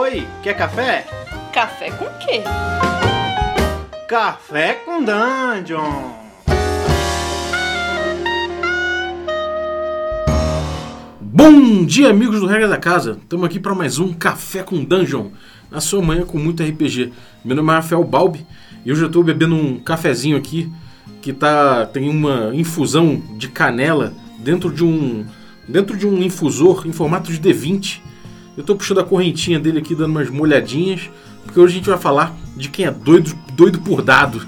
Oi, 0.00 0.24
quer 0.44 0.54
café? 0.54 1.04
Café 1.52 1.90
com 1.90 2.04
quê? 2.20 2.44
Café 4.08 4.74
com 4.74 5.02
Dungeon! 5.02 6.12
Bom 11.20 11.84
dia, 11.84 12.10
amigos 12.10 12.38
do 12.38 12.46
Regra 12.46 12.68
da 12.68 12.76
Casa. 12.76 13.18
Estamos 13.20 13.44
aqui 13.44 13.58
para 13.58 13.74
mais 13.74 13.98
um 13.98 14.12
Café 14.12 14.62
com 14.62 14.84
Dungeon, 14.84 15.30
na 15.68 15.80
sua 15.80 16.00
manhã 16.00 16.24
com 16.24 16.38
muito 16.38 16.62
RPG. 16.62 17.12
Meu 17.44 17.56
nome 17.56 17.72
é 17.72 17.74
Rafael 17.74 18.04
Balbi 18.04 18.46
e 18.86 18.92
hoje 18.92 19.02
eu 19.02 19.08
estou 19.08 19.24
bebendo 19.24 19.56
um 19.56 19.80
cafezinho 19.80 20.36
aqui 20.36 20.72
que 21.20 21.32
tá 21.32 21.84
tem 21.86 22.08
uma 22.08 22.54
infusão 22.54 23.20
de 23.36 23.48
canela 23.48 24.14
dentro 24.38 24.72
de 24.72 24.84
um 24.84 25.26
dentro 25.66 25.96
de 25.96 26.06
um 26.06 26.22
infusor 26.22 26.86
em 26.86 26.92
formato 26.92 27.32
de 27.32 27.40
D20. 27.40 28.06
Eu 28.58 28.62
estou 28.62 28.74
puxando 28.74 28.98
a 28.98 29.04
correntinha 29.04 29.56
dele 29.60 29.78
aqui 29.78 29.94
dando 29.94 30.10
umas 30.10 30.28
molhadinhas, 30.28 31.08
porque 31.44 31.60
hoje 31.60 31.74
a 31.74 31.76
gente 31.76 31.88
vai 31.88 31.96
falar 31.96 32.36
de 32.56 32.68
quem 32.68 32.86
é 32.86 32.90
doido, 32.90 33.32
doido 33.52 33.78
por 33.78 34.02
dado. 34.02 34.44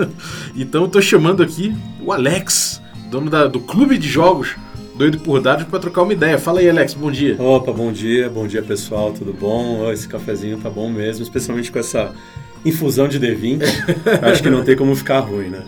então 0.54 0.82
eu 0.82 0.86
estou 0.86 1.00
chamando 1.00 1.42
aqui 1.42 1.74
o 1.98 2.12
Alex, 2.12 2.82
dono 3.10 3.30
da, 3.30 3.46
do 3.46 3.60
clube 3.60 3.96
de 3.96 4.06
jogos 4.06 4.54
Doido 4.94 5.18
por 5.18 5.40
Dados, 5.40 5.64
para 5.64 5.80
trocar 5.80 6.02
uma 6.02 6.12
ideia. 6.12 6.38
Fala 6.38 6.60
aí, 6.60 6.68
Alex, 6.68 6.92
bom 6.92 7.10
dia. 7.10 7.36
Opa, 7.40 7.72
bom 7.72 7.90
dia, 7.90 8.28
bom 8.28 8.46
dia 8.46 8.62
pessoal, 8.62 9.12
tudo 9.12 9.32
bom? 9.32 9.90
Esse 9.90 10.06
cafezinho 10.06 10.58
tá 10.58 10.68
bom 10.68 10.90
mesmo, 10.90 11.22
especialmente 11.22 11.72
com 11.72 11.78
essa 11.78 12.14
infusão 12.66 13.08
de 13.08 13.18
D20. 13.18 13.62
Acho 14.22 14.42
que 14.42 14.50
não 14.50 14.62
tem 14.62 14.76
como 14.76 14.94
ficar 14.94 15.20
ruim, 15.20 15.48
né? 15.48 15.64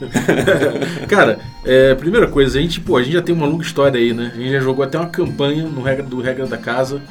Cara, 1.09 1.41
é, 1.65 1.95
primeira 1.95 2.27
coisa, 2.29 2.59
a 2.59 2.63
gente, 2.63 2.79
pô, 2.79 2.99
a 2.99 3.03
gente 3.03 3.15
já 3.15 3.23
tem 3.23 3.35
uma 3.35 3.47
longa 3.47 3.65
história 3.65 3.99
aí, 3.99 4.13
né? 4.13 4.33
A 4.35 4.39
gente 4.39 4.53
já 4.53 4.61
jogou 4.61 4.85
até 4.85 4.99
uma 4.99 5.09
campanha 5.09 5.65
no 5.65 5.81
regra, 5.81 6.05
do 6.05 6.21
Regra 6.21 6.47
da 6.47 6.59
Casa, 6.59 7.03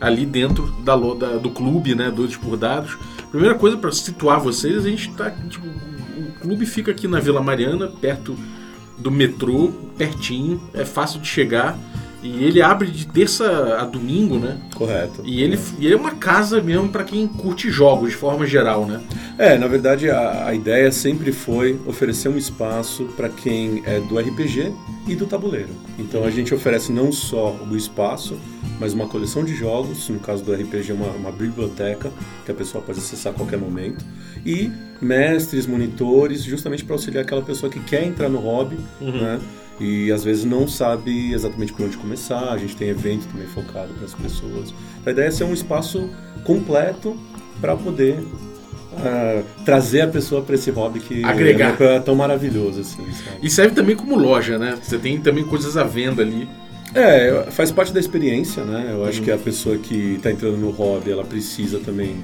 ali 0.00 0.24
dentro 0.24 0.66
da, 0.82 0.96
da 0.96 1.36
do 1.38 1.50
clube, 1.50 1.94
né? 1.94 2.10
Doidos 2.10 2.36
por 2.36 2.56
Dados. 2.56 2.96
Primeira 3.30 3.54
coisa, 3.54 3.76
para 3.76 3.92
situar 3.92 4.40
vocês, 4.40 4.84
a 4.84 4.88
gente 4.88 5.10
tá. 5.12 5.30
Tipo, 5.30 5.66
o 5.66 6.32
clube 6.40 6.66
fica 6.66 6.90
aqui 6.90 7.06
na 7.06 7.20
Vila 7.20 7.42
Mariana, 7.42 7.88
perto 7.88 8.36
do 8.96 9.10
metrô, 9.10 9.72
pertinho, 9.96 10.60
é 10.74 10.84
fácil 10.84 11.20
de 11.20 11.28
chegar. 11.28 11.78
E 12.22 12.44
ele 12.44 12.60
abre 12.60 12.90
de 12.90 13.06
terça 13.06 13.78
a 13.80 13.84
domingo, 13.84 14.38
né? 14.38 14.58
Correto. 14.74 15.22
E 15.24 15.42
ele, 15.42 15.58
e 15.78 15.86
ele 15.86 15.94
é 15.94 15.96
uma 15.96 16.16
casa 16.16 16.60
mesmo 16.60 16.88
para 16.88 17.04
quem 17.04 17.28
curte 17.28 17.70
jogos 17.70 18.10
de 18.10 18.16
forma 18.16 18.46
geral, 18.46 18.86
né? 18.86 19.00
É, 19.38 19.56
na 19.56 19.68
verdade 19.68 20.10
a, 20.10 20.46
a 20.46 20.54
ideia 20.54 20.90
sempre 20.90 21.30
foi 21.30 21.78
oferecer 21.86 22.28
um 22.28 22.36
espaço 22.36 23.04
para 23.16 23.28
quem 23.28 23.82
é 23.86 24.00
do 24.00 24.18
RPG 24.18 24.72
e 25.06 25.14
do 25.14 25.26
tabuleiro. 25.26 25.70
Então 25.98 26.24
a 26.24 26.30
gente 26.30 26.52
oferece 26.52 26.90
não 26.90 27.12
só 27.12 27.54
o 27.70 27.76
espaço, 27.76 28.36
mas 28.80 28.92
uma 28.92 29.06
coleção 29.06 29.44
de 29.44 29.54
jogos, 29.54 30.08
no 30.08 30.18
caso 30.18 30.44
do 30.44 30.52
RPG, 30.52 30.92
uma, 30.92 31.10
uma 31.10 31.30
biblioteca 31.30 32.10
que 32.44 32.50
a 32.50 32.54
pessoa 32.54 32.82
pode 32.82 32.98
acessar 32.98 33.32
a 33.32 33.36
qualquer 33.36 33.58
momento, 33.58 34.04
e 34.44 34.70
mestres, 35.00 35.66
monitores, 35.66 36.42
justamente 36.42 36.84
para 36.84 36.94
auxiliar 36.94 37.22
aquela 37.22 37.42
pessoa 37.42 37.70
que 37.70 37.80
quer 37.80 38.04
entrar 38.04 38.28
no 38.28 38.38
hobby, 38.38 38.76
uhum. 39.00 39.12
né? 39.12 39.40
E 39.80 40.10
às 40.10 40.24
vezes 40.24 40.44
não 40.44 40.66
sabe 40.66 41.32
exatamente 41.32 41.72
por 41.72 41.86
onde 41.86 41.96
começar. 41.96 42.52
A 42.52 42.58
gente 42.58 42.76
tem 42.76 42.88
evento 42.88 43.26
também 43.28 43.46
focado 43.46 43.92
para 43.94 44.04
as 44.04 44.14
pessoas. 44.14 44.74
A 45.06 45.10
ideia 45.10 45.28
é 45.28 45.30
ser 45.30 45.44
um 45.44 45.52
espaço 45.52 46.10
completo 46.44 47.16
para 47.60 47.76
poder 47.76 48.18
uh, 48.18 49.44
trazer 49.64 50.02
a 50.02 50.08
pessoa 50.08 50.42
para 50.42 50.54
esse 50.54 50.70
hobby 50.70 51.00
que 51.00 51.24
Agregar. 51.24 51.80
é 51.80 52.00
tão 52.00 52.14
maravilhoso 52.14 52.80
assim. 52.80 53.04
Sabe? 53.12 53.38
E 53.42 53.50
serve 53.50 53.74
também 53.74 53.96
como 53.96 54.16
loja, 54.16 54.58
né? 54.58 54.76
Você 54.82 54.98
tem 54.98 55.20
também 55.20 55.44
coisas 55.44 55.76
à 55.76 55.84
venda 55.84 56.22
ali. 56.22 56.48
É, 56.94 57.46
faz 57.50 57.70
parte 57.70 57.92
da 57.92 58.00
experiência, 58.00 58.64
né? 58.64 58.88
Eu 58.90 59.04
acho 59.04 59.22
que 59.22 59.30
a 59.30 59.36
pessoa 59.36 59.76
que 59.76 60.14
está 60.14 60.30
entrando 60.30 60.56
no 60.56 60.70
hobby, 60.70 61.10
ela 61.10 61.24
precisa 61.24 61.78
também 61.78 62.16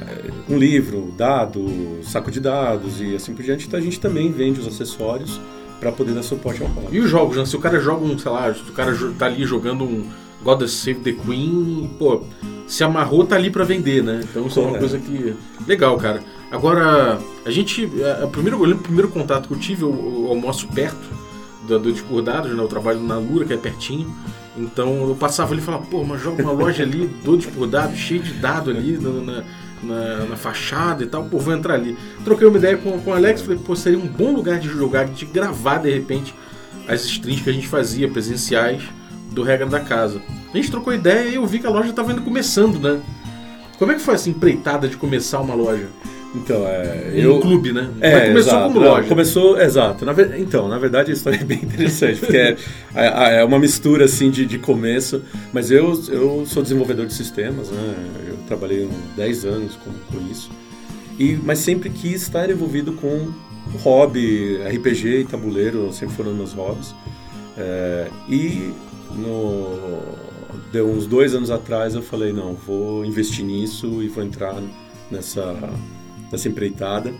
é, 0.00 0.52
um 0.52 0.56
livro, 0.56 1.12
dado, 1.16 2.00
saco 2.02 2.30
de 2.30 2.40
dados 2.40 3.00
e 3.00 3.14
assim 3.14 3.34
por 3.34 3.42
diante. 3.42 3.66
Então 3.66 3.78
a 3.78 3.82
gente 3.82 3.98
também 3.98 4.30
vende 4.30 4.60
os 4.60 4.68
acessórios 4.68 5.40
para 5.80 5.92
poder 5.92 6.12
dar 6.12 6.22
suporte 6.22 6.62
ao 6.62 6.68
hobby. 6.68 6.96
E 6.96 7.00
os 7.00 7.10
jogos, 7.10 7.36
né? 7.36 7.44
Se 7.44 7.56
o 7.56 7.60
cara 7.60 7.78
joga 7.80 8.04
um, 8.04 8.18
sei 8.18 8.30
lá, 8.30 8.52
se 8.52 8.60
o 8.62 8.72
cara 8.72 8.96
tá 9.18 9.26
ali 9.26 9.44
jogando 9.44 9.84
um 9.84 10.04
God 10.42 10.66
Save 10.66 11.00
the 11.00 11.12
Queen, 11.12 11.90
pô, 11.98 12.22
se 12.66 12.84
amarrou, 12.84 13.24
tá 13.24 13.36
ali 13.36 13.50
para 13.50 13.64
vender, 13.64 14.02
né? 14.02 14.20
Então 14.22 14.46
isso 14.46 14.60
é 14.60 14.62
uma 14.62 14.78
coisa 14.78 14.98
que. 14.98 15.34
Legal, 15.66 15.96
cara. 15.98 16.22
Agora, 16.50 17.18
a 17.44 17.50
gente. 17.50 17.90
A, 18.02 18.24
a 18.24 18.26
primeiro, 18.26 18.62
o 18.62 18.78
primeiro 18.78 19.08
contato 19.08 19.48
que 19.48 19.54
eu 19.54 19.58
tive, 19.58 19.82
eu, 19.82 19.90
eu 19.90 20.28
almoço 20.28 20.68
perto 20.68 21.24
da 21.68 21.78
Doidos 21.78 22.02
por 22.02 22.22
Dados, 22.22 22.54
né? 22.54 22.62
Eu 22.62 22.68
trabalho 22.68 23.00
na 23.00 23.16
Lura, 23.16 23.44
que 23.44 23.52
é 23.52 23.56
pertinho. 23.56 24.14
Então 24.56 25.08
eu 25.08 25.16
passava 25.16 25.52
ali 25.52 25.60
e 25.60 25.64
falava, 25.64 25.84
pô, 25.86 26.04
mas 26.04 26.22
joga 26.22 26.42
uma 26.42 26.52
loja 26.52 26.82
ali, 26.82 27.06
Doidos 27.24 27.46
por 27.46 27.66
Dados, 27.66 27.98
cheio 27.98 28.22
de 28.22 28.34
dado 28.34 28.70
ali 28.70 28.96
na, 28.98 29.10
na, 29.10 29.44
na, 29.84 30.36
fachada 30.36 31.02
e 31.02 31.06
tal, 31.06 31.24
pô, 31.24 31.38
vou 31.38 31.54
entrar 31.54 31.74
ali. 31.74 31.96
Troquei 32.24 32.46
uma 32.46 32.58
ideia 32.58 32.76
com, 32.76 33.00
com 33.00 33.10
o 33.10 33.14
Alex, 33.14 33.42
falei, 33.42 33.58
pô, 33.58 33.76
seria 33.76 33.98
um 33.98 34.06
bom 34.06 34.32
lugar 34.32 34.58
de 34.58 34.68
jogar, 34.68 35.04
de 35.06 35.24
gravar 35.26 35.78
de 35.78 35.90
repente 35.90 36.34
as 36.88 37.04
streams 37.04 37.42
que 37.42 37.50
a 37.50 37.52
gente 37.52 37.68
fazia, 37.68 38.08
presenciais, 38.08 38.82
do 39.30 39.42
Regra 39.42 39.66
da 39.66 39.80
Casa. 39.80 40.20
A 40.52 40.56
gente 40.56 40.70
trocou 40.70 40.92
ideia 40.92 41.28
e 41.28 41.34
eu 41.34 41.46
vi 41.46 41.58
que 41.58 41.66
a 41.66 41.70
loja 41.70 41.90
estava 41.90 42.12
indo 42.12 42.22
começando, 42.22 42.78
né? 42.78 43.00
Como 43.78 43.90
é 43.90 43.96
que 43.96 44.00
foi 44.00 44.14
essa 44.14 44.30
empreitada 44.30 44.86
de 44.86 44.96
começar 44.96 45.40
uma 45.40 45.54
loja? 45.54 45.88
Então, 46.34 46.66
é. 46.66 47.12
Um 47.12 47.18
eu... 47.18 47.40
clube, 47.40 47.72
né? 47.72 47.88
É, 48.00 48.12
Mas 48.12 48.28
começou 48.28 48.52
exato. 48.52 48.72
como 48.72 48.84
loja. 48.84 49.08
Começou, 49.08 49.60
exato. 49.60 50.04
Na. 50.04 50.12
Então, 50.38 50.68
na 50.68 50.78
verdade, 50.78 51.10
a 51.10 51.14
história 51.14 51.38
é 51.40 51.44
bem 51.44 51.58
interessante, 51.62 52.20
porque 52.20 52.36
é, 52.36 52.56
é, 52.94 53.36
é 53.36 53.44
uma 53.44 53.58
mistura 53.58 54.06
assim 54.06 54.30
de, 54.30 54.44
de 54.44 54.58
começo. 54.58 55.22
Mas 55.52 55.70
eu, 55.70 55.92
eu 56.08 56.44
sou 56.46 56.62
desenvolvedor 56.62 57.06
de 57.06 57.14
sistemas, 57.14 57.70
né? 57.70 57.94
Eu 58.28 58.36
trabalhei 58.48 58.88
10 59.16 59.44
anos 59.44 59.76
com, 59.76 59.90
com 59.92 60.30
isso. 60.30 60.50
E, 61.18 61.38
mas 61.44 61.60
sempre 61.60 61.88
quis 61.88 62.22
estar 62.22 62.50
envolvido 62.50 62.92
com 62.94 63.32
hobby, 63.78 64.56
RPG 64.56 65.20
e 65.20 65.24
tabuleiro, 65.24 65.92
sempre 65.92 66.16
foram 66.16 66.34
meus 66.34 66.52
hobbies. 66.52 66.94
É, 67.56 68.08
e 68.28 68.72
no, 69.12 70.02
deu 70.72 70.90
uns 70.90 71.06
dois 71.06 71.34
anos 71.34 71.50
atrás 71.50 71.94
eu 71.94 72.02
falei, 72.02 72.32
não, 72.32 72.54
vou 72.54 73.04
investir 73.04 73.44
nisso 73.44 74.02
e 74.02 74.08
vou 74.08 74.24
entrar 74.24 74.60
nessa 75.10 75.56
nessa 76.30 76.48
empreitada. 76.48 77.12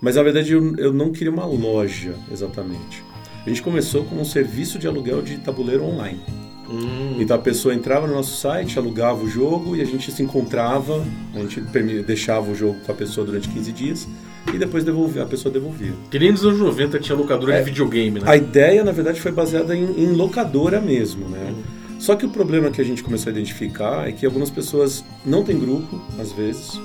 Mas 0.00 0.16
na 0.16 0.22
verdade 0.22 0.52
eu, 0.52 0.76
eu 0.76 0.92
não 0.92 1.10
queria 1.12 1.32
uma 1.32 1.46
loja 1.46 2.14
exatamente. 2.30 3.02
A 3.44 3.48
gente 3.48 3.62
começou 3.62 4.04
com 4.04 4.16
um 4.16 4.24
serviço 4.24 4.78
de 4.78 4.86
aluguel 4.86 5.22
de 5.22 5.38
tabuleiro 5.38 5.84
online. 5.84 6.20
Hum. 6.68 7.16
Então 7.20 7.36
a 7.36 7.38
pessoa 7.38 7.74
entrava 7.74 8.06
no 8.06 8.14
nosso 8.14 8.36
site, 8.36 8.78
alugava 8.78 9.22
o 9.22 9.28
jogo 9.28 9.76
e 9.76 9.80
a 9.80 9.84
gente 9.84 10.10
se 10.10 10.22
encontrava, 10.22 11.04
a 11.34 11.38
gente 11.38 11.60
deixava 12.02 12.50
o 12.50 12.54
jogo 12.54 12.80
com 12.84 12.90
a 12.90 12.94
pessoa 12.94 13.24
durante 13.24 13.48
15 13.48 13.72
dias 13.72 14.08
e 14.52 14.58
depois 14.58 14.84
devolvia, 14.84 15.22
a 15.22 15.26
pessoa 15.26 15.52
devolvia. 15.52 15.92
Que 16.10 16.18
nem 16.18 16.32
nos 16.32 16.44
anos 16.44 16.58
90 16.58 16.98
tinha 16.98 17.16
locadora 17.16 17.54
é, 17.54 17.58
de 17.58 17.64
videogame, 17.64 18.20
né? 18.20 18.26
A 18.26 18.36
ideia, 18.36 18.82
na 18.84 18.92
verdade, 18.92 19.20
foi 19.20 19.32
baseada 19.32 19.76
em, 19.76 19.84
em 19.96 20.12
locadora 20.12 20.80
mesmo, 20.80 21.28
né? 21.28 21.52
Hum. 21.56 21.62
Só 21.98 22.14
que 22.14 22.26
o 22.26 22.28
problema 22.28 22.70
que 22.70 22.80
a 22.80 22.84
gente 22.84 23.02
começou 23.02 23.30
a 23.30 23.32
identificar 23.32 24.08
é 24.08 24.12
que 24.12 24.26
algumas 24.26 24.50
pessoas 24.50 25.04
não 25.24 25.42
têm 25.42 25.58
grupo, 25.58 26.00
às 26.20 26.30
vezes, 26.32 26.80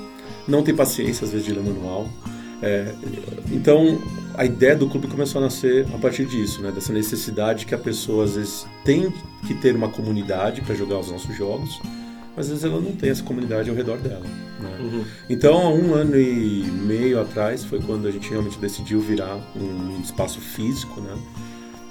não 0.48 0.64
tem 0.64 0.76
paciência, 0.76 1.26
às 1.26 1.32
vezes, 1.32 1.46
de 1.46 1.54
ler 1.54 1.64
manual. 1.64 2.08
É, 2.62 2.94
então, 3.52 4.00
a 4.36 4.46
ideia 4.46 4.76
do 4.76 4.88
clube 4.88 5.08
começou 5.08 5.42
a 5.42 5.46
nascer 5.46 5.88
a 5.94 5.98
partir 5.98 6.26
disso, 6.26 6.62
né? 6.62 6.72
dessa 6.72 6.94
necessidade 6.94 7.66
que 7.66 7.74
a 7.74 7.78
pessoa, 7.78 8.24
às 8.24 8.36
vezes, 8.36 8.68
tem 8.86 9.12
que 9.48 9.54
ter 9.56 9.76
uma 9.76 9.90
comunidade 9.90 10.62
para 10.62 10.76
jogar 10.76 11.00
os 11.00 11.10
nossos 11.10 11.36
jogos, 11.36 11.80
mas 12.36 12.46
às 12.46 12.50
vezes 12.50 12.64
ela 12.64 12.80
não 12.80 12.94
tem 12.94 13.10
essa 13.10 13.24
comunidade 13.24 13.70
ao 13.70 13.76
redor 13.76 13.98
dela. 13.98 14.26
Né? 14.60 14.78
Uhum. 14.80 15.04
Então, 15.30 15.58
há 15.58 15.70
um 15.70 15.94
ano 15.94 16.16
e 16.16 16.64
meio 16.64 17.20
atrás, 17.20 17.64
foi 17.66 17.80
quando 17.82 18.08
a 18.08 18.12
gente 18.12 18.30
realmente 18.30 18.58
decidiu 18.60 19.00
virar 19.00 19.38
um 19.56 20.00
espaço 20.02 20.40
físico, 20.40 21.02
né? 21.02 21.18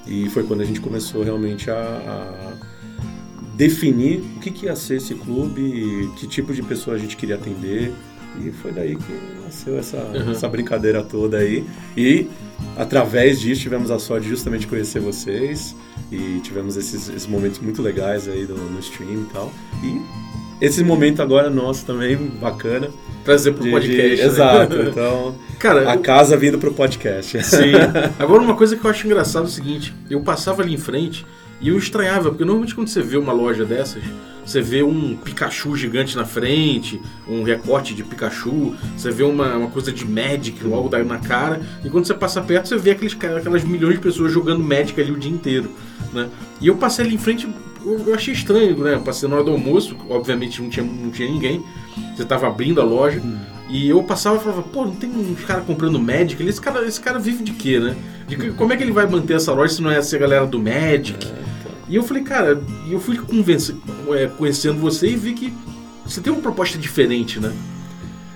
E 0.07 0.29
foi 0.29 0.43
quando 0.43 0.61
a 0.61 0.65
gente 0.65 0.81
começou 0.81 1.23
realmente 1.23 1.69
a, 1.69 1.75
a 1.75 2.53
definir 3.55 4.19
o 4.37 4.39
que, 4.39 4.49
que 4.49 4.65
ia 4.65 4.75
ser 4.75 4.95
esse 4.95 5.13
clube, 5.13 6.09
que 6.17 6.25
tipo 6.25 6.53
de 6.53 6.63
pessoa 6.63 6.95
a 6.95 6.99
gente 6.99 7.15
queria 7.15 7.35
atender, 7.35 7.93
e 8.39 8.51
foi 8.51 8.71
daí 8.71 8.95
que 8.95 9.19
nasceu 9.43 9.77
essa, 9.77 9.97
uhum. 9.97 10.31
essa 10.31 10.47
brincadeira 10.47 11.03
toda 11.03 11.37
aí. 11.37 11.65
E 11.95 12.27
através 12.77 13.39
disso 13.39 13.61
tivemos 13.61 13.91
a 13.91 13.99
sorte 13.99 14.23
de 14.23 14.29
justamente 14.29 14.67
conhecer 14.67 14.99
vocês 14.99 15.75
e 16.11 16.39
tivemos 16.39 16.77
esses, 16.77 17.09
esses 17.09 17.27
momentos 17.27 17.59
muito 17.59 17.81
legais 17.81 18.27
aí 18.27 18.45
do, 18.45 18.55
no 18.55 18.79
stream 18.79 19.23
e 19.23 19.25
tal. 19.33 19.51
E 19.83 20.01
esse 20.61 20.83
momento 20.83 21.21
agora 21.21 21.49
nosso 21.49 21.85
também, 21.85 22.15
bacana. 22.15 22.89
Trazer 23.25 23.51
pro 23.51 23.63
de, 23.63 23.71
podcast. 23.71 24.15
De, 24.15 24.21
né? 24.21 24.27
Exato, 24.27 24.75
então. 24.81 25.35
Cara, 25.59 25.91
a 25.91 25.95
eu... 25.95 25.99
casa 25.99 26.37
vindo 26.37 26.57
pro 26.57 26.73
podcast. 26.73 27.43
Sim. 27.43 27.73
Agora, 28.17 28.41
uma 28.41 28.55
coisa 28.55 28.75
que 28.75 28.83
eu 28.83 28.89
acho 28.89 29.05
engraçado 29.05 29.43
é 29.43 29.47
o 29.47 29.51
seguinte: 29.51 29.93
eu 30.09 30.21
passava 30.21 30.63
ali 30.63 30.73
em 30.73 30.77
frente 30.77 31.25
e 31.61 31.69
eu 31.69 31.77
estranhava, 31.77 32.29
porque 32.29 32.43
normalmente 32.43 32.73
quando 32.73 32.87
você 32.87 33.01
vê 33.01 33.17
uma 33.17 33.31
loja 33.31 33.63
dessas, 33.63 34.03
você 34.43 34.61
vê 34.61 34.81
um 34.81 35.15
Pikachu 35.15 35.75
gigante 35.75 36.15
na 36.15 36.25
frente, 36.25 36.99
um 37.27 37.43
recorte 37.43 37.93
de 37.93 38.03
Pikachu, 38.03 38.75
você 38.97 39.11
vê 39.11 39.23
uma, 39.23 39.55
uma 39.55 39.69
coisa 39.69 39.91
de 39.91 40.03
Magic 40.03 40.63
logo 40.63 40.89
daí 40.89 41.05
na 41.05 41.19
cara, 41.19 41.61
e 41.85 41.89
quando 41.89 42.05
você 42.05 42.13
passa 42.13 42.41
perto, 42.41 42.67
você 42.67 42.77
vê 42.77 42.91
aqueles, 42.91 43.13
aquelas 43.13 43.63
milhões 43.63 43.95
de 43.95 44.01
pessoas 44.01 44.31
jogando 44.31 44.63
Magic 44.63 44.99
ali 44.99 45.11
o 45.11 45.17
dia 45.17 45.31
inteiro. 45.31 45.69
Né? 46.11 46.27
E 46.59 46.67
eu 46.67 46.75
passei 46.75 47.05
ali 47.05 47.15
em 47.15 47.19
frente, 47.19 47.47
eu, 47.85 48.07
eu 48.07 48.15
achei 48.15 48.33
estranho, 48.33 48.77
né? 48.79 48.99
Passei 49.03 49.29
na 49.29 49.35
hora 49.35 49.43
do 49.43 49.51
almoço, 49.51 49.95
obviamente 50.09 50.61
não 50.61 50.69
tinha, 50.69 50.85
não 50.85 51.09
tinha 51.09 51.29
ninguém. 51.29 51.63
Você 52.15 52.25
tava 52.25 52.47
abrindo 52.47 52.81
a 52.81 52.83
loja. 52.83 53.21
E 53.69 53.87
eu 53.87 54.03
passava 54.03 54.35
e 54.35 54.39
falava, 54.41 54.63
pô, 54.63 54.83
não 54.85 54.95
tem 54.95 55.09
uns 55.09 55.45
caras 55.45 55.63
comprando 55.63 55.97
Magic? 55.97 56.43
Esse 56.45 56.59
cara, 56.59 56.85
esse 56.85 56.99
cara 56.99 57.17
vive 57.17 57.41
de 57.41 57.53
quê, 57.53 57.79
né? 57.79 57.95
De 58.27 58.51
como 58.51 58.73
é 58.73 58.77
que 58.77 58.83
ele 58.83 58.91
vai 58.91 59.07
manter 59.07 59.35
essa 59.35 59.53
loja 59.53 59.75
se 59.75 59.81
não 59.81 59.89
é 59.89 59.97
essa 59.97 60.17
galera 60.17 60.45
do 60.45 60.59
Magic? 60.59 61.25
E 61.91 61.95
eu 61.97 62.03
falei, 62.03 62.23
cara, 62.23 62.63
eu 62.89 63.01
fui 63.01 63.19
é, 64.17 64.27
conhecendo 64.27 64.79
você 64.79 65.09
e 65.09 65.15
vi 65.17 65.33
que 65.33 65.53
você 66.05 66.21
tem 66.21 66.31
uma 66.31 66.41
proposta 66.41 66.77
diferente, 66.77 67.37
né? 67.37 67.53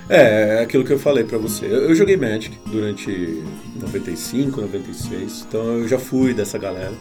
É, 0.10 0.58
é 0.58 0.62
aquilo 0.62 0.84
que 0.84 0.92
eu 0.92 1.00
falei 1.00 1.24
pra 1.24 1.38
você. 1.38 1.66
Eu, 1.66 1.84
eu 1.84 1.96
joguei 1.96 2.18
Magic 2.18 2.54
durante 2.66 3.42
95, 3.80 4.60
96, 4.60 5.46
então 5.48 5.80
eu 5.80 5.88
já 5.88 5.98
fui 5.98 6.34
dessa 6.34 6.58
galera. 6.58 6.94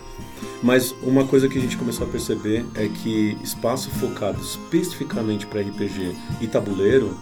Mas 0.62 0.94
uma 1.02 1.26
coisa 1.26 1.48
que 1.48 1.58
a 1.58 1.60
gente 1.60 1.76
começou 1.76 2.06
a 2.06 2.10
perceber 2.10 2.64
é 2.76 2.86
que 2.86 3.36
espaço 3.42 3.90
focado 3.90 4.40
especificamente 4.40 5.48
para 5.48 5.60
RPG 5.60 6.14
e 6.40 6.46
tabuleiro, 6.46 7.18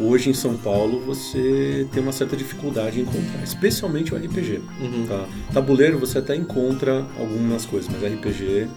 hoje 0.00 0.30
em 0.30 0.34
São 0.34 0.56
Paulo 0.56 1.00
você 1.00 1.86
tem 1.92 2.02
uma 2.02 2.12
certa 2.12 2.36
dificuldade 2.36 2.98
em 2.98 3.02
encontrar, 3.02 3.42
especialmente 3.42 4.14
o 4.14 4.16
RPG. 4.16 4.60
Uhum. 4.80 5.06
Tá? 5.06 5.26
Tabuleiro 5.52 5.98
você 5.98 6.18
até 6.18 6.34
encontra 6.34 7.04
algumas 7.18 7.66
coisas, 7.66 7.90
mas 7.92 8.02
RPG, 8.02 8.68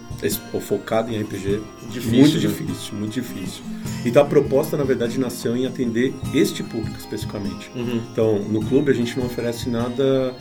ou 0.52 0.60
focado 0.60 1.12
em 1.12 1.20
RPG, 1.22 1.60
Difícil, 1.90 2.18
muito 2.18 2.34
né? 2.34 2.40
difícil, 2.40 2.94
muito 2.94 3.12
difícil. 3.12 3.62
Então 4.04 4.22
a 4.22 4.26
proposta, 4.26 4.76
na 4.76 4.84
verdade, 4.84 5.18
nasceu 5.18 5.56
em 5.56 5.66
atender 5.66 6.14
este 6.34 6.62
público 6.62 6.96
especificamente. 6.98 7.70
Uhum. 7.74 8.02
Então, 8.12 8.38
no 8.40 8.64
clube 8.64 8.90
a 8.90 8.94
gente 8.94 9.18
não 9.18 9.26
oferece 9.26 9.68
nada 9.68 10.34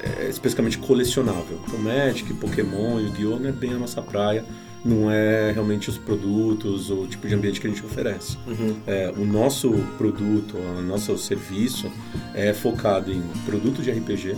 é, 0.00 0.28
especificamente 0.28 0.78
colecionável. 0.78 1.58
Então, 1.66 1.78
Magic, 1.78 2.32
Pokémon, 2.34 3.00
Yu-Gi-Oh! 3.00 3.38
não 3.38 3.48
é 3.48 3.52
bem 3.52 3.74
a 3.74 3.78
nossa 3.78 4.02
praia, 4.02 4.44
não 4.84 5.10
é 5.10 5.50
realmente 5.52 5.88
os 5.88 5.96
produtos 5.96 6.90
ou 6.90 7.04
o 7.04 7.06
tipo 7.06 7.26
de 7.26 7.34
ambiente 7.34 7.60
que 7.60 7.66
a 7.66 7.70
gente 7.70 7.84
oferece. 7.84 8.36
Uhum. 8.46 8.76
É, 8.86 9.12
o 9.16 9.24
nosso 9.24 9.70
produto, 9.96 10.56
o 10.56 10.82
nosso 10.82 11.16
serviço 11.16 11.90
é 12.34 12.52
focado 12.52 13.10
em 13.10 13.22
produto 13.46 13.82
de 13.82 13.90
RPG, 13.90 14.36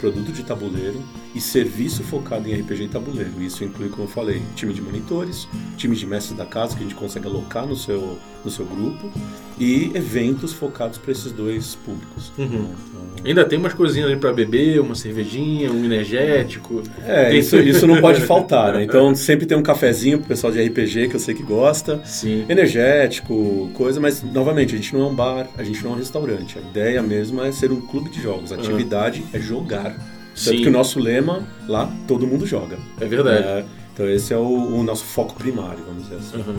produto 0.00 0.32
de 0.32 0.42
tabuleiro 0.42 1.00
e 1.36 1.40
serviço 1.40 2.02
focado 2.02 2.48
em 2.48 2.54
RPG 2.54 2.84
e 2.84 2.88
tabuleiro. 2.88 3.30
Isso 3.42 3.62
inclui, 3.62 3.90
como 3.90 4.04
eu 4.04 4.08
falei, 4.08 4.40
time 4.54 4.72
de 4.72 4.80
monitores, 4.80 5.46
time 5.76 5.94
de 5.94 6.06
mestres 6.06 6.34
da 6.34 6.46
casa 6.46 6.74
que 6.74 6.80
a 6.80 6.82
gente 6.82 6.94
consegue 6.94 7.26
alocar 7.26 7.66
no 7.66 7.76
seu, 7.76 8.18
no 8.42 8.50
seu 8.50 8.64
grupo 8.64 9.10
e 9.58 9.90
eventos 9.94 10.54
focados 10.54 10.96
para 10.96 11.12
esses 11.12 11.32
dois 11.32 11.74
públicos. 11.74 12.32
Uhum. 12.38 12.46
Então, 12.46 13.06
Ainda 13.24 13.44
tem 13.44 13.58
umas 13.58 13.74
coisinhas 13.74 14.08
ali 14.08 14.18
pra 14.18 14.32
beber, 14.32 14.80
uma 14.80 14.94
cervejinha, 14.94 15.70
um 15.70 15.84
energético. 15.84 16.82
É, 17.04 17.36
isso, 17.36 17.56
isso 17.58 17.86
não 17.86 18.00
pode 18.00 18.22
faltar, 18.22 18.72
né? 18.72 18.86
Então 18.96 19.14
sempre 19.14 19.44
tem 19.44 19.58
um 19.58 19.62
cafezinho 19.62 20.18
pro 20.18 20.28
pessoal 20.28 20.52
de 20.52 20.62
RPG 20.62 21.08
que 21.08 21.16
eu 21.16 21.20
sei 21.20 21.34
que 21.34 21.42
gosta. 21.42 22.00
Sim. 22.04 22.46
Energético, 22.48 23.68
coisa, 23.74 24.00
mas 24.00 24.22
novamente, 24.22 24.74
a 24.74 24.78
gente 24.78 24.94
não 24.94 25.02
é 25.02 25.06
um 25.06 25.14
bar, 25.14 25.48
a 25.58 25.62
gente 25.62 25.82
não 25.84 25.90
é 25.90 25.94
um 25.94 25.98
restaurante. 25.98 26.58
A 26.58 26.62
ideia 26.62 27.02
mesmo 27.02 27.42
é 27.42 27.52
ser 27.52 27.70
um 27.72 27.80
clube 27.80 28.08
de 28.08 28.22
jogos. 28.22 28.52
A 28.52 28.54
atividade 28.54 29.22
é 29.34 29.40
jogar. 29.40 30.15
Tanto 30.36 30.56
Sim. 30.56 30.62
que 30.62 30.68
o 30.68 30.72
nosso 30.72 31.00
lema 31.00 31.42
lá, 31.66 31.90
todo 32.06 32.26
mundo 32.26 32.46
joga. 32.46 32.76
É 33.00 33.06
verdade. 33.06 33.42
É, 33.44 33.64
então 33.94 34.08
esse 34.08 34.34
é 34.34 34.36
o, 34.36 34.42
o 34.80 34.82
nosso 34.82 35.04
foco 35.04 35.34
primário, 35.34 35.78
vamos 35.86 36.02
dizer 36.04 36.16
assim. 36.16 36.36
Uhum. 36.36 36.56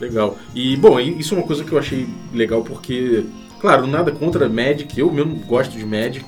Legal. 0.00 0.38
E, 0.54 0.76
bom, 0.76 0.98
isso 0.98 1.34
é 1.34 1.38
uma 1.38 1.46
coisa 1.46 1.62
que 1.64 1.72
eu 1.72 1.78
achei 1.78 2.06
legal 2.32 2.62
porque, 2.62 3.24
claro, 3.60 3.86
nada 3.86 4.10
contra 4.12 4.48
Magic, 4.48 4.98
eu 4.98 5.12
mesmo 5.12 5.34
gosto 5.40 5.76
de 5.76 5.84
Magic, 5.84 6.24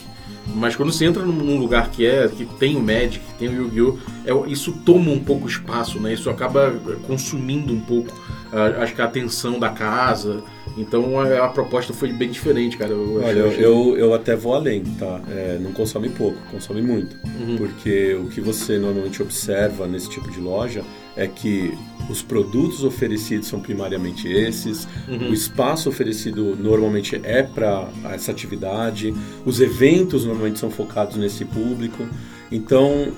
mas 0.54 0.74
quando 0.76 0.92
você 0.92 1.04
entra 1.06 1.24
num- 1.24 1.58
lugar 1.58 1.88
que 1.90 2.04
é 2.04 2.28
que 2.28 2.44
tem 2.44 2.76
o 2.76 2.80
Magic, 2.80 3.20
que 3.20 3.34
tem 3.38 3.48
o 3.48 3.52
Yu-Gi-Oh!, 3.68 3.98
isso 4.46 4.72
toma 4.84 5.10
um 5.10 5.20
pouco 5.20 5.48
espaço, 5.48 5.98
né? 6.00 6.12
Isso 6.14 6.30
acaba 6.30 6.72
consumindo 7.06 7.72
um 7.72 7.80
pouco, 7.80 8.12
ah, 8.52 8.82
acho 8.82 8.94
que 8.94 9.02
a 9.02 9.04
atenção 9.04 9.58
da 9.58 9.70
casa. 9.70 10.42
Então 10.76 11.18
a, 11.18 11.44
a 11.44 11.48
proposta 11.48 11.92
foi 11.92 12.12
bem 12.12 12.30
diferente, 12.30 12.76
cara. 12.76 12.92
Eu 12.92 13.22
Olha, 13.22 13.38
eu, 13.38 13.52
eu, 13.52 13.96
eu 13.96 14.14
até 14.14 14.36
vou 14.36 14.54
além, 14.54 14.84
tá? 14.98 15.20
É, 15.28 15.58
não 15.60 15.72
consome 15.72 16.08
pouco, 16.08 16.38
consome 16.50 16.80
muito. 16.80 17.16
Uhum. 17.40 17.56
Porque 17.56 18.14
o 18.14 18.28
que 18.28 18.40
você 18.40 18.78
normalmente 18.78 19.20
observa 19.22 19.86
nesse 19.86 20.08
tipo 20.08 20.30
de 20.30 20.40
loja 20.40 20.82
é 21.16 21.26
que 21.26 21.76
os 22.08 22.22
produtos 22.22 22.84
oferecidos 22.84 23.48
são 23.48 23.60
primariamente 23.60 24.28
esses, 24.28 24.86
Uhum. 25.08 25.30
o 25.30 25.34
espaço 25.34 25.88
oferecido 25.88 26.56
normalmente 26.56 27.20
é 27.24 27.42
para 27.42 27.88
essa 28.12 28.30
atividade, 28.30 29.12
os 29.44 29.60
eventos 29.60 30.24
normalmente 30.24 30.58
são 30.58 30.70
focados 30.70 31.16
nesse 31.16 31.44
público. 31.44 32.06
Então 32.50 33.12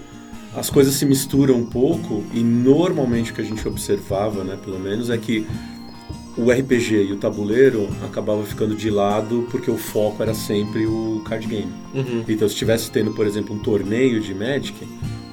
as 0.55 0.69
coisas 0.69 0.95
se 0.95 1.07
misturam 1.07 1.57
um 1.57 1.65
pouco 1.65 2.23
e 2.33 2.41
normalmente 2.41 3.33
o 3.33 3.35
que 3.35 3.41
a 3.41 3.45
gente 3.45 3.67
observava, 3.67 4.45
né, 4.45 4.59
pelo 4.63 4.79
menos, 4.79 5.09
é 5.11 5.17
que 5.17 5.47
o 6.37 6.51
RPG 6.51 7.09
e 7.09 7.13
o 7.13 7.17
tabuleiro 7.17 7.89
acabava 8.05 8.43
ficando 8.45 8.75
de 8.75 8.91
lado 8.91 9.47
porque 9.51 9.71
o 9.71 9.77
foco 9.77 10.23
era 10.23 10.35
sempre 10.35 10.87
o 10.87 11.23
card 11.25 11.47
game. 11.47 11.73
Uhum. 11.95 12.25
Então, 12.29 12.49
se 12.49 12.55
estivesse 12.55 12.91
tendo, 12.91 13.13
por 13.13 13.27
exemplo, 13.27 13.55
um 13.55 13.59
torneio 13.59 14.21
de 14.21 14.35
Magic, 14.35 14.75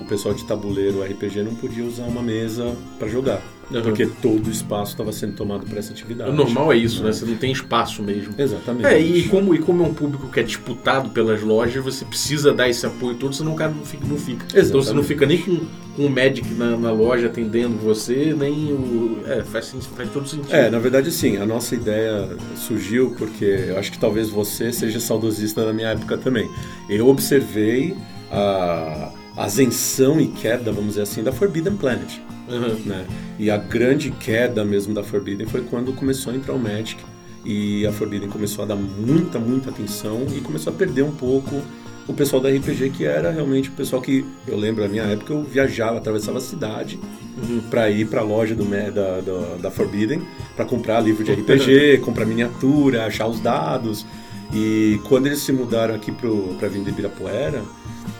o 0.01 0.05
pessoal 0.05 0.33
de 0.33 0.43
tabuleiro 0.43 1.01
RPG 1.01 1.43
não 1.43 1.55
podia 1.55 1.85
usar 1.85 2.03
uma 2.03 2.21
mesa 2.21 2.75
para 2.97 3.07
jogar, 3.07 3.41
Uhum. 3.71 3.83
porque 3.83 4.07
todo 4.07 4.47
o 4.47 4.51
espaço 4.51 4.91
estava 4.91 5.11
sendo 5.11 5.33
tomado 5.33 5.65
para 5.65 5.77
essa 5.77 5.91
atividade. 5.91 6.31
O 6.31 6.33
normal 6.33 6.73
é 6.73 6.77
isso, 6.77 7.03
né? 7.03 7.11
Você 7.11 7.25
não 7.25 7.35
tem 7.35 7.51
espaço 7.51 8.01
mesmo. 8.01 8.33
Exatamente. 8.37 8.85
É, 8.87 8.99
e 8.99 9.27
como, 9.27 9.53
e 9.53 9.59
como 9.59 9.83
é 9.83 9.87
um 9.87 9.93
público 9.93 10.27
que 10.29 10.39
é 10.39 10.43
disputado 10.43 11.09
pelas 11.09 11.41
lojas, 11.41 11.83
você 11.83 12.03
precisa 12.03 12.53
dar 12.53 12.67
esse 12.67 12.85
apoio 12.85 13.15
todo, 13.15 13.35
senão 13.35 13.53
o 13.53 13.55
cara 13.55 13.71
não 13.71 13.85
fica. 13.85 14.05
Não 14.07 14.17
fica. 14.17 14.45
Então 14.59 14.81
você 14.81 14.93
não 14.93 15.03
fica 15.03 15.25
nem 15.25 15.37
com, 15.37 15.59
com 15.95 16.05
o 16.05 16.09
Magic 16.09 16.47
na, 16.55 16.75
na 16.77 16.91
loja 16.91 17.27
atendendo 17.27 17.77
você, 17.77 18.35
nem 18.37 18.73
o. 18.73 19.21
É, 19.27 19.43
faz, 19.43 19.71
faz 19.95 20.09
todo 20.11 20.27
sentido. 20.27 20.53
É, 20.53 20.69
na 20.69 20.79
verdade, 20.79 21.11
sim, 21.11 21.37
a 21.37 21.45
nossa 21.45 21.75
ideia 21.75 22.29
surgiu 22.55 23.13
porque 23.17 23.45
eu 23.45 23.77
acho 23.77 23.91
que 23.91 23.99
talvez 23.99 24.29
você 24.29 24.71
seja 24.71 24.99
saudosista 24.99 25.63
da 25.63 25.73
minha 25.73 25.89
época 25.89 26.17
também. 26.17 26.49
Eu 26.89 27.07
observei 27.07 27.95
a 28.31 29.11
ascensão 29.37 30.19
e 30.19 30.27
queda, 30.27 30.71
vamos 30.71 30.91
dizer 30.91 31.03
assim, 31.03 31.23
da 31.23 31.31
Forbidden 31.31 31.75
Planet. 31.75 32.19
Uhum. 32.49 32.79
né? 32.85 33.05
E 33.37 33.49
a 33.49 33.57
grande 33.57 34.11
queda 34.11 34.65
mesmo 34.65 34.93
da 34.93 35.03
Forbidden 35.03 35.47
foi 35.47 35.61
quando 35.61 35.93
começou 35.93 36.33
a 36.33 36.35
entrar 36.35 36.53
o 36.53 36.59
Magic 36.59 36.97
e 37.45 37.85
a 37.85 37.91
Forbidden 37.91 38.29
começou 38.29 38.63
a 38.63 38.67
dar 38.67 38.75
muita, 38.75 39.39
muita 39.39 39.69
atenção 39.69 40.25
e 40.35 40.41
começou 40.41 40.73
a 40.73 40.75
perder 40.75 41.03
um 41.03 41.11
pouco 41.11 41.61
o 42.07 42.13
pessoal 42.13 42.41
da 42.41 42.49
RPG 42.49 42.89
que 42.89 43.05
era 43.05 43.31
realmente 43.31 43.69
o 43.69 43.73
pessoal 43.73 44.01
que 44.01 44.25
eu 44.47 44.57
lembro 44.57 44.83
na 44.83 44.89
minha 44.89 45.03
época 45.03 45.31
eu 45.31 45.43
viajava, 45.43 45.97
atravessava 45.97 46.39
a 46.39 46.41
cidade 46.41 46.99
Uhum. 47.41 47.61
para 47.69 47.89
ir 47.89 48.05
para 48.07 48.21
a 48.21 48.23
loja 48.23 48.53
do, 48.53 48.65
da, 48.65 49.21
da, 49.21 49.55
da 49.61 49.71
Forbidden 49.71 50.21
para 50.55 50.65
comprar 50.65 50.99
livro 50.99 51.23
de 51.23 51.31
RPG, 51.31 51.99
comprar 51.99 52.25
miniatura, 52.25 53.05
achar 53.05 53.27
os 53.27 53.39
dados. 53.39 54.05
E 54.53 54.99
quando 55.07 55.27
eles 55.27 55.39
se 55.39 55.53
mudaram 55.53 55.95
aqui 55.95 56.11
para 56.11 56.67
a 56.67 56.69
Vinda 56.69 56.89
Ibirapuera, 56.89 57.63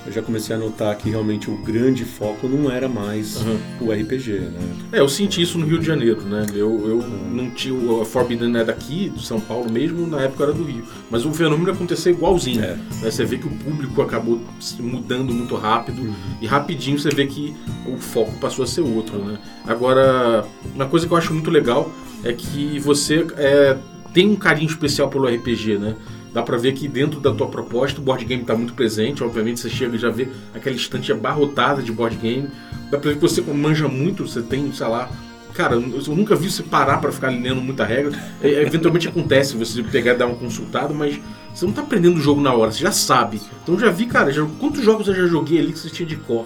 eu 0.10 0.14
já 0.14 0.22
comecei 0.24 0.56
a 0.56 0.60
notar 0.60 0.98
que 0.98 1.08
realmente 1.10 1.50
o 1.52 1.58
grande 1.58 2.04
foco 2.04 2.48
não 2.48 2.70
era 2.70 2.90
mais 2.90 3.38
Uhum. 3.42 3.60
o 3.82 3.92
RPG, 3.92 4.40
né? 4.40 4.60
É, 4.92 5.00
eu 5.00 5.08
senti 5.08 5.42
isso 5.42 5.58
no 5.60 5.66
Rio 5.68 5.78
de 5.78 5.86
Janeiro, 5.86 6.22
né? 6.24 6.46
Eu, 6.54 6.88
eu 6.88 7.04
não 7.32 7.52
tinha. 7.52 8.02
A 8.02 8.06
Forbidden 8.06 8.58
é 8.58 8.64
daqui, 8.64 9.10
de 9.10 9.24
São 9.24 9.40
Paulo 9.40 9.72
mesmo, 9.72 10.08
na 10.08 10.22
época 10.22 10.44
era 10.46 10.54
do 10.54 10.64
Rio. 10.64 10.84
Mas 11.12 11.26
o 11.26 11.32
fenômeno 11.32 11.72
aconteceu 11.72 12.12
igualzinho. 12.12 12.64
É. 12.64 12.74
né? 12.76 12.80
Você 13.04 13.24
vê 13.24 13.38
que 13.38 13.46
o 13.48 13.52
público 13.52 14.02
acabou 14.02 14.42
se 14.60 14.82
mudando 14.82 15.32
muito 15.32 15.56
rápido 15.56 16.14
e 16.42 16.48
rapidinho 16.48 16.98
você 16.98 17.10
vê 17.10 17.28
que 17.28 17.56
o 17.86 17.98
foco 17.98 18.32
passou 18.40 18.64
a 18.64 18.68
ser 18.68 18.82
outro, 18.82 19.20
né? 19.20 19.38
Agora, 19.66 20.44
uma 20.74 20.88
coisa 20.88 21.06
que 21.06 21.14
eu 21.14 21.18
acho 21.18 21.34
muito 21.34 21.52
legal 21.52 21.92
é 22.24 22.34
que 22.34 22.80
você 22.80 23.28
é, 23.38 23.78
tem 24.14 24.28
um 24.28 24.36
carinho 24.36 24.70
especial 24.70 25.08
pelo 25.08 25.28
RPG, 25.28 25.78
né? 25.78 25.96
Dá 26.34 26.44
pra 26.44 26.58
ver 26.58 26.74
que 26.74 26.88
dentro 26.88 27.20
da 27.20 27.34
tua 27.34 27.48
proposta 27.48 28.00
o 28.00 28.04
board 28.04 28.24
game 28.24 28.44
tá 28.44 28.56
muito 28.56 28.74
presente. 28.74 29.24
Obviamente 29.24 29.60
você 29.60 29.70
chega 29.70 29.96
e 29.96 30.00
já 30.00 30.10
vê 30.10 30.28
aquela 30.54 30.76
estante 30.76 31.12
abarrotada 31.12 31.82
de 31.82 31.92
board 31.92 32.16
game. 32.18 32.50
Dá 32.92 32.98
pra 32.98 33.10
ver 33.12 33.16
que 33.16 33.22
você 33.22 33.42
manja 33.42 33.88
muito, 33.88 34.28
você 34.28 34.42
tem, 34.42 34.72
sei 34.72 34.88
lá. 34.88 35.10
Cara, 35.54 35.76
eu 35.76 35.82
nunca 35.82 36.36
vi 36.36 36.50
você 36.50 36.62
parar 36.62 37.00
pra 37.00 37.12
ficar 37.12 37.30
lendo 37.30 37.62
muita 37.62 37.84
regra. 37.84 38.12
É, 38.42 38.62
eventualmente 38.62 39.08
acontece 39.08 39.58
você 39.58 39.82
pegar 39.82 40.14
e 40.14 40.18
dar 40.18 40.28
um 40.28 40.36
consultado, 40.36 40.94
mas 40.94 41.20
você 41.54 41.66
não 41.66 41.74
tá 41.74 41.82
aprendendo 41.82 42.18
o 42.18 42.22
jogo 42.22 42.40
na 42.40 42.54
hora, 42.54 42.72
você 42.72 42.80
já 42.80 42.92
sabe. 42.92 43.42
Então 43.64 43.78
já 43.78 43.90
vi, 43.90 44.06
cara, 44.06 44.32
já, 44.32 44.46
quantos 44.60 44.84
jogos 44.84 45.08
eu 45.08 45.16
já 45.16 45.26
joguei 45.26 45.60
ali 45.60 45.74
que 45.74 45.80
você 45.80 45.90
tinha 45.90 46.08
de 46.08 46.16
cor. 46.16 46.46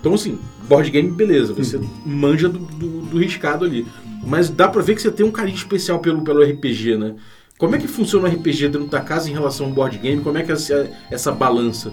Então, 0.00 0.14
assim, 0.14 0.38
board 0.66 0.90
game, 0.90 1.10
beleza, 1.10 1.52
você 1.52 1.78
manja 2.06 2.48
do, 2.48 2.58
do, 2.58 2.88
do 3.02 3.18
riscado 3.18 3.66
ali. 3.66 3.86
Mas 4.24 4.48
dá 4.48 4.66
pra 4.66 4.82
ver 4.82 4.94
que 4.94 5.02
você 5.02 5.10
tem 5.10 5.24
um 5.24 5.30
carinho 5.30 5.56
especial 5.56 5.98
pelo, 5.98 6.22
pelo 6.22 6.42
RPG, 6.42 6.96
né? 6.96 7.14
Como 7.60 7.76
é 7.76 7.78
que 7.78 7.86
funciona 7.86 8.26
o 8.26 8.32
RPG 8.32 8.70
dentro 8.70 8.86
da 8.86 9.02
casa 9.02 9.28
em 9.28 9.34
relação 9.34 9.66
ao 9.66 9.72
board 9.72 9.98
game? 9.98 10.22
Como 10.22 10.38
é 10.38 10.42
que 10.42 10.50
é 10.50 10.54
essa, 10.54 10.90
essa 11.10 11.30
balança? 11.30 11.92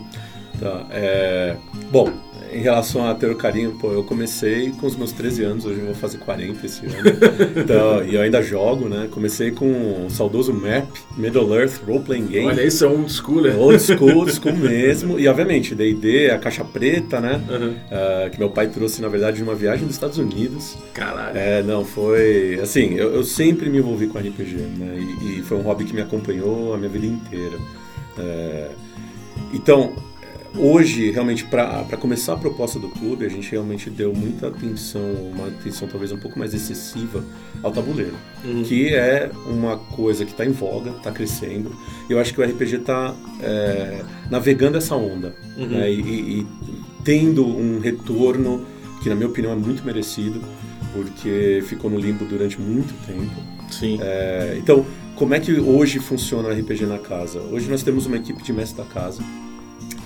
Tá, 0.57 0.87
é... 0.91 1.57
Bom, 1.91 2.09
em 2.57 2.61
relação 2.61 3.07
a 3.07 3.13
ter 3.13 3.29
o 3.29 3.35
carinho, 3.35 3.73
pô, 3.73 3.91
eu 3.91 4.03
comecei 4.03 4.71
com 4.71 4.87
os 4.87 4.95
meus 4.95 5.11
13 5.11 5.43
anos, 5.43 5.65
hoje 5.65 5.79
eu 5.79 5.85
vou 5.85 5.93
fazer 5.93 6.17
40 6.17 6.65
esse 6.65 6.85
ano. 6.87 6.95
então, 7.55 8.03
e 8.03 8.15
eu 8.15 8.21
ainda 8.21 8.41
jogo, 8.41 8.89
né? 8.89 9.07
Comecei 9.11 9.51
com 9.51 10.05
o 10.05 10.09
saudoso 10.09 10.51
MAP, 10.51 10.87
Middle 11.15 11.53
Earth 11.55 11.83
Role 11.85 11.99
Playing 11.99 12.25
Game. 12.25 12.47
Olha, 12.47 12.63
isso 12.63 12.83
é 12.83 12.87
old 12.87 13.11
school, 13.11 13.41
né? 13.41 13.55
Old 13.55 13.79
school, 13.79 14.15
old 14.15 14.31
school 14.33 14.55
mesmo. 14.55 15.19
E 15.19 15.27
obviamente, 15.27 15.75
D&D, 15.75 16.31
a 16.31 16.39
caixa 16.39 16.65
preta, 16.65 17.19
né? 17.19 17.39
Uhum. 17.47 17.69
Uh, 17.69 18.29
que 18.31 18.39
meu 18.39 18.49
pai 18.49 18.67
trouxe, 18.67 19.01
na 19.01 19.07
verdade, 19.07 19.37
de 19.37 19.43
uma 19.43 19.53
viagem 19.53 19.85
dos 19.85 19.95
Estados 19.95 20.17
Unidos. 20.17 20.77
Caralho. 20.93 21.37
É, 21.37 21.61
não, 21.61 21.85
foi... 21.85 22.59
Assim, 22.61 22.95
eu, 22.95 23.13
eu 23.13 23.23
sempre 23.23 23.69
me 23.69 23.77
envolvi 23.77 24.07
com 24.07 24.17
RPG, 24.17 24.55
né? 24.77 24.97
E, 24.97 25.39
e, 25.39 25.43
foi 25.43 25.57
um 25.57 25.61
hobby 25.61 25.85
que 25.85 25.93
me 25.93 26.01
acompanhou 26.01 26.73
a 26.73 26.77
minha 26.77 26.89
vida 26.89 27.05
inteira. 27.05 27.57
É, 28.17 28.69
então, 29.53 29.93
hoje, 30.57 31.11
realmente, 31.11 31.45
para 31.45 31.97
começar 31.97 32.33
a 32.33 32.37
proposta 32.37 32.79
do 32.79 32.89
clube, 32.89 33.25
a 33.25 33.29
gente 33.29 33.49
realmente 33.51 33.89
deu 33.89 34.13
muita 34.13 34.47
atenção, 34.47 35.01
uma 35.33 35.47
atenção 35.47 35.87
talvez 35.87 36.11
um 36.11 36.17
pouco 36.17 36.37
mais 36.37 36.53
excessiva 36.53 37.23
ao 37.63 37.71
tabuleiro, 37.71 38.15
uhum. 38.43 38.63
que 38.63 38.93
é 38.93 39.31
uma 39.45 39.77
coisa 39.77 40.25
que 40.25 40.31
está 40.31 40.45
em 40.45 40.51
voga, 40.51 40.91
está 40.91 41.11
crescendo. 41.11 41.75
E 42.09 42.13
eu 42.13 42.19
acho 42.19 42.33
que 42.33 42.41
o 42.41 42.43
RPG 42.43 42.77
está 42.77 43.15
é, 43.41 44.01
navegando 44.29 44.77
essa 44.77 44.95
onda 44.95 45.35
uhum. 45.57 45.67
né, 45.67 45.91
e, 45.91 46.41
e, 46.41 46.47
tendo 47.03 47.45
um 47.45 47.79
retorno 47.79 48.65
que, 49.01 49.09
na 49.09 49.15
minha 49.15 49.27
opinião, 49.27 49.53
é 49.53 49.55
muito 49.55 49.83
merecido, 49.85 50.41
porque 50.93 51.63
ficou 51.65 51.89
no 51.89 51.99
limbo 51.99 52.25
durante 52.25 52.59
muito 52.59 52.93
tempo. 53.05 53.41
Sim. 53.71 53.99
É, 54.01 54.55
então, 54.57 54.85
como 55.15 55.33
é 55.33 55.39
que 55.39 55.53
hoje 55.59 55.99
funciona 55.99 56.49
o 56.49 56.51
RPG 56.51 56.85
na 56.85 56.99
casa? 56.99 57.39
Hoje 57.39 57.69
nós 57.69 57.83
temos 57.83 58.05
uma 58.05 58.17
equipe 58.17 58.41
de 58.43 58.53
mestre 58.53 58.77
da 58.77 58.85
casa 58.85 59.23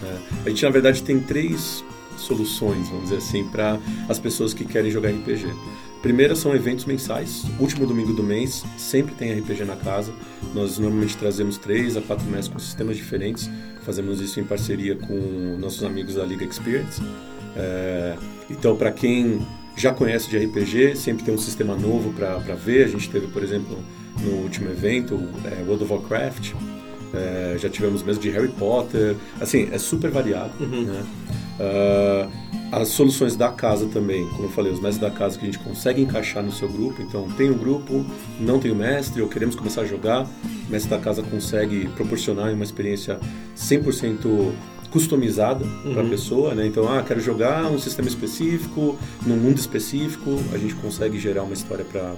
é. 0.04 0.18
A 0.46 0.50
gente, 0.50 0.64
na 0.64 0.70
verdade, 0.70 1.04
tem 1.04 1.20
três 1.20 1.84
soluções, 2.18 2.88
vamos 2.90 3.06
dizer 3.06 3.18
assim, 3.18 3.48
para 3.48 3.80
as 4.08 4.20
pessoas 4.20 4.54
que 4.54 4.66
querem 4.66 4.92
jogar 4.92 5.10
RPG. 5.10 5.48
Primeira 6.02 6.36
são 6.36 6.56
eventos 6.56 6.86
mensais, 6.86 7.44
último 7.60 7.86
domingo 7.86 8.14
do 8.14 8.24
mês, 8.24 8.64
sempre 8.78 9.14
tem 9.14 9.32
RPG 9.40 9.66
na 9.66 9.76
casa. 9.76 10.12
Nós 10.54 10.80
normalmente 10.80 11.16
trazemos 11.16 11.58
três 11.58 11.96
a 11.96 12.02
quatro 12.02 12.26
mestres 12.26 12.48
com 12.48 12.60
sistemas 12.60 12.98
diferentes, 12.98 13.50
fazemos 13.84 14.20
isso 14.20 14.40
em 14.40 14.44
parceria 14.44 14.96
com 14.96 15.58
nossos 15.60 15.84
amigos 15.84 16.16
da 16.16 16.24
Liga 16.26 16.44
Experience. 16.44 17.02
É, 17.56 18.16
então, 18.50 18.76
para 18.76 18.92
quem 18.92 19.46
já 19.76 19.94
conhece 19.94 20.30
de 20.30 20.38
RPG, 20.38 20.96
sempre 20.96 21.24
tem 21.24 21.34
um 21.34 21.38
sistema 21.38 21.76
novo 21.76 22.12
para 22.14 22.56
ver. 22.56 22.86
A 22.86 22.88
gente 22.88 23.10
teve, 23.10 23.28
por 23.28 23.44
exemplo, 23.44 23.78
no 24.22 24.32
último 24.44 24.70
evento, 24.70 25.16
é, 25.46 25.62
World 25.64 25.84
of 25.84 25.94
Warcraft, 25.94 26.54
é, 27.14 27.56
já 27.58 27.70
tivemos 27.70 28.04
mesmo 28.04 28.22
de 28.22 28.30
Harry 28.30 28.50
Potter, 28.50 29.16
assim, 29.40 29.70
é 29.72 29.78
super 29.78 30.10
variado. 30.10 30.52
Uhum. 30.60 30.84
Né? 30.84 31.06
Uh, 31.60 32.52
as 32.72 32.88
soluções 32.88 33.36
da 33.36 33.50
casa 33.50 33.88
também, 33.88 34.26
como 34.30 34.46
eu 34.46 34.50
falei, 34.50 34.72
os 34.72 34.80
mestres 34.80 35.00
da 35.00 35.12
casa 35.12 35.38
que 35.38 35.44
a 35.44 35.52
gente 35.52 35.60
consegue 35.60 36.02
encaixar 36.02 36.42
no 36.42 36.52
seu 36.52 36.70
grupo. 36.70 37.02
Então, 37.02 37.30
tem 37.32 37.52
um 37.52 37.58
grupo, 37.58 38.06
não 38.40 38.60
tem 38.60 38.72
o 38.72 38.76
mestre, 38.76 39.22
ou 39.22 39.28
queremos 39.28 39.56
começar 39.56 39.82
a 39.82 39.86
jogar, 39.86 40.24
o 40.24 40.72
mestre 40.72 40.90
da 40.90 40.98
casa 40.98 41.22
consegue 41.22 41.90
proporcionar 41.90 42.54
uma 42.54 42.64
experiência 42.64 43.20
100% 43.58 44.54
customizada 44.92 45.64
uhum. 45.64 45.94
para 45.94 46.04
a 46.04 46.06
pessoa, 46.06 46.54
né? 46.54 46.68
Então, 46.68 46.88
ah, 46.88 47.02
quero 47.02 47.20
jogar 47.20 47.66
um 47.72 47.80
sistema 47.80 48.08
específico, 48.08 48.98
num 49.26 49.38
mundo 49.38 49.58
específico, 49.58 50.38
a 50.54 50.58
gente 50.58 50.76
consegue 50.76 51.18
gerar 51.18 51.44
uma 51.44 51.54
história 51.54 51.86
para 51.86 52.14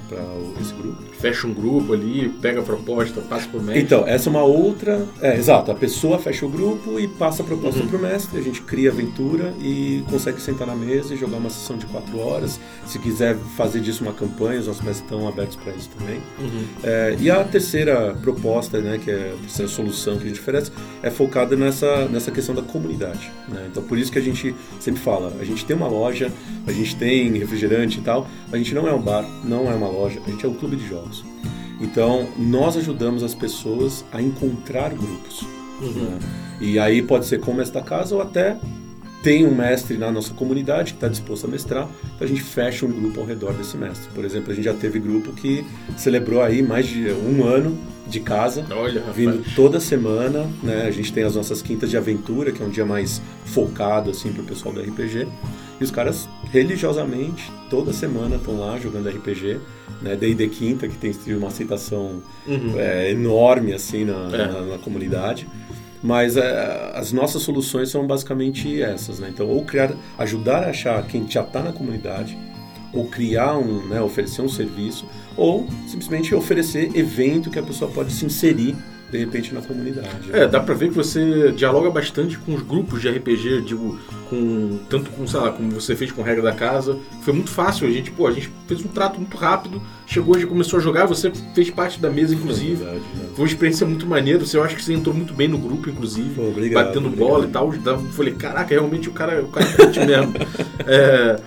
esse 0.59 0.73
grupo. 0.73 1.01
Fecha 1.19 1.47
um 1.47 1.53
grupo 1.53 1.93
ali, 1.93 2.29
pega 2.41 2.59
a 2.59 2.63
proposta, 2.63 3.21
passa 3.21 3.47
para 3.47 3.59
o 3.59 3.63
mestre. 3.63 3.83
Então, 3.83 4.07
essa 4.07 4.27
é 4.27 4.31
uma 4.31 4.43
outra. 4.43 5.05
É, 5.21 5.37
exato, 5.37 5.71
a 5.71 5.75
pessoa 5.75 6.17
fecha 6.17 6.45
o 6.45 6.49
grupo 6.49 6.99
e 6.99 7.07
passa 7.07 7.43
a 7.43 7.45
proposta 7.45 7.79
uhum. 7.79 7.87
para 7.87 7.97
o 7.97 8.01
mestre, 8.01 8.39
a 8.39 8.41
gente 8.41 8.61
cria 8.61 8.89
aventura 8.89 9.53
e 9.61 10.03
consegue 10.09 10.41
sentar 10.41 10.65
na 10.65 10.75
mesa 10.75 11.13
e 11.13 11.17
jogar 11.17 11.37
uma 11.37 11.49
sessão 11.49 11.77
de 11.77 11.85
quatro 11.85 12.17
horas. 12.19 12.59
Se 12.85 12.97
quiser 12.97 13.37
fazer 13.55 13.79
disso 13.79 14.03
uma 14.03 14.13
campanha, 14.13 14.59
os 14.59 14.67
nossos 14.67 14.81
mestres 14.81 15.03
estão 15.03 15.27
abertos 15.27 15.55
para 15.57 15.73
isso 15.73 15.89
também. 15.97 16.17
Uhum. 16.39 16.65
É, 16.83 17.15
e 17.19 17.29
a 17.29 17.43
terceira 17.43 18.15
proposta, 18.21 18.79
né, 18.81 18.99
que 19.03 19.11
é 19.11 19.33
a 19.35 19.41
terceira 19.41 19.69
solução 19.69 20.17
que 20.17 20.23
a 20.23 20.27
gente 20.27 20.39
oferece, 20.39 20.71
é 21.03 21.11
focada 21.11 21.55
nessa, 21.55 22.07
nessa 22.07 22.31
questão 22.31 22.55
da 22.55 22.62
comunidade. 22.63 23.31
Né? 23.47 23.67
Então 23.71 23.83
por 23.83 23.97
isso 23.97 24.11
que 24.11 24.19
a 24.19 24.21
gente 24.21 24.55
sempre 24.79 25.01
fala, 25.01 25.33
a 25.39 25.45
gente 25.45 25.65
tem 25.65 25.75
uma 25.75 25.87
loja, 25.87 26.31
a 26.65 26.71
gente 26.71 26.95
tem 26.95 27.31
refrigerante 27.37 27.99
e 27.99 28.01
tal, 28.01 28.27
a 28.51 28.57
gente 28.57 28.73
não 28.73 28.87
é 28.87 28.93
um 28.93 29.01
bar, 29.01 29.25
não 29.43 29.69
é 29.71 29.75
uma 29.75 29.87
loja, 29.87 30.19
a 30.25 30.29
gente 30.29 30.45
é 30.45 30.49
um 30.49 30.53
clube 30.53 30.75
de 30.75 30.87
jogos. 30.87 31.23
Então 31.79 32.27
nós 32.37 32.77
ajudamos 32.77 33.23
as 33.23 33.33
pessoas 33.33 34.05
a 34.11 34.21
encontrar 34.21 34.89
grupos. 34.93 35.41
Uhum. 35.81 35.91
Né? 35.91 36.19
E 36.61 36.79
aí 36.79 37.01
pode 37.01 37.25
ser 37.25 37.39
como 37.39 37.61
esta 37.61 37.81
casa 37.81 38.15
ou 38.15 38.21
até 38.21 38.57
tem 39.23 39.47
um 39.47 39.55
mestre 39.55 39.97
na 39.97 40.11
nossa 40.11 40.33
comunidade 40.33 40.91
que 40.91 40.97
está 40.97 41.07
disposto 41.07 41.47
a 41.47 41.49
mestrar, 41.49 41.87
então 42.03 42.25
a 42.25 42.27
gente 42.27 42.43
fecha 42.43 42.85
um 42.85 42.91
grupo 42.91 43.21
ao 43.21 43.25
redor 43.25 43.53
desse 43.53 43.77
mestre. 43.77 44.09
Por 44.13 44.25
exemplo, 44.25 44.51
a 44.51 44.55
gente 44.55 44.65
já 44.65 44.73
teve 44.73 44.99
grupo 44.99 45.31
que 45.31 45.65
celebrou 45.97 46.41
aí 46.41 46.61
mais 46.61 46.85
de 46.85 47.09
um 47.09 47.45
ano 47.45 47.77
de 48.05 48.19
casa, 48.19 48.65
Olha, 48.69 49.01
vindo 49.15 49.41
toda 49.55 49.79
semana, 49.79 50.45
né? 50.61 50.83
A 50.85 50.91
gente 50.91 51.13
tem 51.13 51.23
as 51.23 51.35
nossas 51.35 51.61
quintas 51.61 51.89
de 51.89 51.95
aventura, 51.95 52.51
que 52.51 52.61
é 52.61 52.65
um 52.65 52.69
dia 52.69 52.85
mais 52.85 53.21
focado 53.45 54.11
assim 54.11 54.33
para 54.33 54.43
o 54.43 54.45
pessoal 54.45 54.75
do 54.75 54.81
RPG. 54.81 55.25
E 55.79 55.83
os 55.83 55.89
caras 55.89 56.27
religiosamente 56.51 57.49
toda 57.69 57.93
semana 57.93 58.35
estão 58.35 58.59
lá 58.59 58.77
jogando 58.77 59.07
RPG, 59.07 59.57
né? 60.01 60.17
D&D 60.17 60.49
Quinta 60.49 60.87
que 60.87 60.97
tem 60.97 61.13
uma 61.35 61.47
aceitação 61.47 62.21
uhum. 62.45 62.77
é, 62.77 63.11
enorme 63.11 63.71
assim 63.71 64.03
na, 64.03 64.29
é. 64.33 64.47
na, 64.47 64.61
na 64.63 64.77
comunidade. 64.79 65.47
Mas 66.03 66.35
é, 66.35 66.91
as 66.93 67.13
nossas 67.13 67.41
soluções 67.41 67.89
são 67.89 68.05
basicamente 68.05 68.81
essas, 68.81 69.19
né? 69.19 69.29
Então, 69.29 69.47
ou 69.47 69.63
criar, 69.63 69.91
ajudar 70.17 70.63
a 70.63 70.69
achar 70.69 71.01
quem 71.07 71.25
já 71.29 71.41
está 71.41 71.63
na 71.63 71.71
comunidade, 71.71 72.37
ou 72.93 73.07
criar 73.07 73.57
um, 73.57 73.87
né, 73.87 74.01
oferecer 74.01 74.41
um 74.41 74.49
serviço, 74.49 75.07
ou 75.37 75.65
simplesmente 75.87 76.35
oferecer 76.35 76.91
evento 76.93 77.49
que 77.49 77.57
a 77.57 77.63
pessoa 77.63 77.89
pode 77.89 78.11
se 78.11 78.25
inserir 78.25 78.75
de 79.13 79.19
repente 79.19 79.53
na 79.53 79.61
comunidade. 79.61 80.31
É, 80.31 80.47
dá 80.47 80.59
pra 80.59 80.73
ver 80.73 80.89
que 80.89 80.95
você 80.95 81.51
dialoga 81.51 81.91
bastante 81.91 82.35
com 82.39 82.55
os 82.55 82.63
grupos 82.63 82.99
de 82.99 83.09
RPG, 83.09 83.61
digo, 83.61 83.99
com 84.27 84.79
tanto 84.89 85.11
com, 85.11 85.27
sei 85.27 85.39
lá, 85.39 85.51
como 85.51 85.69
você 85.69 85.95
fez 85.95 86.11
com 86.11 86.23
a 86.23 86.25
regra 86.25 86.41
da 86.41 86.51
casa. 86.51 86.97
Foi 87.21 87.31
muito 87.31 87.51
fácil, 87.51 87.87
a 87.87 87.91
gente, 87.91 88.09
pô, 88.09 88.25
a 88.25 88.31
gente 88.31 88.51
fez 88.67 88.83
um 88.83 88.87
trato 88.87 89.19
muito 89.19 89.37
rápido, 89.37 89.79
chegou 90.07 90.35
hoje 90.35 90.47
começou 90.47 90.79
a 90.79 90.81
jogar, 90.81 91.05
você 91.05 91.31
fez 91.53 91.69
parte 91.69 91.99
da 91.99 92.09
mesa, 92.09 92.33
inclusive. 92.33 92.73
É 92.73 92.85
verdade, 92.85 93.05
né? 93.15 93.25
Foi 93.35 93.45
uma 93.45 93.47
experiência 93.47 93.85
muito 93.85 94.07
maneira, 94.07 94.39
você, 94.39 94.57
eu 94.57 94.63
acho 94.63 94.75
que 94.75 94.83
você 94.83 94.93
entrou 94.93 95.15
muito 95.15 95.33
bem 95.35 95.47
no 95.47 95.59
grupo, 95.59 95.89
inclusive. 95.89 96.33
Pô, 96.33 96.47
obrigado, 96.47 96.85
batendo 96.85 97.07
obrigado. 97.07 97.29
bola 97.29 97.45
e 97.45 97.49
tal. 97.49 97.99
Falei, 98.11 98.33
caraca, 98.33 98.73
realmente 98.73 99.07
o 99.09 99.11
cara, 99.11 99.43
o 99.43 99.47
cara 99.49 99.65
curte 99.67 99.99
mesmo. 99.99 100.33
É, 100.85 101.39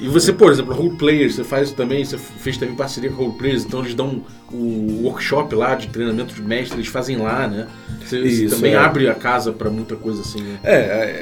e 0.00 0.08
você, 0.08 0.32
por 0.32 0.50
exemplo, 0.50 0.74
role 0.74 0.96
players, 0.96 1.34
você 1.34 1.44
faz 1.44 1.72
também, 1.72 2.04
você 2.04 2.18
fez 2.18 2.56
também 2.56 2.74
parceria 2.74 3.10
com 3.10 3.24
role 3.24 3.38
players, 3.38 3.64
então 3.64 3.80
eles 3.80 3.94
dão 3.94 4.22
o 4.52 5.02
workshop 5.04 5.54
lá 5.54 5.74
de 5.74 5.88
treinamento 5.88 6.34
de 6.34 6.42
mestre, 6.42 6.78
eles 6.78 6.88
fazem 6.88 7.16
lá, 7.16 7.46
né? 7.46 7.68
Você, 8.04 8.18
Isso, 8.20 8.48
você 8.48 8.56
também 8.56 8.72
é. 8.72 8.76
abre 8.76 9.08
a 9.08 9.14
casa 9.14 9.52
para 9.52 9.68
muita 9.68 9.96
coisa 9.96 10.22
assim. 10.22 10.40
Né? 10.40 10.58
É, 10.62 10.74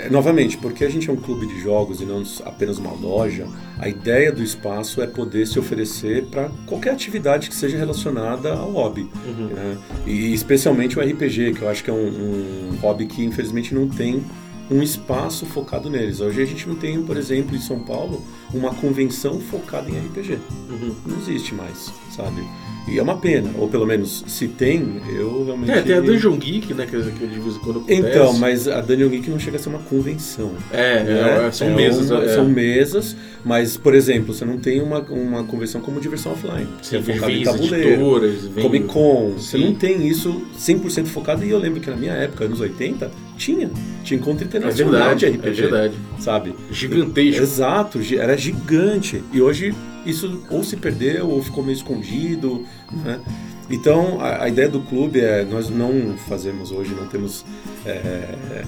é, 0.06 0.08
novamente, 0.10 0.56
porque 0.56 0.84
a 0.84 0.88
gente 0.88 1.10
é 1.10 1.12
um 1.12 1.16
clube 1.16 1.46
de 1.46 1.60
jogos 1.60 2.00
e 2.00 2.04
não 2.04 2.22
apenas 2.44 2.78
uma 2.78 2.92
loja, 2.92 3.46
a 3.78 3.88
ideia 3.88 4.30
do 4.30 4.42
espaço 4.42 5.02
é 5.02 5.06
poder 5.06 5.46
se 5.46 5.58
oferecer 5.58 6.26
para 6.26 6.50
qualquer 6.66 6.92
atividade 6.92 7.48
que 7.48 7.54
seja 7.54 7.76
relacionada 7.76 8.52
ao 8.52 8.70
hobby. 8.70 9.08
Uhum. 9.26 9.46
Né? 9.46 9.78
E 10.06 10.32
especialmente 10.32 10.98
o 10.98 11.02
RPG, 11.02 11.54
que 11.54 11.62
eu 11.62 11.68
acho 11.68 11.82
que 11.82 11.90
é 11.90 11.92
um, 11.92 12.70
um 12.70 12.76
hobby 12.80 13.06
que 13.06 13.24
infelizmente 13.24 13.74
não 13.74 13.88
tem 13.88 14.22
um 14.70 14.82
espaço 14.82 15.46
focado 15.46 15.88
neles. 15.88 16.20
Hoje 16.20 16.42
a 16.42 16.44
gente 16.44 16.68
não 16.68 16.74
tem, 16.74 17.02
por 17.02 17.16
exemplo, 17.16 17.54
em 17.54 17.60
São 17.60 17.80
Paulo, 17.80 18.22
uma 18.52 18.74
convenção 18.74 19.40
focada 19.40 19.88
em 19.90 19.98
RPG. 19.98 20.38
Uhum. 20.70 20.94
Não 21.06 21.18
existe 21.18 21.54
mais, 21.54 21.92
sabe? 22.10 22.42
E 22.88 22.98
é 23.00 23.02
uma 23.02 23.16
pena, 23.16 23.50
ou 23.58 23.66
pelo 23.66 23.84
menos 23.84 24.22
se 24.28 24.46
tem, 24.46 25.00
eu 25.12 25.44
realmente. 25.44 25.72
É, 25.72 25.82
tem 25.82 25.96
a 25.96 26.00
Dungeon 26.00 26.36
Geek, 26.36 26.72
né? 26.72 26.86
Que, 26.86 27.02
que 27.10 27.26
de 27.26 27.40
vez 27.40 27.56
em 27.56 27.58
quando 27.58 27.78
acontece. 27.80 28.00
Então, 28.00 28.32
mas 28.34 28.68
a 28.68 28.80
Dungeon 28.80 29.08
Geek 29.08 29.28
não 29.28 29.40
chega 29.40 29.56
a 29.56 29.60
ser 29.60 29.70
uma 29.70 29.80
convenção. 29.80 30.52
É, 30.72 31.02
né? 31.02 31.46
é 31.48 31.50
são 31.50 31.66
é 31.66 31.74
mesas. 31.74 32.10
Um, 32.12 32.22
é. 32.22 32.28
São 32.28 32.48
mesas, 32.48 33.16
mas, 33.44 33.76
por 33.76 33.92
exemplo, 33.92 34.32
você 34.32 34.44
não 34.44 34.58
tem 34.58 34.80
uma, 34.80 35.00
uma 35.00 35.42
convenção 35.42 35.80
como 35.80 36.00
diversão 36.00 36.32
offline. 36.32 36.68
Você 36.80 36.98
é 36.98 37.02
focado 37.02 37.32
em 37.32 37.42
tabuleiro. 37.42 38.20
Comic 38.62 38.86
Con. 38.86 39.32
Você 39.36 39.58
não 39.58 39.74
tem 39.74 40.06
isso 40.06 40.42
100% 40.56 41.06
focado. 41.06 41.44
E 41.44 41.50
eu 41.50 41.58
lembro 41.58 41.80
que 41.80 41.90
na 41.90 41.96
minha 41.96 42.12
época, 42.12 42.44
anos 42.44 42.60
80, 42.60 43.10
tinha. 43.36 43.70
Tinha 44.02 44.18
encontro 44.18 44.44
internacional 44.44 44.94
é 44.94 44.98
verdade, 44.98 45.20
de 45.20 45.36
RPG. 45.36 45.48
É 45.48 45.52
verdade. 45.52 45.94
Sabe? 46.18 46.54
Gigantesco. 46.70 47.42
Exato, 47.42 48.00
era 48.14 48.36
gigante. 48.36 49.22
E 49.32 49.40
hoje 49.40 49.74
isso 50.04 50.42
ou 50.50 50.62
se 50.62 50.76
perdeu 50.76 51.28
ou 51.28 51.42
ficou 51.42 51.62
meio 51.64 51.76
escondido, 51.76 52.64
né? 53.04 53.20
Então 53.68 54.20
a, 54.20 54.44
a 54.44 54.48
ideia 54.48 54.68
do 54.68 54.80
clube 54.80 55.20
é 55.20 55.44
nós 55.44 55.68
não 55.68 56.16
fazemos 56.28 56.70
hoje, 56.70 56.94
não 56.94 57.06
temos 57.08 57.44
é, 57.84 58.64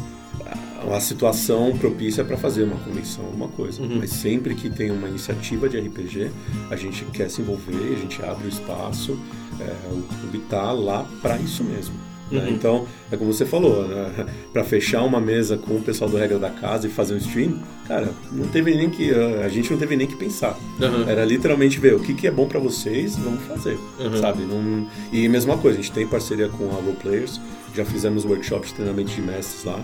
uma 0.84 1.00
situação 1.00 1.76
propícia 1.78 2.24
para 2.24 2.36
fazer 2.36 2.64
uma 2.64 2.76
convenção, 2.76 3.24
alguma 3.24 3.48
coisa. 3.48 3.82
Uhum. 3.82 3.98
Mas 3.98 4.10
sempre 4.10 4.54
que 4.54 4.70
tem 4.70 4.90
uma 4.90 5.08
iniciativa 5.08 5.68
de 5.68 5.78
RPG, 5.78 6.30
a 6.70 6.76
gente 6.76 7.04
quer 7.06 7.30
se 7.30 7.40
envolver, 7.40 7.94
a 7.94 8.00
gente 8.00 8.22
abre 8.22 8.46
o 8.46 8.48
espaço, 8.48 9.18
é, 9.60 9.92
o 9.92 10.02
clube 10.02 10.38
está 10.38 10.72
lá 10.72 11.06
para 11.20 11.36
isso 11.38 11.62
mesmo. 11.64 11.94
Né? 12.30 12.40
Uhum. 12.40 12.48
Então, 12.50 12.86
é 13.10 13.16
como 13.16 13.32
você 13.32 13.46
falou, 13.46 13.86
né? 13.88 14.26
para 14.52 14.62
fechar 14.64 15.02
uma 15.02 15.20
mesa 15.20 15.56
com 15.56 15.74
o 15.76 15.80
pessoal 15.82 16.10
do 16.10 16.16
Regra 16.16 16.38
da 16.38 16.50
Casa 16.50 16.86
e 16.86 16.90
fazer 16.90 17.14
um 17.14 17.18
stream, 17.18 17.58
cara, 17.86 18.08
não 18.30 18.46
teve 18.48 18.74
nem 18.74 18.90
que 18.90 19.10
a 19.44 19.48
gente 19.48 19.70
não 19.70 19.78
teve 19.78 19.96
nem 19.96 20.06
que 20.06 20.16
pensar. 20.16 20.58
Uhum. 20.80 21.08
Era 21.08 21.24
literalmente 21.24 21.78
ver 21.80 21.94
o 21.94 22.00
que, 22.00 22.12
que 22.14 22.26
é 22.26 22.30
bom 22.30 22.46
para 22.46 22.60
vocês, 22.60 23.16
vamos 23.16 23.42
fazer, 23.44 23.78
Uhum. 23.98 24.16
sabe? 24.20 24.42
Não... 24.42 24.86
E 25.12 25.28
mesma 25.28 25.56
coisa, 25.56 25.78
a 25.78 25.82
gente 25.82 25.92
tem 25.92 26.06
parceria 26.06 26.48
com 26.48 26.64
a 26.68 26.74
Role 26.74 26.96
Players, 27.02 27.40
já 27.74 27.84
fizemos 27.84 28.24
workshops 28.24 28.68
de 28.70 28.74
treinamento 28.76 29.10
de 29.12 29.20
mestres 29.22 29.64
lá. 29.64 29.80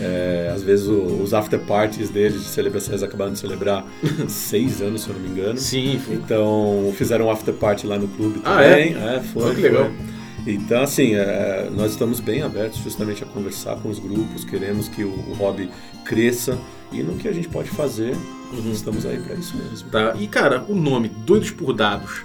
É, 0.00 0.50
às 0.54 0.62
vezes 0.62 0.86
o- 0.86 1.22
os 1.22 1.34
after 1.34 1.58
parties 1.60 2.08
deles 2.08 2.42
de 2.42 2.48
celebrações 2.48 3.02
acabaram 3.02 3.32
de 3.32 3.38
celebrar 3.38 3.84
seis 4.28 4.80
anos, 4.80 5.02
se 5.02 5.08
eu 5.08 5.14
não 5.14 5.22
me 5.22 5.28
engano. 5.28 5.58
Sim, 5.58 5.98
foi. 6.04 6.14
Então 6.16 6.92
fizeram 6.96 7.26
um 7.26 7.30
after 7.30 7.52
party 7.54 7.86
lá 7.86 7.98
no 7.98 8.08
clube 8.08 8.40
Ah, 8.44 8.56
também. 8.62 8.94
é? 8.96 9.20
foi. 9.32 9.42
Olha 9.44 9.54
que 9.54 9.60
legal. 9.60 9.84
foi. 9.84 10.11
Então, 10.46 10.82
assim, 10.82 11.14
é, 11.14 11.68
nós 11.76 11.92
estamos 11.92 12.18
bem 12.18 12.42
abertos 12.42 12.80
justamente 12.82 13.22
a 13.22 13.26
conversar 13.26 13.76
com 13.76 13.88
os 13.88 13.98
grupos, 13.98 14.44
queremos 14.44 14.88
que 14.88 15.04
o, 15.04 15.08
o 15.10 15.34
hobby 15.34 15.70
cresça 16.04 16.58
e 16.90 17.02
no 17.02 17.14
que 17.16 17.28
a 17.28 17.32
gente 17.32 17.48
pode 17.48 17.70
fazer, 17.70 18.16
Uhum. 18.52 18.70
estamos 18.72 19.06
aí 19.06 19.18
para 19.18 19.34
isso 19.36 19.56
mesmo. 19.56 19.88
Tá? 19.88 20.14
E 20.18 20.26
cara, 20.26 20.62
o 20.68 20.74
nome 20.74 21.08
Doidos 21.08 21.50
por 21.50 21.72
Dados. 21.72 22.22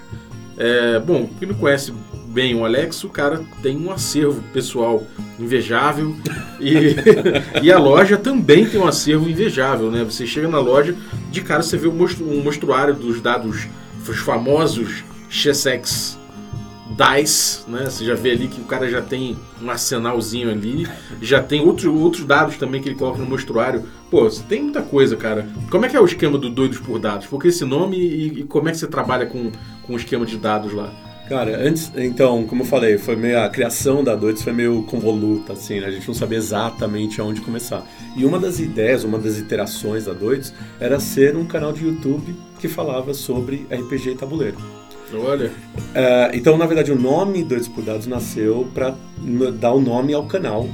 É, 0.58 0.98
bom, 0.98 1.30
quem 1.38 1.48
não 1.48 1.54
conhece 1.54 1.90
bem 2.26 2.54
o 2.54 2.64
Alex, 2.66 3.02
o 3.04 3.08
cara 3.08 3.40
tem 3.62 3.76
um 3.78 3.90
acervo 3.90 4.42
pessoal 4.52 5.02
invejável 5.38 6.14
e, 6.60 6.96
e 7.62 7.72
a 7.72 7.78
loja 7.78 8.16
também 8.18 8.66
tem 8.66 8.78
um 8.80 8.86
acervo 8.86 9.26
invejável, 9.30 9.90
né? 9.90 10.04
Você 10.04 10.26
chega 10.26 10.48
na 10.48 10.58
loja, 10.58 10.94
de 11.30 11.40
cara 11.40 11.62
você 11.62 11.76
vê 11.78 11.88
um, 11.88 11.94
mostru- 11.94 12.28
um 12.28 12.42
mostruário 12.42 12.92
dos 12.92 13.20
dados, 13.22 13.66
os 14.06 14.18
famosos 14.18 15.04
Chessex 15.30 16.17
Dice, 16.98 17.60
né? 17.68 17.84
Você 17.84 18.04
já 18.04 18.16
vê 18.16 18.32
ali 18.32 18.48
que 18.48 18.60
o 18.60 18.64
cara 18.64 18.90
já 18.90 19.00
tem 19.00 19.36
um 19.62 19.70
arsenalzinho 19.70 20.50
ali, 20.50 20.84
já 21.22 21.40
tem 21.40 21.60
outro, 21.60 21.96
outros 21.96 22.24
dados 22.24 22.56
também 22.56 22.82
que 22.82 22.88
ele 22.88 22.98
coloca 22.98 23.18
no 23.18 23.26
mostruário. 23.26 23.84
Pô, 24.10 24.28
tem 24.48 24.64
muita 24.64 24.82
coisa, 24.82 25.14
cara. 25.14 25.46
Como 25.70 25.86
é 25.86 25.88
que 25.88 25.96
é 25.96 26.00
o 26.00 26.04
esquema 26.04 26.36
do 26.36 26.50
Doidos 26.50 26.78
por 26.78 26.98
Dados? 26.98 27.28
Por 27.28 27.40
que 27.40 27.48
esse 27.48 27.64
nome 27.64 27.96
e, 27.96 28.40
e 28.40 28.42
como 28.44 28.68
é 28.68 28.72
que 28.72 28.78
você 28.78 28.88
trabalha 28.88 29.26
com, 29.26 29.52
com 29.86 29.92
o 29.92 29.96
esquema 29.96 30.26
de 30.26 30.36
dados 30.36 30.72
lá? 30.72 30.92
Cara, 31.28 31.56
antes, 31.62 31.92
então, 31.94 32.44
como 32.46 32.62
eu 32.62 32.66
falei, 32.66 32.98
foi 32.98 33.14
meio, 33.14 33.38
a 33.38 33.48
criação 33.48 34.02
da 34.02 34.16
Doidos 34.16 34.42
foi 34.42 34.52
meio 34.52 34.82
convoluta, 34.84 35.52
assim, 35.52 35.78
né? 35.78 35.86
A 35.86 35.90
gente 35.90 36.08
não 36.08 36.14
sabia 36.14 36.38
exatamente 36.38 37.20
aonde 37.20 37.42
começar. 37.42 37.86
E 38.16 38.24
uma 38.24 38.40
das 38.40 38.58
ideias, 38.58 39.04
uma 39.04 39.18
das 39.18 39.38
iterações 39.38 40.06
da 40.06 40.14
Doidos 40.14 40.52
era 40.80 40.98
ser 40.98 41.36
um 41.36 41.44
canal 41.44 41.72
de 41.72 41.84
YouTube 41.84 42.34
que 42.58 42.66
falava 42.66 43.14
sobre 43.14 43.66
RPG 43.70 44.12
e 44.12 44.14
tabuleiro. 44.16 44.77
Olha. 45.14 45.50
É, 45.94 46.30
então, 46.34 46.56
na 46.56 46.66
verdade, 46.66 46.92
o 46.92 46.98
nome 46.98 47.42
Doidos 47.42 47.68
por 47.68 47.82
Dados 47.82 48.06
nasceu 48.06 48.68
para 48.74 48.94
dar 49.58 49.72
o 49.72 49.80
nome 49.80 50.12
ao 50.12 50.24
canal 50.26 50.68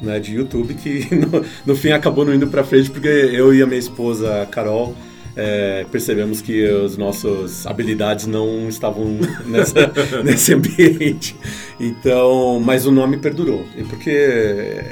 né, 0.00 0.18
de 0.18 0.34
YouTube, 0.34 0.74
que 0.74 1.08
no, 1.14 1.44
no 1.66 1.76
fim 1.76 1.90
acabou 1.90 2.24
não 2.24 2.34
indo 2.34 2.46
para 2.46 2.64
frente, 2.64 2.90
porque 2.90 3.08
eu 3.08 3.54
e 3.54 3.62
a 3.62 3.66
minha 3.66 3.78
esposa 3.78 4.46
Carol 4.50 4.94
é, 5.36 5.86
percebemos 5.90 6.40
que 6.40 6.66
as 6.66 6.96
nossas 6.96 7.66
habilidades 7.66 8.26
não 8.26 8.68
estavam 8.68 9.18
nessa, 9.46 9.92
nesse 10.24 10.54
ambiente. 10.54 11.36
Então, 11.78 12.60
mas 12.60 12.86
o 12.86 12.92
nome 12.92 13.18
perdurou. 13.18 13.64
Porque, 13.88 14.82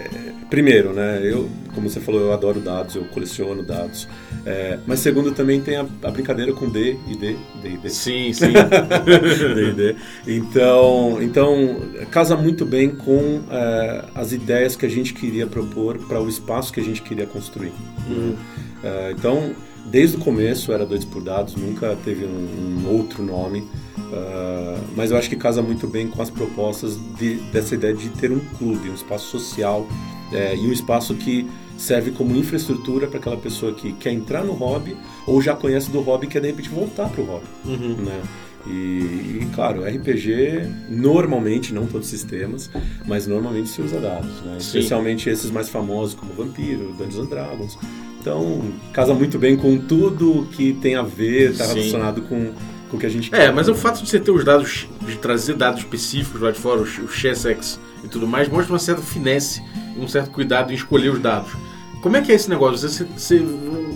primeiro, 0.49 0.93
né, 0.93 1.21
eu, 1.23 1.49
como 1.79 1.89
você 1.89 2.01
falou, 2.01 2.21
eu 2.21 2.33
adoro 2.33 2.61
dados, 2.61 2.97
eu 2.97 3.05
coleciono 3.05 3.63
dados. 3.63 4.09
É, 4.45 4.79
mas 4.87 4.99
segundo, 5.01 5.31
também 5.33 5.61
tem 5.61 5.77
a, 5.77 5.87
a 6.03 6.11
brincadeira 6.11 6.53
com 6.53 6.69
D 6.69 6.97
e 7.07 7.17
D, 7.17 7.37
D 7.63 7.69
e 7.71 7.77
D. 7.79 7.89
Sim, 7.89 8.33
sim. 8.35 8.53
D&D. 8.53 9.97
Então, 10.27 11.19
então 11.23 11.81
casa 12.11 12.37
muito 12.37 12.67
bem 12.67 12.91
com 12.91 13.43
é, 13.51 14.05
as 14.15 14.33
ideias 14.33 14.75
que 14.77 14.85
a 14.85 14.89
gente 14.89 15.15
queria 15.15 15.47
propor 15.47 15.99
para 16.07 16.21
o 16.21 16.29
espaço 16.29 16.73
que 16.73 16.81
a 16.81 16.85
gente 16.85 17.01
queria 17.03 17.27
construir. 17.27 17.73
Uhum. 18.09 18.37
É, 18.83 19.13
então, 19.17 19.53
desde 19.87 20.17
o 20.17 20.21
começo 20.21 20.73
era 20.73 20.85
Doidos 20.85 21.07
por 21.07 21.23
Dados, 21.23 21.55
nunca 21.57 21.97
teve 22.05 22.25
um, 22.25 22.85
um 22.87 22.91
outro 22.97 23.23
nome. 23.23 23.65
é, 24.13 24.79
mas 24.97 25.11
eu 25.11 25.17
acho 25.17 25.29
que 25.29 25.37
casa 25.37 25.63
muito 25.63 25.87
bem 25.87 26.09
com 26.09 26.21
as 26.23 26.31
propostas 26.31 26.99
de- 27.19 27.37
dessa 27.53 27.75
ideia 27.75 27.95
de 27.95 28.09
ter 28.11 28.31
um 28.33 28.41
clube, 28.59 28.91
um 28.91 28.95
espaço 28.95 29.27
social 29.31 29.87
é, 30.33 30.55
e 30.55 30.67
um 30.67 30.73
espaço 30.73 31.15
que 31.15 31.49
serve 31.79 32.11
como 32.11 32.37
infraestrutura 32.37 33.07
para 33.07 33.19
aquela 33.19 33.37
pessoa 33.37 33.73
que 33.73 33.93
quer 33.95 34.13
entrar 34.13 34.45
no 34.45 34.53
hobby 34.53 34.97
ou 35.27 35.41
já 35.41 35.55
conhece 35.55 35.91
do 35.91 36.01
hobby 36.01 36.27
e 36.27 36.29
quer 36.29 36.41
de 36.43 36.49
repente 36.49 36.69
voltar 36.69 37.09
para 37.09 37.23
o 37.23 37.25
hobby 37.25 37.47
Uhum. 37.65 37.97
né? 38.05 38.21
E, 38.67 39.41
e, 39.41 39.49
claro, 39.55 39.83
RPG 39.85 40.69
normalmente, 40.91 41.73
não 41.73 41.87
todos 41.87 42.07
os 42.07 42.11
sistemas, 42.11 42.71
mas 43.07 43.27
normalmente 43.27 43.69
se 43.69 43.81
usa 43.81 43.99
dados, 44.01 44.43
né? 44.43 44.57
Especialmente 44.59 45.31
esses 45.31 45.51
mais 45.51 45.69
famosos 45.71 46.15
como 46.15 46.35
Vampiro, 46.35 46.93
Dungeons 46.99 47.25
and 47.27 47.31
Dragons. 47.31 47.79
Então, 48.21 48.61
casa 48.93 49.15
muito 49.15 49.39
bem 49.39 49.57
com 49.57 49.79
tudo 49.79 50.47
que 50.53 50.75
tem 50.75 50.97
a 50.97 51.03
ver, 51.03 51.53
está 51.53 51.65
relacionado 51.67 52.21
com, 52.23 52.53
com 52.91 52.97
o 52.97 53.01
que 53.01 53.07
a 53.07 53.09
gente 53.09 53.35
É, 53.35 53.51
mas 53.51 53.69
o 53.69 53.75
fato 53.75 54.03
de 54.03 54.11
você 54.11 54.19
ter 54.19 54.33
os 54.33 54.45
dados, 54.45 54.87
de 55.07 55.17
trazer 55.17 55.55
dados 55.55 55.81
específicos 55.81 56.41
lá 56.41 56.51
de 56.51 56.59
fora, 56.59 56.83
os, 56.83 56.99
os 56.99 57.13
Chessex 57.15 57.81
e 58.05 58.09
tudo 58.09 58.27
mais, 58.27 58.49
mostra 58.49 58.73
uma 58.73 58.79
certa 58.79 59.01
finesse 59.01 59.63
e 59.97 60.01
um 60.01 60.09
certo 60.09 60.31
cuidado 60.31 60.73
em 60.73 60.75
escolher 60.75 61.11
os 61.11 61.21
dados. 61.21 61.53
Como 62.03 62.17
é 62.17 62.23
que 62.23 62.31
é 62.33 62.35
esse 62.35 62.49
negócio? 62.49 62.89
Você, 62.89 63.05
você- 63.05 63.43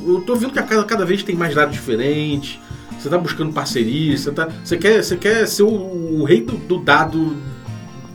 eu 0.07 0.23
tô 0.27 0.35
vendo 0.35 0.53
que 0.53 0.59
a 0.59 0.63
cada, 0.63 0.85
cada 0.85 1.05
vez 1.05 1.23
tem 1.23 1.35
mais 1.37 1.55
dados 1.55 1.75
diferentes, 1.75 2.59
você 2.99 3.09
tá 3.09 3.19
buscando 3.19 3.53
parcerias, 3.53 4.21
você, 4.21 4.33
tá, 4.33 4.49
você, 4.65 4.77
quer, 4.77 5.03
você 5.03 5.17
quer 5.17 5.47
ser 5.47 5.63
o, 5.63 6.21
o 6.21 6.25
rei 6.25 6.41
do, 6.41 6.57
do 6.57 6.79
dado 6.79 7.37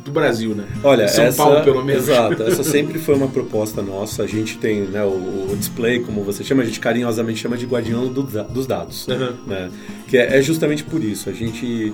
do 0.04 0.12
Brasil, 0.12 0.56
né? 0.56 0.66
Olha, 0.84 1.08
São 1.08 1.26
essa, 1.26 1.44
Paulo, 1.44 1.62
pelo 1.64 1.84
menos. 1.84 2.08
Exato, 2.08 2.44
essa 2.44 2.64
sempre 2.64 2.98
foi 2.98 3.16
uma 3.16 3.28
proposta 3.28 3.82
nossa. 3.82 4.24
A 4.24 4.28
gente 4.28 4.58
tem 4.58 4.82
né, 4.82 5.04
o, 5.04 5.52
o 5.52 5.56
display, 5.58 6.00
como 6.00 6.24
você 6.24 6.44
chama, 6.44 6.64
a 6.64 6.66
gente 6.66 6.80
carinhosamente 6.80 7.40
chama 7.40 7.58
de 7.58 7.66
guardião 7.66 8.08
do 8.08 8.24
dos 8.24 8.66
dados. 8.66 9.08
Uhum. 9.08 9.34
né? 9.46 9.70
Que 10.08 10.18
é, 10.18 10.38
é 10.38 10.42
justamente 10.42 10.84
por 10.84 11.04
isso. 11.04 11.30
A 11.30 11.34
gente 11.34 11.94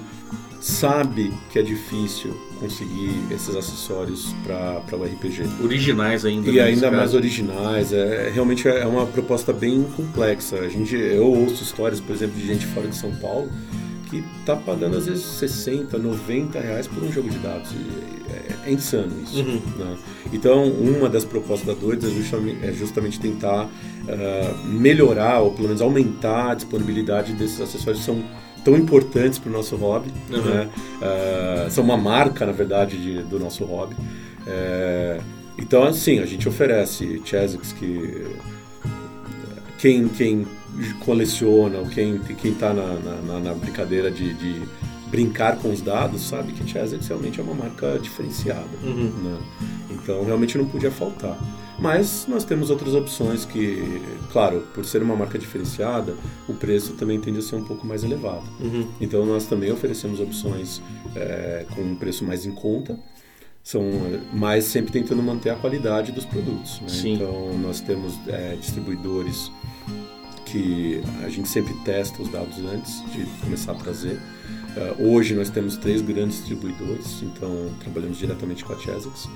sabe 0.63 1.33
que 1.51 1.59
é 1.59 1.61
difícil 1.61 2.33
conseguir 2.57 3.21
esses 3.29 3.53
acessórios 3.53 4.33
para 4.45 4.97
o 4.97 5.03
RPG. 5.03 5.43
Originais 5.61 6.23
ainda. 6.23 6.49
E 6.49 6.53
né, 6.53 6.61
ainda 6.61 6.69
nesse 6.69 6.81
mais 6.91 7.01
caso. 7.01 7.17
originais, 7.17 7.91
é, 7.91 8.31
realmente 8.33 8.65
é 8.65 8.85
uma 8.87 9.05
proposta 9.05 9.51
bem 9.51 9.83
complexa. 9.97 10.59
A 10.59 10.69
gente, 10.69 10.95
eu 10.95 11.25
ouço 11.25 11.61
histórias, 11.63 11.99
por 11.99 12.15
exemplo, 12.15 12.39
de 12.39 12.47
gente 12.47 12.65
fora 12.67 12.87
de 12.87 12.95
São 12.95 13.13
Paulo 13.15 13.49
que 14.09 14.23
tá 14.45 14.55
pagando 14.55 14.95
às 14.95 15.07
vezes 15.07 15.23
60, 15.23 15.97
90 15.97 16.59
reais 16.59 16.87
por 16.87 17.03
um 17.03 17.11
jogo 17.11 17.29
de 17.29 17.39
dados. 17.39 17.69
É, 18.29 18.69
é 18.69 18.71
insano 18.71 19.11
isso. 19.21 19.39
Uhum. 19.39 19.61
né? 19.77 19.97
Então, 20.31 20.65
uma 20.65 21.09
das 21.09 21.25
propostas 21.25 21.67
da 21.67 21.73
Doidos 21.73 22.09
é 22.09 22.15
justamente, 22.15 22.65
é 22.65 22.71
justamente 22.71 23.19
tentar 23.19 23.67
ah, 24.07 24.55
melhorar 24.65 25.39
ou 25.41 25.51
pelo 25.51 25.67
menos 25.67 25.81
aumentar 25.81 26.51
a 26.51 26.53
disponibilidade 26.53 27.33
desses 27.33 27.59
acessórios 27.59 27.99
que 27.99 28.05
são 28.05 28.23
tão 28.63 28.75
importantes 28.77 29.37
para 29.39 29.49
o 29.49 29.53
nosso 29.53 29.75
hobby. 29.75 30.11
Uhum. 30.29 30.41
né? 30.41 30.69
Ah, 31.01 31.67
são 31.69 31.83
uma 31.83 31.97
marca, 31.97 32.45
na 32.45 32.51
verdade, 32.51 32.97
de- 32.97 33.23
do 33.23 33.39
nosso 33.39 33.63
hobby. 33.65 33.95
É, 34.47 35.19
então, 35.57 35.83
assim, 35.83 36.19
a 36.19 36.25
gente 36.25 36.47
oferece 36.49 37.21
Chesix 37.25 37.71
que 37.73 38.25
quem, 39.77 40.07
quem 40.07 40.47
coleciona 41.05 41.79
ou 41.79 41.85
quem 41.87 42.19
está 42.43 42.73
na, 42.73 42.93
na- 42.95 43.21
na- 43.21 43.39
na 43.39 43.53
brincadeira 43.53 44.09
de, 44.09 44.33
de 44.33 44.61
brincar 45.07 45.57
com 45.57 45.71
os 45.71 45.81
dados 45.81 46.21
sabe 46.21 46.53
que 46.53 46.67
Chesix 46.67 47.07
realmente 47.07 47.39
é 47.39 47.43
uma 47.43 47.53
marca 47.53 47.99
diferenciada. 47.99 48.65
Uhum. 48.83 49.11
né? 49.23 49.37
Então, 49.91 50.23
realmente 50.25 50.57
não 50.57 50.65
podia 50.65 50.89
faltar. 50.91 51.37
Mas 51.79 52.25
nós 52.27 52.43
temos 52.43 52.69
outras 52.69 52.93
opções 52.93 53.45
que, 53.45 54.01
claro, 54.31 54.61
por 54.73 54.85
ser 54.85 55.01
uma 55.01 55.15
marca 55.15 55.39
diferenciada, 55.39 56.15
o 56.47 56.53
preço 56.53 56.93
também 56.93 57.19
tende 57.19 57.39
a 57.39 57.41
ser 57.41 57.55
um 57.55 57.63
pouco 57.63 57.85
mais 57.85 58.03
elevado. 58.03 58.43
Uhum. 58.59 58.87
Então 59.01 59.25
nós 59.25 59.45
também 59.45 59.71
oferecemos 59.71 60.19
opções 60.19 60.81
é, 61.15 61.65
com 61.73 61.81
um 61.81 61.95
preço 61.95 62.23
mais 62.23 62.45
em 62.45 62.51
conta, 62.51 62.97
são, 63.63 63.81
é, 63.81 64.19
mas 64.33 64.65
sempre 64.65 64.91
tentando 64.91 65.23
manter 65.23 65.49
a 65.49 65.55
qualidade 65.55 66.11
dos 66.11 66.25
produtos. 66.25 66.79
né? 66.81 66.89
Sim. 66.89 67.13
Então 67.15 67.57
nós 67.59 67.79
temos 67.79 68.19
é, 68.27 68.55
distribuidores 68.55 69.51
que 70.45 71.01
a 71.23 71.29
gente 71.29 71.49
sempre 71.49 71.73
testa 71.83 72.21
os 72.21 72.29
dados 72.29 72.59
antes 72.59 73.03
de 73.11 73.25
começar 73.41 73.71
a 73.71 73.75
trazer. 73.75 74.19
É, 74.75 74.95
hoje 74.97 75.35
nós 75.35 75.49
temos 75.49 75.77
três 75.77 76.01
grandes 76.01 76.37
distribuidores, 76.37 77.21
então 77.21 77.69
trabalhamos 77.79 78.17
diretamente 78.17 78.65
com 78.65 78.73
a 78.73 78.79
Chesix 78.79 79.29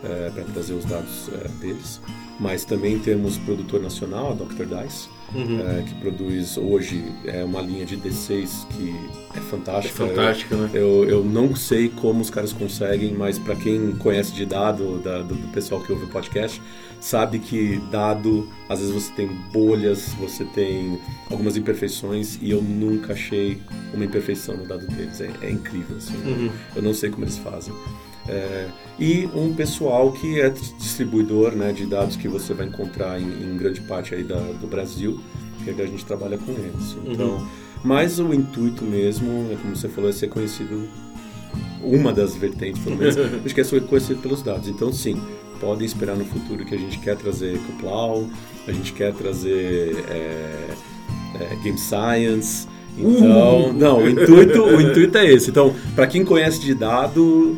para 0.00 0.44
trazer 0.44 0.74
os 0.74 0.84
dados 0.84 1.28
é, 1.30 1.48
deles. 1.60 2.00
Mas 2.38 2.64
também 2.64 2.98
temos 2.98 3.38
produtor 3.38 3.80
nacional, 3.80 4.32
a 4.32 4.34
Dr. 4.34 4.64
Dice, 4.64 5.08
Uhum. 5.34 5.60
é, 5.60 5.82
que 5.82 5.94
produz 5.96 6.56
hoje 6.56 7.04
é, 7.24 7.42
uma 7.44 7.60
linha 7.60 7.84
de 7.84 7.96
D6 7.96 8.66
que 8.68 8.94
é 9.34 9.38
É 9.38 9.40
fantástica. 9.40 10.06
fantástico, 10.06 10.54
né? 10.54 10.70
Eu, 10.72 11.04
eu 11.08 11.24
não 11.24 11.56
sei 11.56 11.88
como 11.88 12.20
os 12.20 12.30
caras 12.30 12.52
conseguem, 12.52 13.12
mas 13.14 13.38
para 13.38 13.56
quem 13.56 13.92
conhece 13.96 14.32
de 14.32 14.46
dado, 14.46 14.98
da- 15.00 15.22
do, 15.22 15.34
do 15.34 15.48
pessoal 15.48 15.80
que 15.80 15.90
ouve 15.92 16.04
o 16.04 16.08
podcast, 16.08 16.62
sabe 17.00 17.38
que 17.40 17.80
dado, 17.90 18.48
às 18.68 18.78
vezes 18.78 18.94
você 18.94 19.12
tem 19.12 19.26
bolhas, 19.52 20.14
você 20.20 20.44
tem 20.44 20.98
algumas 21.30 21.56
imperfeições 21.56 22.38
e 22.40 22.50
eu 22.50 22.62
nunca 22.62 23.12
achei 23.12 23.60
uma 23.92 24.04
imperfeição 24.04 24.56
no 24.56 24.66
dado 24.66 24.86
deles. 24.86 25.20
É, 25.20 25.30
é 25.42 25.50
incrível, 25.50 25.96
assim. 25.96 26.14
Uhum. 26.24 26.50
Eu 26.76 26.82
não 26.82 26.94
sei 26.94 27.10
como 27.10 27.24
eles 27.24 27.38
fazem. 27.38 27.74
É, 28.28 28.68
e 28.98 29.28
um 29.34 29.54
pessoal 29.54 30.12
que 30.12 30.40
é 30.40 30.48
distribuidor 30.48 31.52
né, 31.52 31.72
de 31.72 31.84
dados 31.84 32.16
que 32.16 32.26
você 32.26 32.54
vai 32.54 32.66
encontrar 32.66 33.20
em, 33.20 33.24
em 33.24 33.56
grande 33.56 33.80
parte 33.82 34.14
aí 34.14 34.22
da, 34.22 34.38
do 34.38 34.66
Brasil, 34.66 35.20
que 35.62 35.70
a 35.70 35.86
gente 35.86 36.04
trabalha 36.04 36.38
com 36.38 36.52
eles. 36.52 36.96
Então, 37.06 37.36
uhum. 37.36 37.48
Mas 37.84 38.18
o 38.18 38.32
intuito 38.32 38.82
mesmo, 38.82 39.50
é 39.52 39.56
como 39.56 39.76
você 39.76 39.90
falou, 39.90 40.08
é 40.08 40.12
ser 40.12 40.28
conhecido 40.28 40.88
uma 41.82 42.14
das 42.14 42.34
vertentes, 42.34 42.82
pelo 42.82 42.96
menos, 42.96 43.14
acho 43.44 43.54
que 43.54 43.60
é 43.60 43.64
ser 43.64 43.82
conhecido 43.82 44.20
pelos 44.20 44.42
dados. 44.42 44.68
Então, 44.68 44.90
sim, 44.90 45.20
podem 45.60 45.84
esperar 45.84 46.16
no 46.16 46.24
futuro 46.24 46.64
que 46.64 46.74
a 46.74 46.78
gente 46.78 46.98
quer 46.98 47.14
trazer 47.16 47.58
Coplau, 47.58 48.26
a 48.66 48.72
gente 48.72 48.94
quer 48.94 49.12
trazer 49.12 50.02
é, 50.08 50.68
é, 51.40 51.56
Game 51.62 51.78
Science. 51.78 52.66
Então, 52.96 53.70
uh! 53.70 53.72
não, 53.74 53.98
o 53.98 54.08
intuito, 54.08 54.62
o 54.62 54.80
intuito 54.80 55.18
é 55.18 55.30
esse. 55.30 55.50
Então, 55.50 55.74
para 55.94 56.06
quem 56.06 56.24
conhece 56.24 56.58
de 56.60 56.74
dado, 56.74 57.54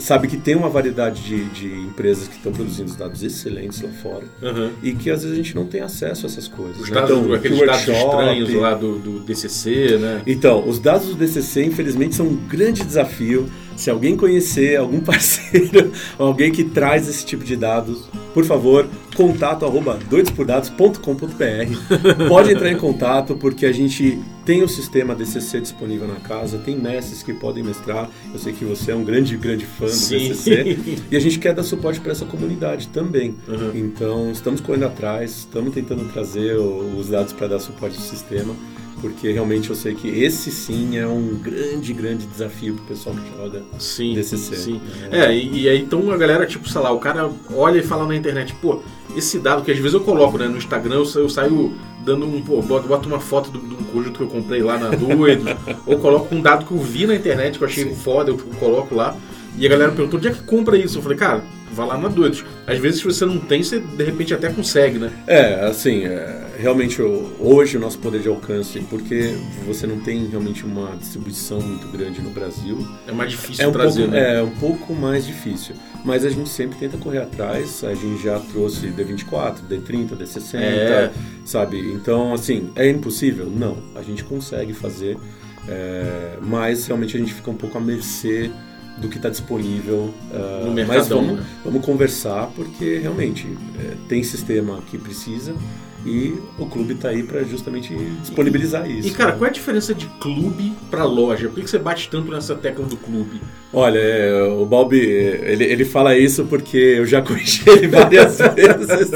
sabe 0.00 0.28
que 0.28 0.36
tem 0.36 0.54
uma 0.54 0.68
variedade 0.68 1.22
de, 1.22 1.44
de 1.46 1.80
empresas 1.80 2.28
que 2.28 2.36
estão 2.36 2.52
produzindo 2.52 2.92
dados 2.94 3.22
excelentes 3.22 3.80
lá 3.82 3.90
fora 4.02 4.24
uhum. 4.42 4.70
e 4.82 4.92
que 4.92 5.10
às 5.10 5.22
vezes 5.22 5.38
a 5.38 5.42
gente 5.42 5.54
não 5.54 5.66
tem 5.66 5.80
acesso 5.80 6.26
a 6.26 6.28
essas 6.28 6.48
coisas. 6.48 6.80
Os 6.80 6.90
né? 6.90 6.94
dados, 6.94 7.18
então, 7.18 7.32
aqueles 7.34 7.58
dados 7.58 7.88
estranhos 7.88 8.54
lá 8.54 8.74
do, 8.74 8.98
do 8.98 9.20
DCC, 9.20 9.98
né? 9.98 10.22
Então, 10.26 10.68
os 10.68 10.78
dados 10.78 11.08
do 11.08 11.14
DCC, 11.14 11.64
infelizmente, 11.64 12.14
são 12.14 12.26
um 12.26 12.36
grande 12.36 12.84
desafio. 12.84 13.48
Se 13.76 13.90
alguém 13.90 14.16
conhecer 14.16 14.76
algum 14.76 15.00
parceiro, 15.00 15.92
alguém 16.18 16.50
que 16.50 16.64
traz 16.64 17.08
esse 17.08 17.24
tipo 17.24 17.44
de 17.44 17.56
dados, 17.56 18.08
por 18.38 18.44
favor, 18.44 18.86
contato 19.16 19.64
arroba 19.64 19.98
doidospordados.com.br. 20.08 22.28
Pode 22.28 22.52
entrar 22.52 22.70
em 22.70 22.76
contato 22.76 23.36
porque 23.36 23.66
a 23.66 23.72
gente 23.72 24.16
tem 24.44 24.62
o 24.62 24.68
sistema 24.68 25.12
DCC 25.12 25.60
disponível 25.60 26.06
na 26.06 26.20
casa, 26.20 26.56
tem 26.56 26.78
mestres 26.78 27.20
que 27.20 27.32
podem 27.32 27.64
mestrar. 27.64 28.08
Eu 28.32 28.38
sei 28.38 28.52
que 28.52 28.64
você 28.64 28.92
é 28.92 28.94
um 28.94 29.02
grande, 29.02 29.36
grande 29.36 29.66
fã 29.66 29.86
do 29.86 29.90
Sim. 29.90 30.28
DCC 30.28 30.78
e 31.10 31.16
a 31.16 31.20
gente 31.20 31.40
quer 31.40 31.52
dar 31.52 31.64
suporte 31.64 31.98
para 31.98 32.12
essa 32.12 32.26
comunidade 32.26 32.86
também. 32.90 33.34
Uhum. 33.48 33.72
Então, 33.74 34.30
estamos 34.30 34.60
correndo 34.60 34.84
atrás, 34.84 35.38
estamos 35.38 35.74
tentando 35.74 36.04
trazer 36.12 36.56
os 36.56 37.08
dados 37.08 37.32
para 37.32 37.48
dar 37.48 37.58
suporte 37.58 37.96
ao 37.96 38.04
sistema 38.04 38.54
porque 39.00 39.30
realmente 39.32 39.70
eu 39.70 39.76
sei 39.76 39.94
que 39.94 40.08
esse 40.08 40.50
sim 40.50 40.96
é 40.96 41.06
um 41.06 41.38
grande, 41.42 41.92
grande 41.92 42.26
desafio 42.26 42.74
pro 42.74 42.84
pessoal 42.84 43.14
que 43.16 43.36
joga 43.36 43.62
sim, 43.78 44.14
DCC. 44.14 44.56
Sim. 44.56 44.80
É, 45.10 45.26
é 45.26 45.36
e, 45.36 45.62
e, 45.62 45.68
aí 45.68 45.80
então 45.80 46.10
a 46.10 46.16
galera, 46.16 46.46
tipo, 46.46 46.68
sei 46.68 46.80
lá, 46.80 46.90
o 46.90 46.98
cara 46.98 47.30
olha 47.54 47.78
e 47.78 47.82
fala 47.82 48.06
na 48.06 48.16
internet, 48.16 48.54
pô, 48.60 48.82
esse 49.16 49.38
dado 49.38 49.62
que 49.62 49.70
às 49.70 49.78
vezes 49.78 49.94
eu 49.94 50.00
coloco, 50.00 50.38
né, 50.38 50.48
no 50.48 50.56
Instagram, 50.56 50.96
eu, 50.96 51.20
eu 51.20 51.28
saio 51.28 51.74
dando 52.04 52.26
um, 52.26 52.40
pô, 52.42 52.62
boto, 52.62 52.88
boto 52.88 53.08
uma 53.08 53.20
foto 53.20 53.50
de 53.50 53.58
um 53.58 53.84
conjunto 53.92 54.16
que 54.16 54.24
eu 54.24 54.28
comprei 54.28 54.62
lá 54.62 54.78
na 54.78 54.90
Doido, 54.90 55.44
ou 55.86 55.98
coloco 55.98 56.34
um 56.34 56.40
dado 56.40 56.66
que 56.66 56.72
eu 56.72 56.78
vi 56.78 57.06
na 57.06 57.14
internet 57.14 57.58
que 57.58 57.64
eu 57.64 57.68
achei 57.68 57.84
sim. 57.84 57.94
foda, 57.94 58.30
eu 58.30 58.38
coloco 58.58 58.94
lá. 58.94 59.16
E 59.56 59.66
a 59.66 59.68
galera 59.68 59.90
perguntou, 59.90 60.18
onde 60.18 60.28
é 60.28 60.30
que 60.30 60.42
compra 60.44 60.78
isso? 60.78 60.98
Eu 60.98 61.02
falei, 61.02 61.18
cara, 61.18 61.44
vá 61.78 61.84
lá 61.84 61.96
na 61.96 62.08
Doidos. 62.08 62.44
Às 62.66 62.78
vezes, 62.78 62.98
se 63.00 63.04
você 63.04 63.24
não 63.24 63.38
tem, 63.38 63.62
você 63.62 63.78
de 63.78 64.04
repente 64.04 64.34
até 64.34 64.50
consegue, 64.50 64.98
né? 64.98 65.12
É, 65.26 65.66
assim, 65.66 66.04
é, 66.04 66.46
realmente 66.58 67.00
hoje 67.00 67.76
o 67.76 67.80
nosso 67.80 67.98
poder 67.98 68.20
de 68.20 68.28
alcance, 68.28 68.80
porque 68.90 69.36
você 69.64 69.86
não 69.86 70.00
tem 70.00 70.26
realmente 70.26 70.64
uma 70.64 70.96
distribuição 70.96 71.60
muito 71.60 71.86
grande 71.88 72.20
no 72.20 72.30
Brasil. 72.30 72.84
É 73.06 73.12
mais 73.12 73.30
difícil 73.30 73.64
é 73.64 73.68
um 73.68 73.72
trazer, 73.72 74.02
pouco, 74.02 74.14
né? 74.16 74.38
É, 74.38 74.42
um 74.42 74.50
pouco 74.50 74.92
mais 74.92 75.24
difícil. 75.24 75.76
Mas 76.04 76.24
a 76.24 76.30
gente 76.30 76.48
sempre 76.48 76.76
tenta 76.78 76.96
correr 76.96 77.18
atrás. 77.18 77.84
A 77.84 77.94
gente 77.94 78.22
já 78.22 78.40
trouxe 78.40 78.88
D24, 78.88 79.58
D30, 79.70 80.16
D60, 80.16 80.58
é. 80.58 81.12
sabe? 81.44 81.78
Então, 81.92 82.34
assim, 82.34 82.70
é 82.74 82.88
impossível? 82.88 83.46
Não. 83.46 83.78
A 83.94 84.02
gente 84.02 84.24
consegue 84.24 84.72
fazer, 84.72 85.16
é, 85.68 86.38
mas 86.42 86.86
realmente 86.86 87.16
a 87.16 87.20
gente 87.20 87.32
fica 87.32 87.50
um 87.50 87.56
pouco 87.56 87.78
à 87.78 87.80
mercê 87.80 88.50
do 89.00 89.08
que 89.08 89.16
está 89.16 89.28
disponível. 89.28 90.12
Uh, 90.30 90.66
no 90.66 90.72
mercado, 90.72 90.96
mas 90.96 91.08
vamos, 91.08 91.38
né? 91.38 91.46
vamos 91.64 91.84
conversar, 91.84 92.50
porque 92.54 92.98
realmente 92.98 93.46
é, 93.78 93.94
tem 94.08 94.22
sistema 94.22 94.80
que 94.90 94.98
precisa 94.98 95.54
e 96.06 96.34
o 96.58 96.66
clube 96.66 96.94
está 96.94 97.08
aí 97.08 97.22
para 97.22 97.42
justamente 97.42 97.94
disponibilizar 98.22 98.88
isso. 98.88 99.08
E 99.08 99.10
cara, 99.10 99.32
qual 99.32 99.46
é 99.46 99.48
a 99.48 99.52
diferença 99.52 99.92
de 99.92 100.06
clube 100.20 100.72
para 100.90 101.04
loja? 101.04 101.48
Por 101.48 101.62
que 101.62 101.68
você 101.68 101.78
bate 101.78 102.08
tanto 102.08 102.30
nessa 102.30 102.54
tecla 102.54 102.84
do 102.86 102.96
clube? 102.96 103.40
Olha, 103.72 103.98
é, 103.98 104.42
o 104.44 104.64
Balbi, 104.64 105.00
ele, 105.00 105.64
ele 105.64 105.84
fala 105.84 106.16
isso 106.16 106.44
porque 106.44 106.76
eu 106.76 107.06
já 107.06 107.20
corrigi 107.22 107.68
ele 107.68 107.88
várias 107.88 108.38
vezes. 108.54 109.10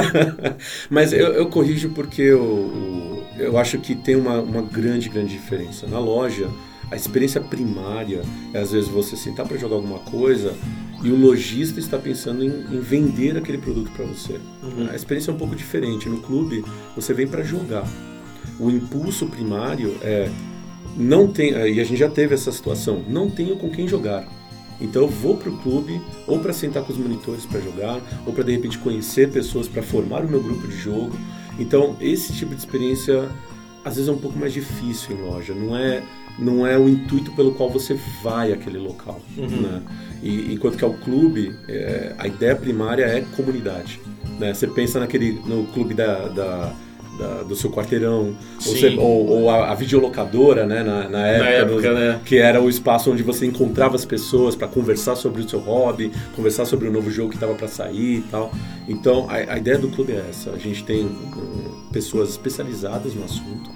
Mas 0.88 1.12
eu, 1.12 1.28
eu, 1.34 1.46
corrijo 1.46 1.90
porque 1.90 2.22
eu, 2.22 3.22
eu 3.38 3.58
acho 3.58 3.78
que 3.78 3.94
tem 3.94 4.16
uma, 4.16 4.40
uma 4.40 4.62
grande, 4.62 5.08
grande 5.08 5.32
diferença. 5.32 5.86
Na 5.86 5.98
loja, 5.98 6.48
a 6.90 6.96
experiência 6.96 7.40
primária 7.40 8.22
é 8.52 8.58
às 8.58 8.72
vezes 8.72 8.88
você 8.88 9.16
sentar 9.16 9.46
para 9.46 9.56
jogar 9.56 9.76
alguma 9.76 10.00
coisa 10.00 10.54
e 11.02 11.10
o 11.10 11.16
lojista 11.16 11.78
está 11.78 11.98
pensando 11.98 12.44
em, 12.44 12.48
em 12.48 12.80
vender 12.80 13.36
aquele 13.36 13.58
produto 13.58 13.90
para 13.92 14.04
você. 14.04 14.38
Uhum. 14.62 14.88
A 14.90 14.96
experiência 14.96 15.30
é 15.30 15.34
um 15.34 15.38
pouco 15.38 15.54
diferente. 15.54 16.08
No 16.08 16.18
clube, 16.20 16.64
você 16.94 17.14
vem 17.14 17.26
para 17.26 17.42
jogar. 17.42 17.88
O 18.58 18.70
impulso 18.70 19.26
primário 19.26 19.96
é 20.02 20.30
não 20.96 21.28
tem, 21.28 21.52
e 21.52 21.80
a 21.80 21.84
gente 21.84 21.96
já 21.96 22.08
teve 22.08 22.34
essa 22.34 22.50
situação, 22.50 23.02
não 23.08 23.30
tenho 23.30 23.56
com 23.56 23.70
quem 23.70 23.86
jogar. 23.86 24.26
Então 24.80 25.02
eu 25.02 25.08
vou 25.08 25.36
para 25.36 25.50
o 25.50 25.58
clube 25.58 26.00
ou 26.26 26.40
para 26.40 26.52
sentar 26.52 26.82
com 26.82 26.92
os 26.92 26.98
monitores 26.98 27.46
para 27.46 27.60
jogar, 27.60 28.00
ou 28.26 28.32
para 28.32 28.44
de 28.44 28.52
repente 28.52 28.78
conhecer 28.78 29.30
pessoas 29.30 29.68
para 29.68 29.82
formar 29.82 30.24
o 30.24 30.28
meu 30.28 30.42
grupo 30.42 30.66
de 30.66 30.76
jogo. 30.76 31.12
Então 31.58 31.96
esse 32.00 32.32
tipo 32.32 32.54
de 32.54 32.60
experiência 32.60 33.28
às 33.84 33.94
vezes 33.94 34.08
é 34.08 34.12
um 34.12 34.18
pouco 34.18 34.38
mais 34.38 34.52
difícil 34.52 35.16
em 35.16 35.22
loja. 35.22 35.54
Não 35.54 35.76
é 35.76 36.02
não 36.40 36.66
é 36.66 36.78
o 36.78 36.88
intuito 36.88 37.30
pelo 37.32 37.52
qual 37.52 37.70
você 37.70 37.96
vai 38.22 38.52
àquele 38.52 38.78
local. 38.78 39.20
Uhum. 39.36 39.48
Né? 39.48 39.82
E, 40.22 40.52
enquanto 40.54 40.76
que 40.76 40.84
ao 40.84 40.94
clube, 40.94 41.54
é, 41.68 42.14
a 42.18 42.26
ideia 42.26 42.56
primária 42.56 43.04
é 43.04 43.24
comunidade. 43.36 44.00
Né? 44.38 44.52
Você 44.52 44.66
pensa 44.66 44.98
naquele, 44.98 45.32
no 45.44 45.64
clube 45.66 45.94
da, 45.94 46.28
da, 46.28 46.72
da 47.18 47.42
do 47.42 47.54
seu 47.54 47.70
quarteirão, 47.70 48.34
ou, 48.66 48.74
você, 48.74 48.88
ou, 48.96 49.26
ou 49.26 49.50
a, 49.50 49.70
a, 49.70 49.74
videolocadora, 49.74 50.66
né? 50.66 50.82
na, 50.82 51.08
na 51.08 51.26
época, 51.26 51.44
na 51.44 51.50
época 51.50 51.92
né? 51.94 52.20
que 52.24 52.38
era 52.38 52.60
o 52.60 52.68
espaço 52.68 53.10
onde 53.10 53.22
você 53.22 53.46
encontrava 53.46 53.96
as 53.96 54.04
pessoas 54.04 54.56
para 54.56 54.68
conversar 54.68 55.16
sobre 55.16 55.42
o 55.42 55.48
seu 55.48 55.58
hobby, 55.58 56.10
conversar 56.34 56.64
sobre 56.64 56.88
o 56.88 56.92
novo 56.92 57.10
jogo 57.10 57.30
que 57.30 57.36
estava 57.36 57.54
para 57.54 57.68
sair 57.68 58.18
e 58.18 58.24
tal. 58.30 58.50
Então, 58.88 59.26
a, 59.28 59.54
a, 59.54 59.58
ideia 59.58 59.78
do 59.78 59.88
clube 59.88 60.12
é 60.12 60.24
essa. 60.28 60.50
A 60.50 60.58
gente 60.58 60.84
tem 60.84 61.04
um, 61.04 61.90
pessoas 61.92 62.30
especializadas 62.30 63.14
no 63.14 63.24
assunto, 63.24 63.70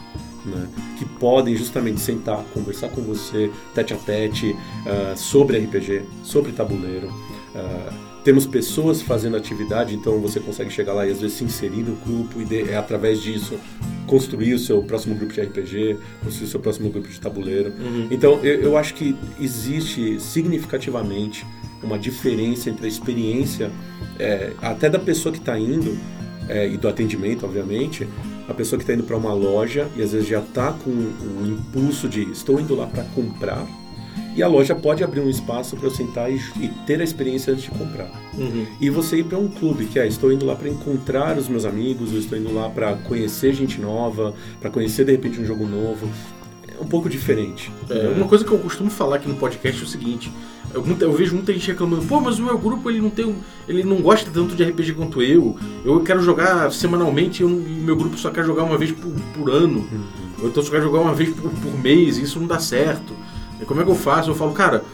né, 0.45 0.69
que 0.99 1.05
podem 1.05 1.57
justamente 1.57 2.01
sentar, 2.01 2.43
conversar 2.53 2.89
com 2.89 3.03
você 3.03 3.51
tete 3.75 3.95
a 3.95 3.97
tete 3.97 4.51
uh, 4.53 5.17
sobre 5.17 5.59
RPG, 5.59 6.03
sobre 6.23 6.53
tabuleiro. 6.53 7.09
Uh, 7.09 8.15
temos 8.25 8.47
pessoas 8.47 9.03
fazendo 9.03 9.37
atividade, 9.37 9.95
então 9.95 10.19
você 10.19 10.41
consegue 10.41 10.71
chegar 10.71 10.95
lá 10.95 11.07
e 11.07 11.11
às 11.11 11.21
vezes 11.21 11.37
se 11.37 11.45
inserir 11.45 11.83
no 11.83 11.95
grupo 11.97 12.41
e 12.41 12.45
de, 12.45 12.71
é 12.71 12.77
através 12.77 13.21
disso 13.21 13.59
construir 14.07 14.55
o 14.55 14.59
seu 14.59 14.83
próximo 14.83 15.15
grupo 15.15 15.33
de 15.33 15.43
RPG, 15.43 15.99
construir 16.23 16.47
o 16.47 16.51
seu 16.51 16.61
próximo 16.61 16.89
grupo 16.89 17.07
de 17.07 17.21
tabuleiro. 17.21 17.71
Uhum. 17.79 18.09
Então 18.11 18.41
eu, 18.43 18.63
eu 18.63 18.77
acho 18.79 18.95
que 18.95 19.15
existe 19.39 20.19
significativamente 20.19 21.47
uma 21.83 21.99
diferença 21.99 22.71
entre 22.71 22.87
a 22.87 22.89
experiência, 22.89 23.71
é, 24.19 24.53
até 24.63 24.89
da 24.89 24.99
pessoa 24.99 25.31
que 25.31 25.39
está 25.39 25.59
indo, 25.59 25.95
é, 26.49 26.69
e 26.69 26.77
do 26.77 26.89
atendimento, 26.89 27.45
obviamente, 27.45 28.09
a 28.49 28.55
pessoa 28.55 28.79
que 28.79 28.83
está 28.83 28.95
indo 28.95 29.05
para 29.05 29.17
uma 29.17 29.33
loja 29.33 29.89
e 29.97 30.03
às 30.03 30.13
vezes 30.13 30.29
já 30.29 30.41
está 30.41 30.73
com 30.73 30.91
o 30.91 31.47
impulso 31.47 32.09
de 32.09 32.23
estou 32.31 32.61
indo 32.61 32.75
lá 32.75 32.87
para 32.87 33.05
comprar 33.05 33.67
e 34.37 34.43
a 34.43 34.49
loja 34.49 34.75
pode 34.75 35.05
abrir 35.05 35.21
um 35.21 35.31
espaço 35.31 35.77
para 35.77 35.87
eu 35.87 35.91
sentar 35.91 36.31
e, 36.31 36.37
e, 36.61 36.69
ter 36.87 37.01
a 37.01 37.05
experiência 37.05 37.53
antes 37.53 37.65
de 37.65 37.71
comprar. 37.71 38.11
Uhum. 38.37 38.67
E 38.81 38.91
você 38.91 39.19
ir 39.19 39.25
para 39.25 39.39
um 39.39 39.49
clube, 39.49 39.87
que 39.87 39.99
é 39.99 40.07
estou 40.07 40.33
indo 40.33 40.45
lá 40.45 40.57
para 40.57 40.69
encontrar 40.69 41.39
os 41.39 41.49
meus 41.49 41.65
amigos, 41.65 42.13
eu 42.13 42.19
estou 42.19 42.37
indo 42.37 42.53
lá 42.53 42.69
para 42.69 42.95
conhecer 42.97 43.53
gente 43.55 43.81
nova, 43.81 44.35
para 44.61 44.71
conhecer 44.71 45.05
de 45.05 45.13
repente 45.13 45.41
um 45.41 45.45
jogo 45.45 45.67
novo. 45.67 46.11
É 46.67 46.83
um 46.83 46.87
pouco 46.87 47.09
diferente. 47.09 47.71
É, 47.89 48.09
uma 48.09 48.27
coisa 48.27 48.45
que 48.45 48.51
eu 48.51 48.59
costumo 48.59 48.91
falar 48.91 49.17
aqui 49.17 49.29
no 49.29 49.37
podcast 49.37 49.81
é 49.81 49.85
o 49.85 49.89
seguinte: 49.89 50.33
eu, 50.75 50.85
eu, 51.01 51.13
vejo 51.13 51.35
muita 51.35 51.53
gente 51.53 51.69
reclamando, 51.69 52.05
pô, 52.05 52.21
mas 52.21 52.39
o 52.39 52.43
meu 52.43 52.59
grupo 52.59 52.91
ele 52.91 53.01
não 53.01 53.09
tem, 53.09 53.35
ele 53.69 53.85
não 53.85 54.03
gosta 54.03 54.29
tanto 54.31 54.57
de 54.57 54.65
RPG 54.65 54.95
quanto 54.95 55.23
eu. 55.23 55.57
Eu 55.85 56.01
quero 56.01 56.21
jogar 56.21 56.71
semanalmente 56.73 57.43
e 57.43 57.47
meu 57.47 57.97
grupo 57.97 58.19
só 58.19 58.31
quer 58.31 58.45
jogar 58.45 58.65
uma 58.65 58.77
vez 58.77 58.91
por, 58.91 59.13
por 59.35 59.51
ano. 59.51 59.79
Uhum. 59.79 60.05
Ou 60.43 60.49
então 60.49 60.63
só 60.63 60.71
quer 60.73 60.83
jogar 60.83 61.01
uma 61.01 61.15
vez 61.15 61.31
por, 61.31 61.51
por 61.51 61.79
mês, 61.79 62.19
e 62.19 62.23
isso 62.23 62.41
não 62.41 62.47
dá 62.47 62.59
certo. 62.59 63.15
E 63.61 63.65
como 63.65 63.81
é 63.81 63.85
que 63.85 63.91
eu 63.91 63.95
faço? 63.95 64.31
Eu 64.31 64.35
falo, 64.35 64.53
cara, 64.53 64.85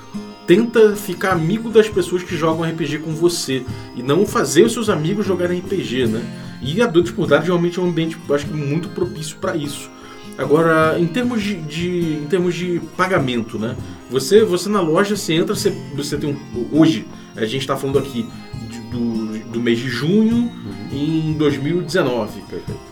tenta 0.46 0.94
ficar 0.96 1.32
amigo 1.32 1.70
das 1.70 1.88
pessoas 1.88 2.22
que 2.22 2.36
jogam 2.36 2.68
RPG 2.68 2.98
com 2.98 3.14
você 3.14 3.64
e 3.96 4.02
não 4.02 4.26
fazer 4.26 4.64
os 4.64 4.72
seus 4.72 4.88
amigos 4.88 5.24
jogarem 5.24 5.60
RPG, 5.60 6.06
né? 6.06 6.22
E 6.60 6.82
a 6.82 6.88
por 6.88 7.26
Dados 7.26 7.46
realmente 7.46 7.78
é 7.78 7.82
um 7.82 7.88
ambiente, 7.88 8.18
acho 8.28 8.46
que 8.46 8.52
muito 8.52 8.90
propício 8.90 9.36
para 9.38 9.56
isso. 9.56 9.90
Agora, 10.36 10.98
em 10.98 11.06
termos 11.06 11.42
de, 11.42 11.54
de, 11.54 12.14
em 12.22 12.26
termos 12.26 12.54
de 12.54 12.80
pagamento, 12.96 13.58
né? 13.58 13.76
Você, 14.10 14.44
você 14.44 14.68
na 14.68 14.80
loja, 14.80 15.16
você 15.16 15.34
entra, 15.34 15.54
você, 15.54 15.70
você 15.94 16.16
tem 16.16 16.30
um. 16.30 16.68
Hoje, 16.72 17.06
a 17.36 17.44
gente 17.44 17.60
está 17.60 17.76
falando 17.76 17.98
aqui 17.98 18.28
de, 18.68 18.80
do, 18.90 19.38
do 19.50 19.60
mês 19.60 19.78
de 19.78 19.88
junho 19.88 20.36
uhum. 20.36 20.88
em 20.92 21.32
2019. 21.34 22.42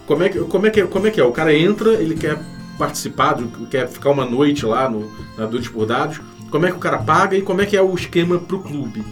Como 0.07 0.23
é, 0.23 0.29
que, 0.29 0.39
como, 0.41 0.67
é 0.67 0.71
que, 0.71 0.83
como 0.85 1.07
é 1.07 1.11
que 1.11 1.21
é? 1.21 1.25
O 1.25 1.33
cara 1.33 1.55
entra, 1.55 1.95
ele 1.95 2.15
quer 2.15 2.39
participar, 2.79 3.37
quer 3.69 3.89
ficar 3.89 4.11
uma 4.11 4.25
noite 4.25 4.65
lá 4.65 4.89
no, 4.89 5.11
na 5.37 5.47
Doidos 5.47 5.69
por 5.69 5.85
Dados. 5.85 6.21
como 6.51 6.65
é 6.65 6.71
que 6.71 6.77
o 6.77 6.81
cara 6.81 6.99
paga 6.99 7.37
e 7.37 7.43
como 7.43 7.61
é 7.61 7.67
que 7.67 7.77
é 7.77 7.83
o 7.83 7.93
esquema 7.95 8.39
pro 8.39 8.61
clube. 8.61 9.05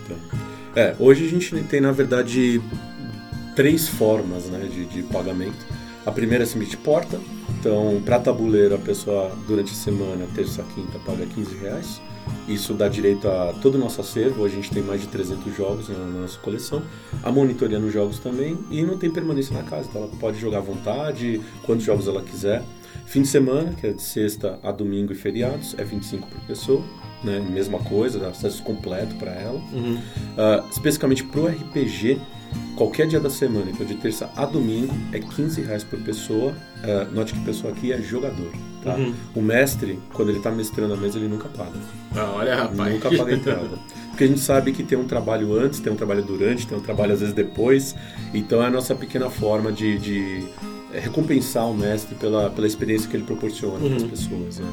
É, 0.77 0.95
hoje 1.01 1.27
a 1.27 1.29
gente 1.29 1.55
tem, 1.65 1.81
na 1.81 1.91
verdade, 1.91 2.61
três 3.57 3.89
formas 3.89 4.45
né, 4.45 4.69
de, 4.73 4.85
de 4.87 5.03
pagamento. 5.03 5.67
A 6.05 6.13
primeira 6.13 6.45
é 6.45 6.47
simplesmente 6.47 6.77
porta. 6.77 7.19
Então, 7.67 8.01
para 8.05 8.21
tabuleiro, 8.21 8.77
a 8.77 8.79
pessoa, 8.79 9.33
durante 9.45 9.73
a 9.73 9.75
semana, 9.75 10.25
terça, 10.37 10.65
quinta, 10.73 11.01
paga 11.01 11.27
15 11.27 11.57
reais. 11.57 12.01
Isso 12.47 12.73
dá 12.73 12.87
direito 12.87 13.27
a 13.27 13.55
todo 13.61 13.75
o 13.75 13.79
nosso 13.79 14.01
acervo. 14.01 14.45
A 14.45 14.49
gente 14.49 14.71
tem 14.71 14.85
mais 14.85 15.01
de 15.01 15.09
300 15.09 15.53
jogos 15.57 15.89
na, 15.89 15.99
nossa 15.99 16.39
coleção. 16.39 16.81
A 17.25 17.33
monitoria 17.33 17.81
nos 17.81 17.93
jogos 17.93 18.21
também. 18.21 18.57
E 18.71 18.85
não 18.85 18.97
tem 18.97 19.11
permanência 19.11 19.53
na 19.53 19.65
casa. 19.65 19.89
Então, 19.89 20.03
ela 20.03 20.11
pode 20.21 20.39
jogar 20.39 20.59
à 20.59 20.61
vontade, 20.61 21.41
quantos 21.65 21.85
jogos 21.85 22.07
ela 22.07 22.23
quiser. 22.23 22.63
Fim 23.05 23.23
de 23.23 23.29
semana, 23.29 23.73
que 23.73 23.89
é 23.89 23.91
de 23.91 24.03
sexta 24.03 24.61
a 24.63 24.71
domingo 24.71 25.13
e 25.13 25.17
feriados, 25.17 25.75
é 25.77 25.83
25 25.83 26.29
por 26.29 26.41
pessoa. 26.43 26.85
Né? 27.25 27.45
Mesma 27.51 27.79
coisa, 27.79 28.19
dá 28.19 28.29
acesso 28.29 28.63
completo 28.63 29.15
para 29.17 29.33
ela. 29.33 29.61
Uhum. 29.73 29.95
Uh, 29.97 30.69
especificamente 30.71 31.25
pro 31.25 31.47
RPG, 31.47 32.19
qualquer 32.77 33.07
dia 33.07 33.19
da 33.19 33.31
semana, 33.31 33.71
então 33.71 33.85
de 33.87 33.95
terça 33.95 34.31
a 34.37 34.45
domingo, 34.45 34.95
é 35.13 35.19
15 35.19 35.63
reais 35.63 35.83
por 35.83 35.99
pessoa. 36.01 36.53
Uh, 36.85 37.15
note 37.15 37.33
que 37.33 37.41
pessoa 37.41 37.73
aqui 37.73 37.93
é 37.93 38.01
jogador. 38.01 38.53
Tá? 38.85 38.95
Uhum. 38.95 39.15
O 39.35 39.41
mestre, 39.43 39.99
quando 40.13 40.29
ele 40.29 40.39
está 40.39 40.51
mestrando 40.51 40.95
a 40.95 40.97
mesa, 40.97 41.19
ele 41.19 41.27
nunca 41.29 41.49
paga. 41.49 41.73
Ah, 42.15 42.33
olha, 42.37 42.55
rapaz. 42.55 42.93
Nunca 42.95 43.11
paga 43.11 43.33
a 43.33 43.35
entrada. 43.35 43.79
Porque 44.11 44.25
a 44.25 44.27
gente 44.29 44.41
sabe 44.41 44.73
que 44.73 44.83
tem 44.83 44.97
um 44.97 45.05
trabalho 45.07 45.53
antes, 45.59 45.81
tem 45.81 45.93
um 45.93 45.97
trabalho 45.97 46.23
durante, 46.23 46.67
tem 46.67 46.79
um 46.79 46.81
trabalho 46.81 47.13
às 47.15 47.21
vezes 47.21 47.35
depois. 47.35 47.95
Então 48.33 48.63
é 48.63 48.67
a 48.67 48.71
nossa 48.71 48.95
pequena 48.95 49.29
forma 49.29 49.71
de, 49.73 49.99
de 49.99 50.45
é, 50.95 51.01
recompensar 51.01 51.69
o 51.69 51.75
mestre 51.75 52.15
pela, 52.15 52.49
pela 52.49 52.67
experiência 52.67 53.11
que 53.11 53.17
ele 53.17 53.25
proporciona 53.25 53.79
para 53.79 53.97
as 53.97 54.03
Uhum. 54.03 54.09
pessoas. 54.09 54.59
Né? 54.61 54.67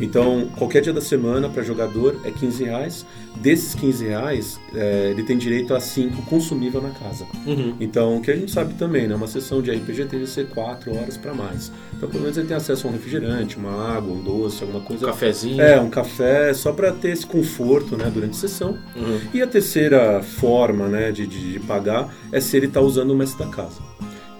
Então, 0.00 0.48
qualquer 0.58 0.80
dia 0.82 0.92
da 0.92 1.00
semana 1.00 1.48
para 1.48 1.62
jogador 1.62 2.20
é 2.24 2.30
15 2.30 2.64
reais. 2.64 3.06
Desses 3.36 3.74
15 3.74 4.06
reais, 4.06 4.60
é, 4.74 5.08
ele 5.10 5.22
tem 5.22 5.38
direito 5.38 5.74
a 5.74 5.80
5 5.80 6.22
consumível 6.22 6.82
na 6.82 6.90
casa. 6.90 7.26
Uhum. 7.46 7.74
Então, 7.80 8.16
o 8.16 8.20
que 8.20 8.30
a 8.30 8.36
gente 8.36 8.50
sabe 8.52 8.74
também, 8.74 9.06
né? 9.08 9.14
Uma 9.14 9.26
sessão 9.26 9.62
de 9.62 9.70
RPG 9.70 10.04
tem 10.06 10.20
que 10.20 10.26
ser 10.26 10.48
4 10.48 10.94
horas 10.96 11.16
para 11.16 11.32
mais. 11.32 11.72
Então, 11.96 12.08
pelo 12.08 12.22
menos 12.22 12.36
ele 12.36 12.46
tem 12.48 12.56
acesso 12.56 12.86
a 12.86 12.90
um 12.90 12.92
refrigerante, 12.92 13.56
uma 13.56 13.96
água, 13.96 14.12
um 14.12 14.22
doce, 14.22 14.62
alguma 14.62 14.80
Um 14.80 14.84
coisa. 14.84 15.06
cafezinho. 15.06 15.60
É, 15.60 15.80
um 15.80 15.88
café, 15.88 16.52
só 16.52 16.72
para 16.72 16.92
ter 16.92 17.10
esse 17.10 17.24
conforto 17.26 17.96
né, 17.96 18.10
durante 18.12 18.32
a 18.32 18.40
sessão. 18.40 18.78
Uhum. 18.94 19.20
E 19.32 19.40
a 19.40 19.46
terceira 19.46 20.22
forma 20.22 20.88
né, 20.88 21.10
de, 21.10 21.26
de, 21.26 21.52
de 21.52 21.60
pagar 21.60 22.12
é 22.30 22.40
se 22.40 22.56
ele 22.56 22.66
está 22.66 22.80
usando 22.80 23.10
o 23.12 23.16
mestre 23.16 23.44
da 23.44 23.50
casa. 23.50 23.80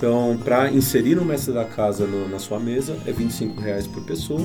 Então, 0.03 0.37
para 0.43 0.69
inserir 0.69 1.17
o 1.17 1.25
mestre 1.25 1.55
da 1.55 1.65
casa 1.65 2.05
no- 2.09 2.29
na 2.29 2.41
sua 2.41 2.59
mesa, 2.59 2.97
é 3.07 3.13
25 3.13 3.61
reais 3.61 3.87
por 3.87 4.03
pessoa, 4.03 4.45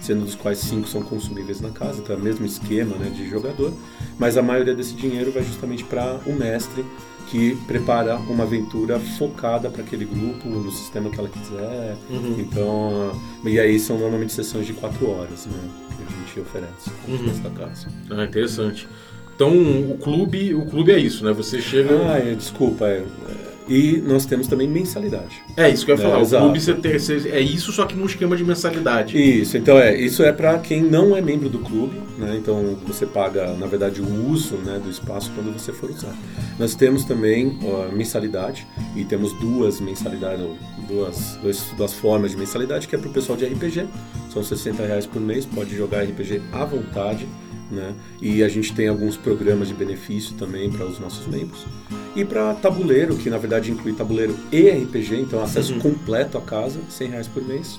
sendo 0.00 0.24
dos 0.24 0.34
quais 0.34 0.58
5 0.58 0.88
são 0.88 1.00
consumíveis 1.00 1.60
na 1.60 1.70
casa, 1.70 2.00
então 2.00 2.16
é 2.16 2.18
o 2.18 2.22
mesmo 2.22 2.44
esquema 2.44 2.96
né, 2.96 3.08
de 3.08 3.30
jogador, 3.30 3.72
mas 4.18 4.36
a 4.36 4.42
maioria 4.42 4.74
desse 4.74 4.94
dinheiro 4.94 5.30
vai 5.30 5.44
justamente 5.44 5.84
para 5.84 6.18
o 6.26 6.32
mestre 6.32 6.84
que 7.30 7.54
prepara 7.68 8.16
uma 8.16 8.42
aventura 8.42 8.98
focada 8.98 9.70
para 9.70 9.82
aquele 9.84 10.04
grupo, 10.06 10.48
no 10.48 10.72
sistema 10.72 11.08
que 11.08 11.20
ela 11.20 11.28
quiser. 11.28 11.96
Uhum. 12.10 12.34
Então, 12.40 13.12
e 13.44 13.60
aí 13.60 13.78
são 13.78 13.96
normalmente 13.98 14.32
sessões 14.32 14.66
de 14.66 14.72
4 14.72 15.08
horas 15.08 15.46
né, 15.46 15.52
que 15.98 16.02
a 16.02 16.18
gente 16.18 16.40
oferece 16.40 16.90
com 17.04 17.12
o 17.12 17.14
Uhum. 17.14 17.22
mestre 17.22 17.42
da 17.48 17.50
casa. 17.50 17.86
Ah, 18.10 18.24
interessante. 18.24 18.88
Então 19.36 19.52
o 19.52 19.98
clube, 20.02 20.52
o 20.52 20.66
clube 20.66 20.90
é 20.90 20.98
isso, 20.98 21.24
né? 21.24 21.32
Você 21.32 21.60
chega. 21.60 21.90
Ah, 22.12 22.18
é, 22.18 22.34
desculpa. 22.34 22.86
é, 22.88 23.04
é, 23.28 23.55
e 23.68 23.98
nós 24.06 24.24
temos 24.26 24.46
também 24.46 24.68
mensalidade. 24.68 25.42
É 25.56 25.68
isso 25.68 25.84
que 25.84 25.90
eu 25.92 25.96
ia 25.96 26.02
É, 26.02 26.04
falar. 26.04 26.18
o 26.18 26.22
exato. 26.22 26.44
clube 26.44 26.60
você 26.60 26.74
tem, 26.74 26.98
você- 26.98 27.28
é 27.30 27.40
isso, 27.40 27.72
só 27.72 27.84
que 27.86 27.94
num 27.96 28.06
esquema 28.06 28.36
de 28.36 28.44
mensalidade. 28.44 29.16
Isso, 29.18 29.56
então 29.56 29.78
é, 29.78 29.98
isso 29.98 30.22
é 30.22 30.32
para 30.32 30.58
quem 30.58 30.82
não 30.82 31.16
é 31.16 31.20
membro 31.20 31.48
do 31.48 31.58
clube, 31.58 32.00
né? 32.18 32.36
Então 32.36 32.76
você 32.86 33.04
paga, 33.06 33.52
na 33.54 33.66
verdade, 33.66 34.00
o 34.00 34.30
uso 34.30 34.54
né, 34.56 34.80
do 34.82 34.88
espaço 34.90 35.30
quando 35.34 35.52
você 35.52 35.72
for 35.72 35.90
usar. 35.90 36.14
Nós 36.58 36.74
temos 36.74 37.04
também 37.04 37.58
ó, 37.64 37.88
mensalidade 37.92 38.66
e 38.94 39.04
temos 39.04 39.32
duas 39.34 39.80
mensalidades, 39.80 40.40
ou 40.42 40.56
duas, 40.88 41.38
dois, 41.42 41.64
duas 41.76 41.92
formas 41.92 42.30
de 42.30 42.36
mensalidade, 42.36 42.86
que 42.88 42.94
é 42.94 42.98
para 42.98 43.08
o 43.08 43.12
pessoal 43.12 43.36
de 43.36 43.44
RPG, 43.46 43.86
são 44.32 44.42
60 44.42 44.84
reais 44.84 45.06
por 45.06 45.20
mês, 45.20 45.44
pode 45.44 45.74
jogar 45.76 46.02
RPG 46.02 46.40
à 46.52 46.64
vontade. 46.64 47.26
Né? 47.70 47.94
E 48.22 48.42
a 48.44 48.48
gente 48.48 48.72
tem 48.74 48.86
alguns 48.86 49.16
programas 49.16 49.68
de 49.68 49.74
benefício 49.74 50.34
também 50.34 50.70
para 50.70 50.86
os 50.86 50.98
nossos 51.00 51.26
membros. 51.26 51.66
E 52.14 52.24
para 52.24 52.54
tabuleiro, 52.54 53.16
que 53.16 53.28
na 53.28 53.38
verdade 53.38 53.72
inclui 53.72 53.92
tabuleiro 53.92 54.36
e 54.52 54.68
RPG, 54.70 55.16
então 55.16 55.42
acesso 55.42 55.72
Uhum. 55.74 55.80
completo 55.80 56.38
à 56.38 56.40
casa, 56.40 56.78
100 56.88 57.08
reais 57.08 57.26
por 57.28 57.42
mês. 57.42 57.78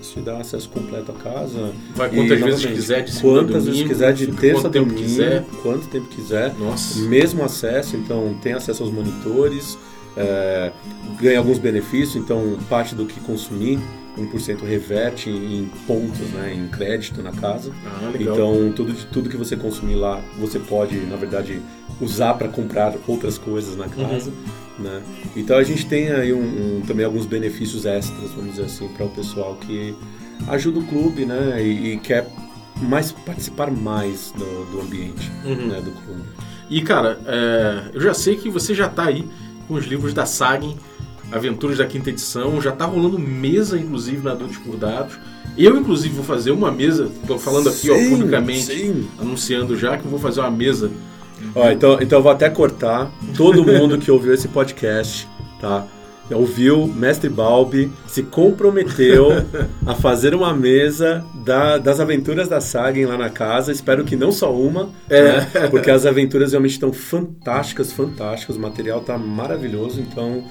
Isso 0.00 0.14
te 0.14 0.20
dá 0.20 0.38
acesso 0.38 0.68
completo 0.70 1.12
à 1.12 1.14
casa. 1.14 1.72
Vai 1.94 2.08
E, 2.08 2.14
quantas 2.14 2.40
vezes 2.40 2.62
novamente, 2.62 2.72
quiser, 2.74 3.02
de 3.04 3.20
Quantas 3.20 3.54
vezes 3.64 3.66
domingo, 3.66 3.88
quiser, 3.88 4.12
de 4.12 4.26
terça 4.28 4.58
a 4.58 4.62
quanto 4.62 4.72
tempo 4.72 4.86
domingo, 4.86 5.06
quiser. 5.08 5.44
quanto 5.62 5.86
tempo 5.88 6.06
quiser. 6.08 6.54
Nossa. 6.58 6.98
Mesmo 7.00 7.44
acesso, 7.44 7.96
então 7.96 8.34
tem 8.42 8.52
acesso 8.54 8.82
aos 8.82 8.92
monitores, 8.92 9.78
é, 10.16 10.72
ganha 11.20 11.38
alguns 11.38 11.58
benefícios, 11.58 12.16
então 12.16 12.58
parte 12.70 12.94
do 12.94 13.04
que 13.06 13.20
consumir, 13.20 13.78
1% 14.16 14.62
reverte 14.64 15.28
em 15.30 15.68
pontos, 15.86 16.18
né, 16.30 16.54
em 16.54 16.68
crédito 16.68 17.22
na 17.22 17.32
casa. 17.32 17.70
Ah, 17.84 18.10
legal. 18.10 18.34
Então, 18.34 18.72
tudo, 18.72 18.94
tudo 19.12 19.28
que 19.28 19.36
você 19.36 19.56
consumir 19.56 19.94
lá, 19.96 20.20
você 20.38 20.58
pode, 20.58 20.96
na 21.00 21.16
verdade, 21.16 21.60
usar 22.00 22.34
para 22.34 22.48
comprar 22.48 22.94
outras 23.06 23.36
coisas 23.38 23.76
na 23.76 23.88
casa. 23.88 24.32
Né? 24.78 25.02
Então, 25.34 25.56
a 25.56 25.62
gente 25.64 25.86
tem 25.86 26.10
aí 26.10 26.32
um, 26.32 26.78
um- 26.78 26.82
também 26.86 27.04
alguns 27.04 27.26
benefícios 27.26 27.86
extras, 27.86 28.30
vamos 28.32 28.50
dizer 28.52 28.64
assim, 28.64 28.88
para 28.88 29.06
o 29.06 29.10
pessoal 29.10 29.56
que 29.60 29.94
ajuda 30.48 30.80
o 30.80 30.84
clube 30.86 31.24
né? 31.24 31.62
e, 31.62 31.92
e 31.94 31.96
quer 31.98 32.26
mais 32.82 33.10
participar 33.12 33.70
mais 33.70 34.32
do, 34.36 34.66
do 34.70 34.80
ambiente 34.82 35.30
Uhum. 35.44 35.68
né, 35.68 35.80
do 35.80 35.90
clube. 35.92 36.22
E 36.68 36.82
cara, 36.82 37.18
é, 37.26 37.90
eu 37.94 38.00
já 38.02 38.12
sei 38.12 38.36
que 38.36 38.50
você 38.50 38.74
já 38.74 38.86
tá 38.88 39.04
aí 39.04 39.26
com 39.66 39.74
os 39.74 39.86
livros 39.86 40.12
da 40.12 40.26
Sagen, 40.26 40.76
Aventuras 41.32 41.78
da 41.78 41.86
Quinta 41.86 42.10
Edição, 42.10 42.60
já 42.60 42.72
tá 42.72 42.84
rolando 42.84 43.18
mesa, 43.18 43.78
inclusive, 43.78 44.22
na 44.24 44.32
Adultos 44.32 44.58
por 44.58 44.76
Dados. 44.76 45.18
Eu, 45.58 45.76
inclusive, 45.76 46.14
vou 46.14 46.24
fazer 46.24 46.50
uma 46.50 46.70
mesa, 46.70 47.10
tô 47.26 47.38
falando 47.38 47.68
aqui, 47.68 47.90
ó, 47.90 47.96
Sim, 47.96 48.10
publicamente, 48.10 48.62
sim. 48.62 49.08
anunciando 49.18 49.76
já 49.76 49.96
que 49.96 50.04
eu 50.04 50.10
vou 50.10 50.20
fazer 50.20 50.40
uma 50.40 50.50
mesa. 50.50 50.90
Ó, 51.54 51.70
então, 51.70 51.98
então 52.00 52.18
eu 52.18 52.22
vou 52.22 52.30
até 52.32 52.48
cortar 52.48 53.10
todo 53.36 53.64
mundo 53.64 53.98
que 53.98 54.10
ouviu 54.10 54.32
esse 54.34 54.48
podcast, 54.48 55.26
tá? 55.60 55.86
Ouviu, 56.30 56.88
Mestre 56.88 57.28
Balbi 57.30 57.90
se 58.08 58.22
comprometeu 58.24 59.28
a 59.86 59.94
fazer 59.94 60.34
uma 60.34 60.52
mesa 60.52 61.24
da- 61.44 61.78
das 61.78 62.00
aventuras 62.00 62.48
da 62.48 62.60
Sagen 62.60 63.04
lá 63.06 63.16
na 63.16 63.30
casa. 63.30 63.70
Espero 63.70 64.02
que 64.04 64.16
não 64.16 64.32
só 64.32 64.52
uma, 64.52 64.90
né? 65.08 65.46
porque 65.70 65.88
as 65.88 66.04
aventuras 66.04 66.50
realmente 66.50 66.72
estão 66.72 66.92
fantásticas, 66.92 67.92
fantásticas. 67.92 68.56
O 68.56 68.60
material 68.60 69.00
tá 69.02 69.16
maravilhoso, 69.16 70.00
então 70.00 70.42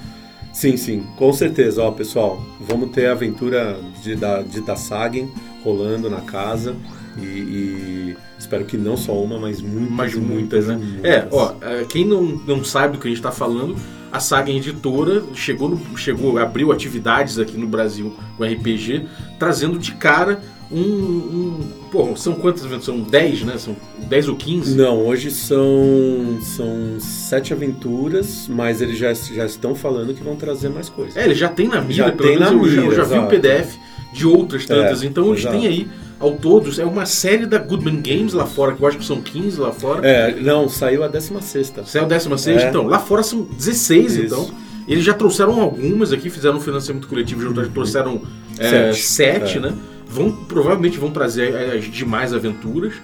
sim, 0.56 0.76
sim, 0.76 1.06
com 1.16 1.32
certeza. 1.32 1.82
Ó, 1.82 1.90
pessoal, 1.92 2.40
vamos 2.60 2.90
ter 2.90 3.06
a 3.06 3.12
aventura 3.12 3.78
de, 4.02 4.14
da, 4.16 4.42
de, 4.42 4.60
da 4.60 4.76
Sagen 4.76 5.30
rolando 5.62 6.08
na 6.08 6.20
casa 6.20 6.74
e, 7.18 7.20
e 7.24 8.16
espero 8.38 8.64
que 8.64 8.76
não 8.76 8.96
só 8.96 9.12
uma, 9.22 9.38
mas 9.38 9.60
muitas, 9.60 9.90
Mas 9.90 10.14
e 10.14 10.18
muitas, 10.18 10.66
né? 10.68 10.76
muitas. 10.76 11.04
É, 11.04 11.28
ó, 11.30 11.54
é, 11.60 11.84
quem 11.84 12.04
não, 12.06 12.22
não 12.22 12.64
sabe 12.64 12.96
do 12.96 13.00
que 13.00 13.08
a 13.08 13.10
gente 13.10 13.22
tá 13.22 13.32
falando, 13.32 13.76
a 14.12 14.20
Saga 14.20 14.50
Editora 14.50 15.22
chegou, 15.34 15.68
no- 15.68 15.96
chegou, 15.98 16.38
abriu 16.38 16.72
atividades 16.72 17.38
aqui 17.38 17.56
no 17.56 17.66
Brasil 17.66 18.14
com 18.36 18.44
RPG, 18.44 19.06
trazendo 19.38 19.78
de 19.78 19.92
cara 19.92 20.40
um. 20.70 20.78
um 20.80 21.60
pô, 21.90 22.16
são 22.16 22.34
quantas 22.34 22.62
aventuras? 22.64 22.84
São 22.84 23.00
10, 23.00 23.42
né? 23.42 23.58
São 23.58 23.76
10 24.08 24.28
ou 24.28 24.36
15? 24.36 24.76
Não, 24.76 24.98
hoje 25.06 25.30
são, 25.30 26.38
são 26.40 26.96
sete 26.98 27.52
aventuras, 27.52 28.46
mas 28.48 28.80
eles 28.80 28.98
já, 28.98 29.12
já 29.12 29.44
estão 29.46 29.74
falando 29.74 30.14
que 30.14 30.22
vão 30.22 30.36
trazer 30.36 30.68
mais 30.68 30.88
coisas. 30.88 31.16
É, 31.16 31.24
ele 31.24 31.34
já 31.34 31.48
tem 31.48 31.68
na 31.68 31.80
mira, 31.80 31.94
Já 31.94 32.12
pelo 32.12 32.28
tem 32.28 32.38
menos 32.38 32.50
na 32.52 32.56
eu, 32.62 32.68
já- 32.68 32.76
eu 32.80 32.88
mira, 32.90 32.96
já 32.96 33.04
vi 33.04 33.18
o. 33.18 33.26
PDF 33.28 33.76
de 34.12 34.26
outras 34.26 34.64
tantas. 34.66 35.02
É, 35.02 35.06
então 35.06 35.28
eles 35.28 35.40
exato. 35.40 35.58
têm 35.58 35.66
aí, 35.66 35.88
ao 36.18 36.32
todos, 36.32 36.78
é 36.78 36.84
uma 36.84 37.04
série 37.04 37.44
da 37.46 37.58
Goodman 37.58 38.00
Games 38.00 38.32
lá 38.32 38.46
fora, 38.46 38.72
que 38.74 38.82
eu 38.82 38.88
acho 38.88 38.96
que 38.98 39.04
são 39.04 39.20
15 39.20 39.60
lá 39.60 39.72
fora. 39.72 40.06
É, 40.06 40.34
não, 40.40 40.68
saiu 40.68 41.04
a 41.04 41.08
16 41.08 41.72
Saiu 41.84 42.04
a 42.04 42.08
16, 42.08 42.62
É. 42.62 42.68
então. 42.68 42.86
Lá 42.86 42.98
fora 42.98 43.22
são 43.22 43.42
16, 43.42 44.14
Isso. 44.16 44.24
então. 44.24 44.50
Eles 44.88 45.04
já 45.04 45.12
trouxeram 45.12 45.60
algumas 45.60 46.12
aqui, 46.12 46.30
fizeram 46.30 46.56
um 46.58 46.60
financiamento 46.60 47.08
coletivo, 47.08 47.42
já 47.54 47.68
trouxeram 47.70 48.22
é. 48.56 48.92
Sete. 48.92 49.02
sete, 49.02 49.58
É. 49.58 49.60
né? 49.60 49.72
Vão, 50.16 50.32
provavelmente 50.32 50.98
vão 50.98 51.10
trazer 51.10 51.54
as 51.76 51.84
demais 51.84 52.32
aventuras. 52.32 52.94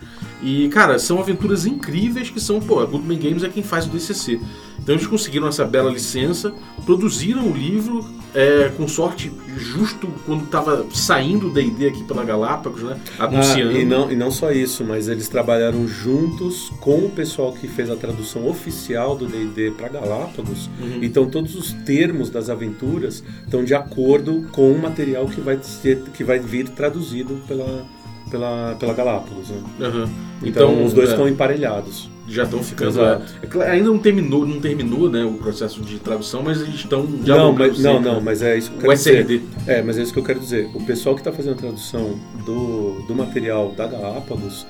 E, 0.43 0.69
cara, 0.71 0.99
são 0.99 1.21
aventuras 1.21 1.67
incríveis 1.67 2.31
que 2.31 2.41
são, 2.41 2.59
pô, 2.59 2.81
a 2.81 2.87
Goodman 2.87 3.19
Games 3.19 3.45
é 3.45 3.51
quem 3.51 3.63
faz 3.63 3.85
o 3.85 3.91
DCC. 3.91 4.41
Então 4.79 4.95
eles 4.95 5.07
conseguiram 5.07 5.47
essa 5.47 5.63
bela 5.63 5.91
licença, 5.91 6.55
produziram 6.87 7.47
o 7.47 7.53
livro, 7.53 8.03
é, 8.35 8.71
com 8.77 8.89
sorte, 8.89 9.31
justo 9.57 10.09
quando 10.25 10.45
estava 10.45 10.87
saindo 10.93 11.49
o 11.49 11.51
D&D 11.53 11.89
aqui 11.89 12.05
pela 12.05 12.25
Galápagos, 12.25 12.83
né? 12.83 12.99
Anunciando. 13.19 13.77
Ah, 13.77 13.81
e, 13.81 13.85
não, 13.85 14.11
e 14.11 14.17
não 14.17 14.31
só 14.31 14.51
isso, 14.51 14.85
mas 14.85 15.09
eles 15.09 15.29
trabalharam 15.29 15.87
juntos 15.87 16.71
com 16.81 16.99
o 16.99 17.11
pessoal 17.11 17.53
que 17.53 17.69
fez 17.69 17.91
a 17.91 17.97
tradução 17.97 18.49
oficial 18.49 19.17
do 19.17 19.27
D&D 19.27 19.73
para 19.73 19.89
Galápagos. 19.89 20.71
Uhum. 20.81 20.99
Então 21.03 21.27
todos 21.27 21.55
os 21.55 21.73
termos 21.73 22.31
das 22.31 22.49
aventuras 22.49 23.23
estão 23.45 23.65
de 23.65 23.75
acordo 23.75 24.47
com 24.53 24.73
o 24.73 24.79
material 24.79 25.27
que 25.27 25.41
vai, 25.41 25.59
ser, 25.63 26.03
que 26.15 26.25
vai 26.25 26.39
vir 26.39 26.69
traduzido 26.71 27.41
pela, 27.47 27.85
pela, 28.31 28.77
pela 28.79 28.95
Galápagos. 28.95 29.51
Né? 29.51 29.63
Aham. 29.81 30.11
Então, 30.43 30.85
os 30.85 30.93
dois 30.93 31.11
é, 31.11 31.13
estão 31.13 31.29
emparelhados. 31.29 32.11
Já 32.29 32.45
estão 32.45 32.63
ficando. 32.63 33.01
É, 33.03 33.71
ainda 33.71 33.89
não 33.89 33.99
terminou, 33.99 34.47
não 34.47 34.61
terminou, 34.61 35.11
né, 35.11 35.25
o 35.25 35.35
processo 35.35 35.81
de 35.81 35.99
tradução, 35.99 36.43
mas 36.43 36.61
eles 36.61 36.75
estão 36.77 37.03
Não, 37.05 37.53
mas, 37.53 37.79
não, 37.79 38.01
não, 38.01 38.15
né? 38.17 38.21
mas 38.25 38.43
é 38.43 38.57
isso 38.57 38.71
que 38.71 38.77
eu 38.77 38.79
O 38.79 38.83
quero 38.83 38.97
dizer. 38.97 39.17
SRD. 39.19 39.43
É, 39.67 39.83
mas 39.83 39.99
é 39.99 40.03
isso 40.03 40.13
que 40.13 40.19
eu 40.19 40.25
quero 40.25 40.41
dizer. 40.41 40.71
O 40.75 40.85
pessoal 40.85 41.15
que 41.15 41.21
está 41.21 41.33
fazendo 41.33 41.55
a 41.55 41.57
tradução 41.57 42.19
do, 42.45 43.03
do 43.07 43.15
material 43.15 43.73
da 43.77 43.87
Galápagos 43.87 44.67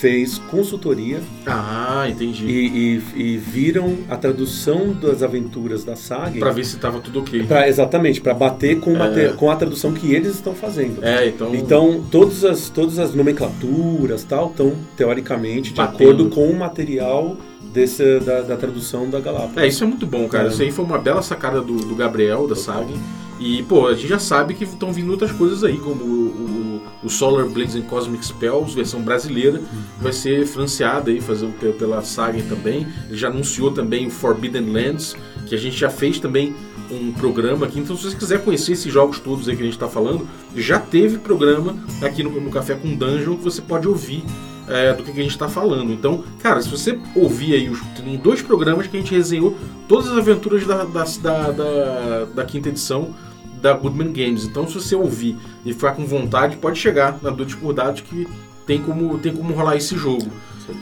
fez 0.00 0.38
consultoria 0.50 1.20
Ah, 1.46 2.06
entendi. 2.08 2.46
e, 2.46 3.00
e- 3.16 3.22
e 3.34 3.36
viram 3.36 3.96
a 4.08 4.16
tradução 4.16 4.92
das 4.92 5.22
aventuras 5.22 5.82
da 5.84 5.96
saga. 5.96 6.38
Pra 6.38 6.50
ver 6.52 6.64
se 6.64 6.76
tava 6.78 7.00
tudo 7.00 7.20
ok. 7.20 7.42
pra- 7.44 7.68
exatamente, 7.68 8.20
para 8.20 8.32
bater 8.34 8.78
com, 8.80 8.96
É. 8.96 9.28
com 9.30 9.50
a 9.50 9.56
tradução 9.56 9.92
que 9.92 10.14
eles 10.14 10.34
estão 10.34 10.54
fazendo. 10.54 11.04
É, 11.04 11.26
então. 11.28 11.54
Então, 11.54 12.04
todas 12.10 12.44
as, 12.44 12.68
todas 12.68 12.98
as 12.98 13.14
nomenclaturas 13.14 14.24
tal 14.24 14.50
estão, 14.50 14.72
teoricamente, 14.96 15.70
de 15.70 15.76
Batendo. 15.76 16.02
acordo 16.04 16.28
com 16.30 16.46
o 16.48 16.56
material 16.58 17.36
desse, 17.72 18.20
da, 18.20 18.42
da 18.42 18.56
tradução 18.56 19.08
da 19.10 19.20
Galápagos. 19.20 19.56
É, 19.58 19.66
isso 19.66 19.84
é 19.84 19.86
muito 19.86 20.06
bom, 20.06 20.28
cara. 20.28 20.44
É. 20.44 20.48
Isso 20.48 20.62
aí 20.62 20.70
foi 20.70 20.84
uma 20.84 20.98
bela 20.98 21.22
sacada 21.22 21.60
do, 21.60 21.74
do 21.76 21.94
Gabriel, 21.94 22.46
da 22.46 22.54
Saga. 22.56 22.92
E, 23.40 23.62
pô, 23.64 23.86
a 23.86 23.94
gente 23.94 24.08
já 24.08 24.18
sabe 24.18 24.54
que 24.54 24.64
estão 24.64 24.92
vindo 24.92 25.10
outras 25.12 25.30
coisas 25.30 25.62
aí, 25.62 25.76
como 25.76 26.02
o, 26.02 26.08
o- 26.08 26.57
o 27.02 27.08
Solar 27.08 27.46
Blades 27.46 27.74
and 27.76 27.82
Cosmic 27.82 28.24
Spells, 28.26 28.74
versão 28.74 29.00
brasileira, 29.02 29.60
vai 30.00 30.12
ser 30.12 30.44
franciada 30.46 31.10
aí, 31.10 31.20
fazer 31.20 31.46
pe- 31.60 31.72
pela 31.72 32.02
Saga 32.02 32.42
também. 32.48 32.86
Ele 33.08 33.16
já 33.16 33.28
anunciou 33.28 33.70
também 33.70 34.06
o 34.06 34.10
Forbidden 34.10 34.72
Lands, 34.72 35.14
que 35.46 35.54
a 35.54 35.58
gente 35.58 35.76
já 35.76 35.88
fez 35.90 36.18
também 36.18 36.54
um 36.90 37.12
programa 37.12 37.66
aqui. 37.66 37.78
Então, 37.78 37.96
se 37.96 38.04
você 38.04 38.16
quiser 38.16 38.42
conhecer 38.42 38.72
esses 38.72 38.92
jogos 38.92 39.20
todos 39.20 39.48
aí 39.48 39.54
que 39.54 39.62
a 39.62 39.64
gente 39.64 39.74
está 39.74 39.88
falando, 39.88 40.26
já 40.56 40.78
teve 40.80 41.18
programa 41.18 41.76
aqui 42.02 42.22
no, 42.22 42.30
no 42.40 42.50
Café 42.50 42.74
com 42.74 42.94
Dungeon 42.94 43.36
que 43.36 43.44
você 43.44 43.60
pode 43.62 43.86
ouvir 43.86 44.24
é, 44.66 44.92
do 44.92 45.02
que, 45.02 45.12
que 45.12 45.20
a 45.20 45.22
gente 45.22 45.32
está 45.32 45.48
falando. 45.48 45.92
Então, 45.92 46.24
cara, 46.42 46.60
se 46.60 46.68
você 46.68 46.98
ouvir 47.14 47.54
aí, 47.54 47.68
os, 47.68 47.78
tem 47.96 48.16
dois 48.16 48.42
programas 48.42 48.86
que 48.86 48.96
a 48.96 49.00
gente 49.00 49.14
resenhou 49.14 49.56
todas 49.86 50.08
as 50.10 50.18
aventuras 50.18 50.66
da, 50.66 50.84
da, 50.84 51.04
da, 51.04 51.50
da- 51.52 52.24
da 52.34 52.44
quinta 52.44 52.68
edição 52.70 53.14
da 53.60 53.72
Goodman 53.72 54.12
Games. 54.12 54.44
Então, 54.44 54.66
se 54.66 54.74
você 54.74 54.94
ouvir 54.94 55.36
e 55.64 55.72
ficar 55.72 55.92
com 55.92 56.04
vontade, 56.06 56.56
pode 56.56 56.78
chegar 56.78 57.18
na 57.22 57.30
Dudes 57.30 57.54
por 57.54 57.72
Dados 57.72 58.00
que 58.00 58.26
tem 58.66 58.78
como, 58.80 59.18
tem 59.18 59.32
como 59.34 59.52
rolar 59.54 59.76
esse 59.76 59.96
jogo. 59.96 60.26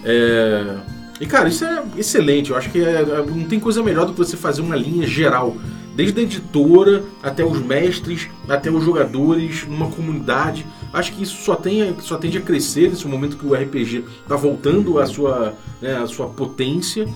É, 0.05 0.77
E, 1.19 1.25
cara, 1.25 1.49
isso 1.49 1.65
é 1.65 1.83
excelente. 1.97 2.51
Eu 2.51 2.57
acho 2.59 2.69
que 2.71 2.79
é- 2.79 3.01
é- 3.01 3.25
não 3.27 3.45
tem 3.45 3.59
coisa 3.59 3.83
melhor 3.83 4.05
do 4.05 4.12
que 4.12 4.19
você 4.19 4.37
fazer 4.37 4.61
uma 4.61 4.77
linha 4.77 5.07
geral. 5.07 5.57
Desde 5.95 6.21
a 6.21 6.23
editora, 6.23 7.03
até 7.23 7.43
os 7.43 7.59
mestres, 7.59 8.29
até 8.47 8.71
os 8.71 8.85
jogadores, 8.85 9.67
numa 9.67 9.89
comunidade. 9.91 10.67
Acho 10.93 11.12
que 11.15 11.23
isso 11.23 11.43
só, 11.43 11.55
tem, 11.55 11.97
só 12.01 12.19
tende 12.19 12.37
a 12.37 12.43
crescer 12.43 12.91
nesse 12.91 13.09
momento 13.09 13.39
que 13.39 13.47
o 13.47 13.55
RPG 13.55 14.05
está 14.23 14.37
voltando 14.37 14.99
à 14.99 15.07
sua, 15.07 15.55
né, 15.81 15.97
à 15.97 16.07
sua 16.07 16.27
potência. 16.27 17.09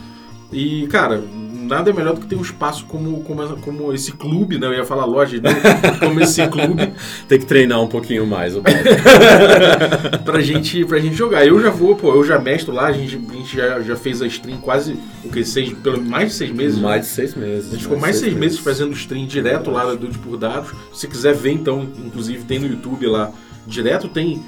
E, 0.50 0.86
cara, 0.86 1.22
nada 1.70 1.90
é 1.90 1.92
melhor 1.92 2.14
do 2.14 2.20
que 2.20 2.26
ter 2.26 2.36
um 2.36 2.42
espaço 2.42 2.84
como, 2.86 3.22
como, 3.22 3.56
como 3.58 3.94
esse 3.94 4.12
clube, 4.12 4.58
né? 4.58 4.66
Eu 4.66 4.74
ia 4.74 4.84
falar 4.84 5.04
loja, 5.04 5.40
né? 5.40 5.50
como 5.98 6.20
esse 6.20 6.46
clube, 6.48 6.92
Tem 7.28 7.38
que 7.38 7.46
treinar 7.46 7.80
um 7.80 7.86
pouquinho 7.86 8.26
mais. 8.26 8.54
pra 10.24 10.40
gente, 10.40 10.84
pra 10.84 10.98
gente 10.98 11.14
jogar. 11.14 11.46
Eu 11.46 11.62
já 11.62 11.70
vou, 11.70 11.94
pô, 11.94 12.14
eu 12.14 12.24
já 12.24 12.38
mestro 12.38 12.74
lá, 12.74 12.86
a 12.86 12.92
gente, 12.92 13.16
a 13.16 13.32
gente 13.34 13.56
já, 13.56 13.80
já 13.80 13.96
fez 13.96 14.20
a 14.20 14.26
stream 14.26 14.58
quase, 14.58 14.98
o 15.24 15.30
que, 15.30 15.44
seis, 15.44 15.72
pelo 15.72 16.02
mais 16.02 16.30
de 16.30 16.34
seis 16.34 16.50
meses. 16.52 16.76
né? 16.76 16.82
mais 16.82 17.02
de 17.02 17.12
seis 17.12 17.34
meses. 17.34 17.68
A 17.68 17.72
gente 17.72 17.82
ficou 17.84 17.98
mais 17.98 18.16
seis 18.16 18.34
meses 18.34 18.58
fazendo 18.58 18.92
stream 18.92 19.26
direto 19.26 19.70
lá 19.70 19.84
da 19.84 19.94
Dude 19.94 20.18
por 20.18 20.36
Dados. 20.36 20.72
Se 20.92 21.06
quiser 21.06 21.34
ver, 21.34 21.52
então, 21.52 21.88
inclusive 22.04 22.44
tem 22.44 22.58
no 22.58 22.66
YouTube 22.66 23.06
lá 23.06 23.30
direto, 23.66 24.08
tem. 24.08 24.42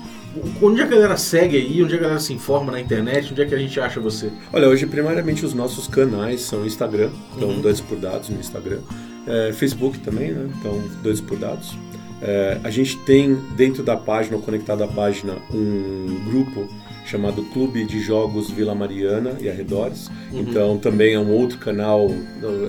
Onde 0.60 0.80
a 0.80 0.86
galera 0.86 1.16
segue 1.16 1.56
aí, 1.56 1.82
onde 1.82 1.94
a 1.94 1.98
galera 1.98 2.20
se 2.20 2.32
informa 2.32 2.72
na 2.72 2.80
internet, 2.80 3.32
onde 3.32 3.42
é 3.42 3.46
que 3.46 3.54
a 3.54 3.58
gente 3.58 3.78
acha 3.78 4.00
você? 4.00 4.30
Olha, 4.52 4.68
hoje 4.68 4.86
primariamente 4.86 5.44
os 5.44 5.52
nossos 5.52 5.86
canais 5.86 6.40
são 6.42 6.64
Instagram, 6.64 7.10
então 7.36 7.48
Uhum. 7.48 7.60
Dois 7.60 7.80
por 7.80 7.98
Dados 7.98 8.28
no 8.28 8.40
Instagram. 8.40 8.78
É, 9.26 9.52
Facebook 9.52 9.98
também, 9.98 10.32
né? 10.32 10.48
Então 10.58 10.82
Dois 11.02 11.20
por 11.20 11.38
Dados. 11.38 11.76
É, 12.22 12.58
a 12.62 12.70
gente 12.70 12.96
tem 12.98 13.34
dentro 13.56 13.82
da 13.82 13.96
página, 13.96 14.36
ou 14.36 14.42
conectado 14.42 14.82
à 14.84 14.88
página, 14.88 15.34
um 15.52 16.24
grupo 16.24 16.68
chamado 17.04 17.42
Clube 17.52 17.84
de 17.84 18.00
Jogos 18.00 18.48
Vila 18.48 18.74
Mariana 18.74 19.36
e 19.40 19.50
Arredores. 19.50 20.08
Uhum. 20.30 20.40
Então 20.40 20.78
também 20.78 21.14
é 21.14 21.18
um 21.18 21.30
outro 21.30 21.58
canal, 21.58 22.08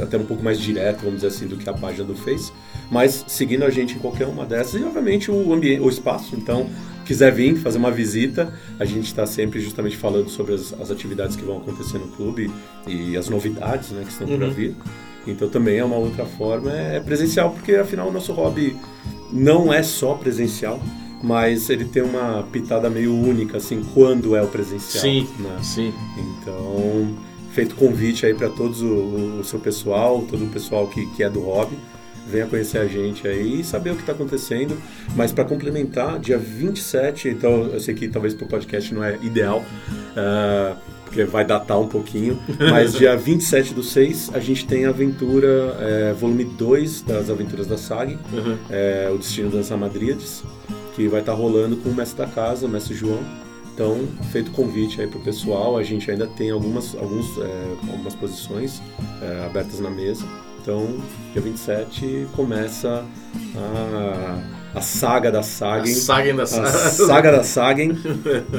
até 0.02 0.18
um 0.18 0.26
pouco 0.26 0.44
mais 0.44 0.60
direto, 0.60 1.04
vamos 1.04 1.22
dizer 1.22 1.28
assim, 1.28 1.48
do 1.48 1.56
que 1.56 1.70
a 1.70 1.74
página 1.74 2.04
do 2.04 2.16
Face. 2.16 2.52
Mas 2.92 3.24
seguindo 3.28 3.64
a 3.64 3.70
gente 3.70 3.96
em 3.96 4.00
qualquer 4.00 4.28
uma 4.28 4.46
dessas 4.46 4.82
e 4.82 4.84
obviamente 4.84 5.32
o 5.32 5.54
ambiente, 5.54 5.82
o 5.82 5.88
espaço. 5.88 6.36
Então 6.36 6.68
quiser 7.06 7.32
vir 7.32 7.56
fazer 7.58 7.78
uma 7.78 7.92
visita, 7.92 8.54
a 8.80 8.86
gente 8.86 9.06
está 9.06 9.26
sempre 9.26 9.60
justamente 9.60 9.98
falando 9.98 10.30
sobre 10.30 10.54
as, 10.54 10.74
as 10.80 10.90
atividades 10.92 11.36
que 11.36 11.44
vão 11.44 11.58
acontecer 11.58 11.98
no 11.98 12.08
clube 12.08 12.52
e 12.88 13.16
as 13.18 13.30
novidades 13.30 13.92
né, 13.92 14.04
que 14.06 14.12
estão 14.12 14.28
por 14.28 14.42
Uhum. 14.42 14.52
vir. 14.52 14.76
Então 15.26 15.48
também 15.48 15.78
é 15.78 15.86
uma 15.86 15.96
outra 15.96 16.26
forma, 16.26 16.72
é 16.72 17.00
presencial, 17.00 17.52
porque 17.52 17.76
afinal 17.76 18.10
o 18.10 18.12
nosso 18.12 18.34
hobby 18.34 18.76
não 19.32 19.74
é 19.74 19.82
só 19.82 20.14
presencial, 20.16 20.82
mas 21.24 21.70
ele 21.70 21.86
tem 21.86 22.04
uma 22.04 22.44
pitada 22.52 22.90
meio 22.90 23.14
única, 23.16 23.56
assim, 23.58 23.82
quando 23.94 24.36
é 24.36 24.42
o 24.42 24.48
presencial. 24.48 25.02
Sim, 25.02 25.28
né? 25.40 25.58
sim. 25.64 25.94
Então, 26.18 27.16
feito 27.54 27.76
convite 27.76 28.26
aí 28.26 28.34
para 28.34 28.50
todos 28.50 28.82
o, 28.82 29.40
o 29.40 29.44
seu 29.46 29.60
pessoal, 29.60 30.22
todo 30.30 30.44
o 30.44 30.50
pessoal 30.50 30.88
que, 30.88 31.06
que 31.16 31.24
é 31.24 31.30
do 31.30 31.40
hobby, 31.40 31.78
venha 32.30 32.46
conhecer 32.48 32.78
a 32.80 32.86
gente 32.86 33.28
aí 33.28 33.60
e 33.62 33.64
saber 33.64 33.92
o 33.92 33.96
que 33.96 34.02
está 34.02 34.14
acontecendo. 34.14 34.78
Mas 35.16 35.32
para 35.32 35.44
complementar, 35.46 36.20
dia 36.20 36.38
27, 36.38 37.30
então 37.30 37.66
eu 37.68 37.80
sei 37.80 37.94
que 37.94 38.08
talvez 38.08 38.34
para 38.34 38.46
o 38.46 38.48
podcast 38.48 38.94
não 38.94 39.04
é 39.04 39.18
ideal, 39.22 39.64
ah, 40.16 40.76
porque 41.06 41.24
vai 41.26 41.46
datar 41.46 41.80
um 41.80 41.88
pouquinho, 41.88 42.40
mas 42.72 42.94
dia 42.94 43.16
27 43.16 43.74
do 43.74 43.84
6 43.84 44.32
a 44.34 44.40
gente 44.40 44.66
tem 44.66 44.86
a 44.86 44.90
aventura, 44.90 45.78
eh, 45.80 46.16
volume 46.20 46.44
2 46.44 47.02
das 47.04 47.30
aventuras 47.30 47.68
da 47.68 47.78
SAG, 47.78 48.18
Uhum. 48.34 48.58
é, 48.70 49.12
o 49.14 49.18
Destino 49.20 49.52
das 49.52 49.72
Amadríades, 49.72 50.44
que 50.96 51.08
vai 51.08 51.20
estar 51.20 51.34
rolando 51.34 51.78
com 51.78 51.90
o 51.90 51.94
mestre 51.94 52.18
da 52.18 52.28
casa, 52.28 52.66
o 52.66 52.70
mestre 52.70 52.96
João. 52.96 53.20
Então, 53.76 54.08
feito 54.32 54.50
o 54.50 54.52
convite 54.52 55.02
aí 55.02 55.08
pro 55.08 55.20
pessoal, 55.20 55.78
a 55.78 55.84
gente 55.84 56.10
ainda 56.10 56.26
tem 56.28 56.50
algumas, 56.52 56.96
alguns, 56.96 57.26
é, 57.40 57.92
algumas 57.92 58.14
posições 58.16 58.82
é, 59.22 59.46
abertas 59.46 59.80
na 59.80 59.90
mesa. 59.90 60.24
Então, 60.64 60.88
dia 61.34 61.42
27 61.42 62.28
começa 62.36 63.04
a, 63.54 64.38
a 64.76 64.82
saga 64.82 65.30
da 65.30 65.40
A 65.40 65.44
Sagen, 65.44 65.94
saga 65.94 66.34
da 66.34 66.44
a 66.44 66.46
saga. 66.48 67.32
da 67.34 67.44
Sagen 67.44 67.98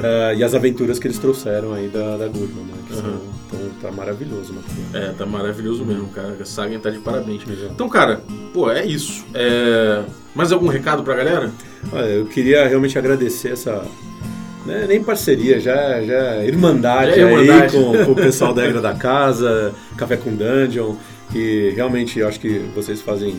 é, 0.02 0.34
e 0.36 0.44
as 0.44 0.54
aventuras 0.54 0.98
que 0.98 1.06
eles 1.06 1.18
trouxeram 1.18 1.72
aí 1.72 1.88
da, 1.88 2.18
da 2.18 2.28
Gurman, 2.28 2.64
né? 2.66 2.74
Que 2.86 2.94
são, 2.94 3.04
Uhum. 3.04 3.20
então, 3.48 3.60
tá 3.80 3.90
maravilhoso 3.90 4.52
o 4.52 4.56
material. 4.56 5.10
É, 5.10 5.14
tá 5.14 5.24
maravilhoso 5.26 5.84
mesmo, 5.84 6.08
cara. 6.08 6.36
A 6.38 6.44
saga 6.44 6.78
tá 6.78 6.90
de 6.90 6.98
parabéns. 6.98 7.42
Exato. 7.48 7.72
Então, 7.72 7.88
cara, 7.88 8.20
pô, 8.52 8.70
é 8.70 8.84
isso. 8.84 9.24
É... 9.32 10.02
Mais 10.34 10.52
algum 10.52 10.68
recado 10.68 11.02
pra 11.02 11.14
galera? 11.14 11.50
Olha, 11.90 12.04
eu 12.06 12.26
queria 12.26 12.66
realmente 12.68 12.98
agradecer 12.98 13.52
essa. 13.52 13.82
né, 14.66 14.84
nem 14.88 15.02
parceria, 15.02 15.58
já, 15.60 16.02
já 16.02 16.44
irmandade, 16.44 17.12
Já 17.12 17.16
é 17.16 17.32
irmandade. 17.32 17.76
aí 17.76 17.82
com, 17.82 18.04
com 18.04 18.12
o 18.12 18.14
pessoal 18.16 18.52
da 18.52 18.60
Regra 18.64 18.80
da 18.80 18.94
Casa, 18.94 19.72
Café 19.96 20.16
com 20.16 20.34
Dungeon, 20.34 20.94
que 21.34 21.72
realmente 21.74 22.20
eu 22.20 22.28
acho 22.28 22.38
que 22.38 22.60
vocês 22.76 23.00
fazem. 23.00 23.34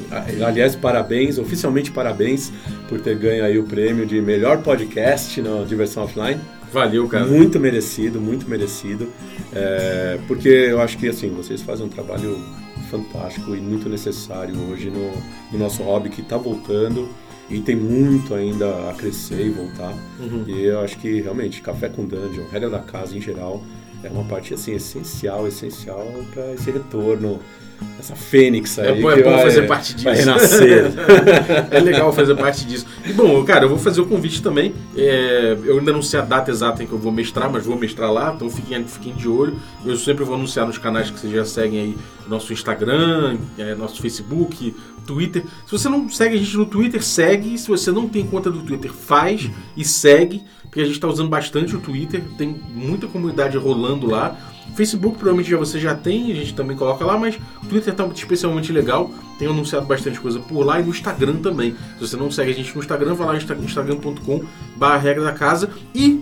Aliás, 0.46 0.76
parabéns, 0.76 1.38
oficialmente 1.38 1.92
parabéns 1.92 2.52
por 2.90 3.00
ter 3.00 3.18
ganho 3.18 3.46
aí 3.46 3.58
o 3.58 3.64
prêmio 3.64 4.06
de 4.06 4.22
melhor 4.22 4.62
podcast 4.62 5.42
na 5.42 5.64
Diversão 5.64 6.04
Offline. 6.04 6.42
Valeu, 6.74 7.08
cara. 7.08 7.26
Muito 7.26 7.58
merecido, 7.58 8.20
muito 8.20 8.50
merecido. 8.50 9.08
É, 9.54 10.20
porque 10.28 10.50
eu 10.50 10.82
acho 10.82 10.98
que 10.98 11.08
assim, 11.08 11.30
vocês 11.30 11.62
fazem 11.62 11.86
um 11.86 11.90
trabalho 11.90 12.38
fantástico 12.92 13.56
e 13.56 13.62
muito 13.62 13.88
necessário 13.88 14.54
hoje 14.70 14.90
no, 14.90 15.14
no 15.54 15.58
nosso 15.58 15.82
hobby 15.82 16.10
que 16.10 16.20
está 16.20 16.36
voltando 16.36 17.08
e 17.50 17.62
tem 17.62 17.78
muito 17.78 18.34
ainda 18.34 18.90
a 18.90 18.94
crescer 18.94 19.46
e 19.46 19.50
voltar. 19.52 19.94
Uhum. 20.20 20.44
E 20.48 20.66
eu 20.66 20.82
acho 20.82 20.98
que 20.98 21.22
realmente 21.22 21.62
Café 21.62 21.88
com 21.88 22.06
Dungeon, 22.06 22.44
regra 22.52 22.70
da 22.70 22.80
casa 22.80 23.18
em 23.18 23.22
geral, 23.22 23.64
é 24.06 24.10
uma 24.12 24.24
parte 24.24 24.54
assim 24.54 24.74
essencial, 24.74 25.48
essencial 25.48 26.06
para 26.34 26.54
esse 26.54 26.70
retorno, 26.72 27.40
essa 28.00 28.16
fênix 28.16 28.80
aí 28.80 28.88
É 28.88 29.02
bom- 29.02 29.12
é 29.12 29.22
bom 29.22 29.32
vai, 29.32 29.44
fazer 29.44 29.68
parte 29.68 29.94
disso. 29.94 30.06
vai 30.06 30.16
renascer. 30.16 30.92
é 31.72 31.80
legal 31.80 32.14
fazer 32.14 32.36
parte 32.36 32.66
disso. 32.66 32.86
E 33.06 33.12
bom, 33.12 33.44
cara, 33.44 33.66
eu 33.66 33.70
vou 33.70 33.78
fazer 33.78 34.00
o 34.02 34.06
convite 34.06 34.42
também. 34.42 34.74
É, 34.96 35.58
eu 35.66 35.80
ainda 35.80 35.92
não 35.92 36.02
sei 36.02 36.20
a 36.20 36.24
data 36.24 36.50
exata 36.52 36.82
em 36.84 36.88
que 36.88 36.94
eu 36.94 37.00
vou 37.00 37.12
mestrar, 37.12 37.52
mas 37.52 37.66
vou 37.66 37.78
mestrar 37.78 38.12
lá, 38.12 38.32
então 38.36 38.50
fiquem, 38.50 38.84
fiquem 38.86 39.14
de 39.14 39.28
olho. 39.28 39.56
Eu 39.86 39.98
sempre 39.98 40.24
vou 40.24 40.36
anunciar 40.36 40.66
nos 40.66 40.78
canais 40.78 41.10
que 41.10 41.20
vocês 41.20 41.34
já 41.34 41.44
seguem 41.46 41.80
aí, 41.80 41.98
nosso 42.28 42.54
Instagram, 42.54 43.38
é, 43.58 43.76
nosso 43.76 44.02
Facebook, 44.02 44.76
Twitter. 45.06 45.44
Se 45.66 45.72
você 45.72 45.88
não 45.88 46.10
segue 46.10 46.36
a 46.36 46.38
gente 46.38 46.58
no 46.58 46.66
Twitter, 46.66 47.04
segue. 47.04 47.58
Se 47.58 47.68
você 47.68 47.92
não 47.92 48.10
tem 48.10 48.26
conta 48.26 48.50
do 48.50 48.62
Twitter, 48.62 48.92
faz 48.92 49.50
e 49.78 49.86
segue, 49.86 50.44
porque 50.64 50.82
a 50.82 50.86
gente 50.86 50.96
está 50.96 51.08
usando 51.08 51.30
bastante 51.30 51.76
o 51.76 51.80
Twitter, 51.80 52.24
tem 52.38 52.56
muita 52.74 53.08
comunidade 53.08 53.58
rolando 53.58 54.08
lá. 54.08 54.38
Facebook 54.76 55.18
provavelmente 55.18 55.50
já 55.50 55.58
você 55.58 55.80
já 55.80 55.96
tem, 55.96 56.32
a 56.32 56.36
gente 56.36 56.54
também 56.54 56.76
coloca 56.76 57.06
lá, 57.06 57.18
mas 57.18 57.40
o 57.64 57.66
Twitter 57.68 57.94
tá 57.94 58.06
especialmente 58.14 58.74
legal. 58.74 59.10
Tenho 59.40 59.52
anunciado 59.52 59.86
bastante 59.86 60.20
coisa 60.20 60.40
por 60.40 60.66
lá 60.66 60.80
e 60.80 60.84
no 60.84 60.90
Instagram 60.90 61.38
também. 61.38 61.76
Se 61.98 62.08
você 62.08 62.18
não 62.18 62.30
segue 62.30 62.52
a 62.52 62.54
gente 62.54 62.74
no 62.76 62.82
Instagram, 62.82 63.14
vai 63.14 63.28
lá 63.28 63.38
instagram.com 63.38 64.44
barra 64.76 64.98
regra 64.98 65.24
da 65.24 65.32
casa. 65.32 65.70
E 65.94 66.22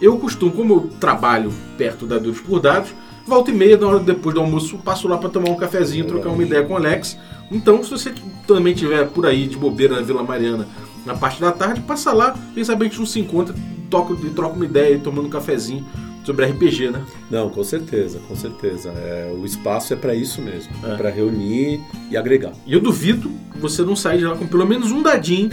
eu 0.00 0.18
costumo, 0.18 0.52
como 0.52 0.74
eu 0.74 0.80
trabalho 0.98 1.52
perto 1.76 2.06
da 2.06 2.18
Duros 2.18 2.40
por 2.40 2.60
Dados, 2.60 2.90
volta 3.26 3.50
e 3.50 3.54
meia, 3.54 3.76
na 3.76 3.86
hora 3.86 3.98
depois 4.00 4.34
do 4.34 4.40
almoço, 4.40 4.78
passo 4.78 5.08
lá 5.08 5.16
para 5.16 5.28
tomar 5.28 5.50
um 5.50 5.56
cafezinho, 5.56 6.04
trocar 6.04 6.30
uma 6.30 6.42
ideia 6.42 6.64
com 6.64 6.74
o 6.74 6.76
Alex. 6.76 7.18
Então, 7.50 7.82
se 7.82 7.90
você 7.90 8.12
também 8.46 8.74
tiver 8.74 9.06
por 9.08 9.26
aí 9.26 9.46
de 9.46 9.56
bobeira 9.56 9.96
na 9.96 10.02
Vila 10.02 10.22
Mariana 10.22 10.66
na 11.04 11.14
parte 11.14 11.40
da 11.40 11.52
tarde, 11.52 11.80
passa 11.82 12.12
lá, 12.12 12.34
quem 12.54 12.64
sabe 12.64 12.86
a 12.86 12.88
gente 12.88 12.98
não 12.98 13.06
se 13.06 13.20
encontra, 13.20 13.54
toca, 13.90 14.14
troca 14.34 14.56
uma 14.56 14.64
ideia, 14.64 14.98
tomando 14.98 15.26
um 15.26 15.30
cafezinho 15.30 15.84
sobre 16.24 16.46
RPG, 16.46 16.90
né? 16.90 17.02
Não, 17.30 17.50
com 17.50 17.62
certeza, 17.62 18.18
com 18.26 18.34
certeza. 18.34 18.88
É, 18.90 19.34
o 19.38 19.44
espaço 19.44 19.92
é 19.92 19.96
para 19.96 20.14
isso 20.14 20.40
mesmo, 20.40 20.72
é. 20.82 20.96
para 20.96 21.10
reunir 21.10 21.80
e 22.10 22.16
agregar. 22.16 22.52
E 22.66 22.72
eu 22.72 22.80
duvido 22.80 23.30
você 23.56 23.82
não 23.82 23.94
sair 23.94 24.18
de 24.18 24.24
lá 24.24 24.34
com 24.34 24.46
pelo 24.46 24.66
menos 24.66 24.90
um 24.90 25.02
dadinho 25.02 25.50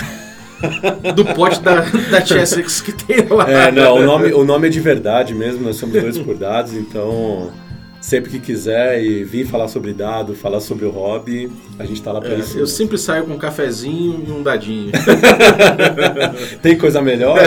do 1.16 1.26
pote 1.26 1.60
da, 1.62 1.82
da 2.10 2.26
Chessex 2.26 2.82
que 2.82 2.94
tem 2.94 3.28
lá. 3.28 3.50
É, 3.50 3.72
não, 3.72 3.98
o 3.98 4.04
nome, 4.04 4.34
o 4.34 4.44
nome 4.46 4.68
é 4.68 4.70
de 4.70 4.80
verdade 4.80 5.34
mesmo, 5.34 5.64
nós 5.64 5.76
somos 5.76 6.00
dois 6.00 6.18
por 6.18 6.38
dados, 6.38 6.74
então 6.74 7.52
sempre 8.02 8.32
que 8.32 8.40
quiser 8.40 9.02
e 9.02 9.24
vir 9.24 9.46
falar 9.46 9.68
sobre 9.68 9.94
dado, 9.94 10.34
falar 10.36 10.60
sobre 10.60 10.86
o 10.86 10.90
hobby, 10.90 11.52
a 11.78 11.86
gente 11.86 11.98
está 11.98 12.12
lá 12.12 12.20
para 12.20 12.34
é, 12.34 12.40
isso. 12.40 12.58
Eu 12.58 12.66
sempre 12.66 12.98
saio 12.98 13.26
com 13.26 13.34
um 13.34 13.38
cafezinho 13.38 14.26
e 14.28 14.32
um 14.32 14.42
dadinho. 14.42 14.92
Tem 16.62 16.78
coisa 16.78 17.02
melhor? 17.02 17.38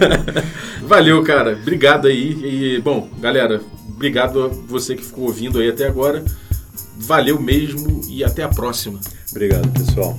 Valeu, 0.86 1.22
cara. 1.22 1.58
Obrigado 1.60 2.06
aí. 2.06 2.76
E, 2.76 2.80
bom, 2.80 3.08
galera, 3.18 3.60
obrigado 3.88 4.44
a 4.44 4.48
você 4.48 4.94
que 4.94 5.04
ficou 5.04 5.24
ouvindo 5.24 5.58
aí 5.58 5.70
até 5.70 5.86
agora. 5.86 6.22
Valeu 6.98 7.40
mesmo 7.40 8.02
e 8.08 8.22
até 8.22 8.42
a 8.42 8.48
próxima. 8.48 9.00
Obrigado, 9.30 9.68
pessoal. 9.72 10.18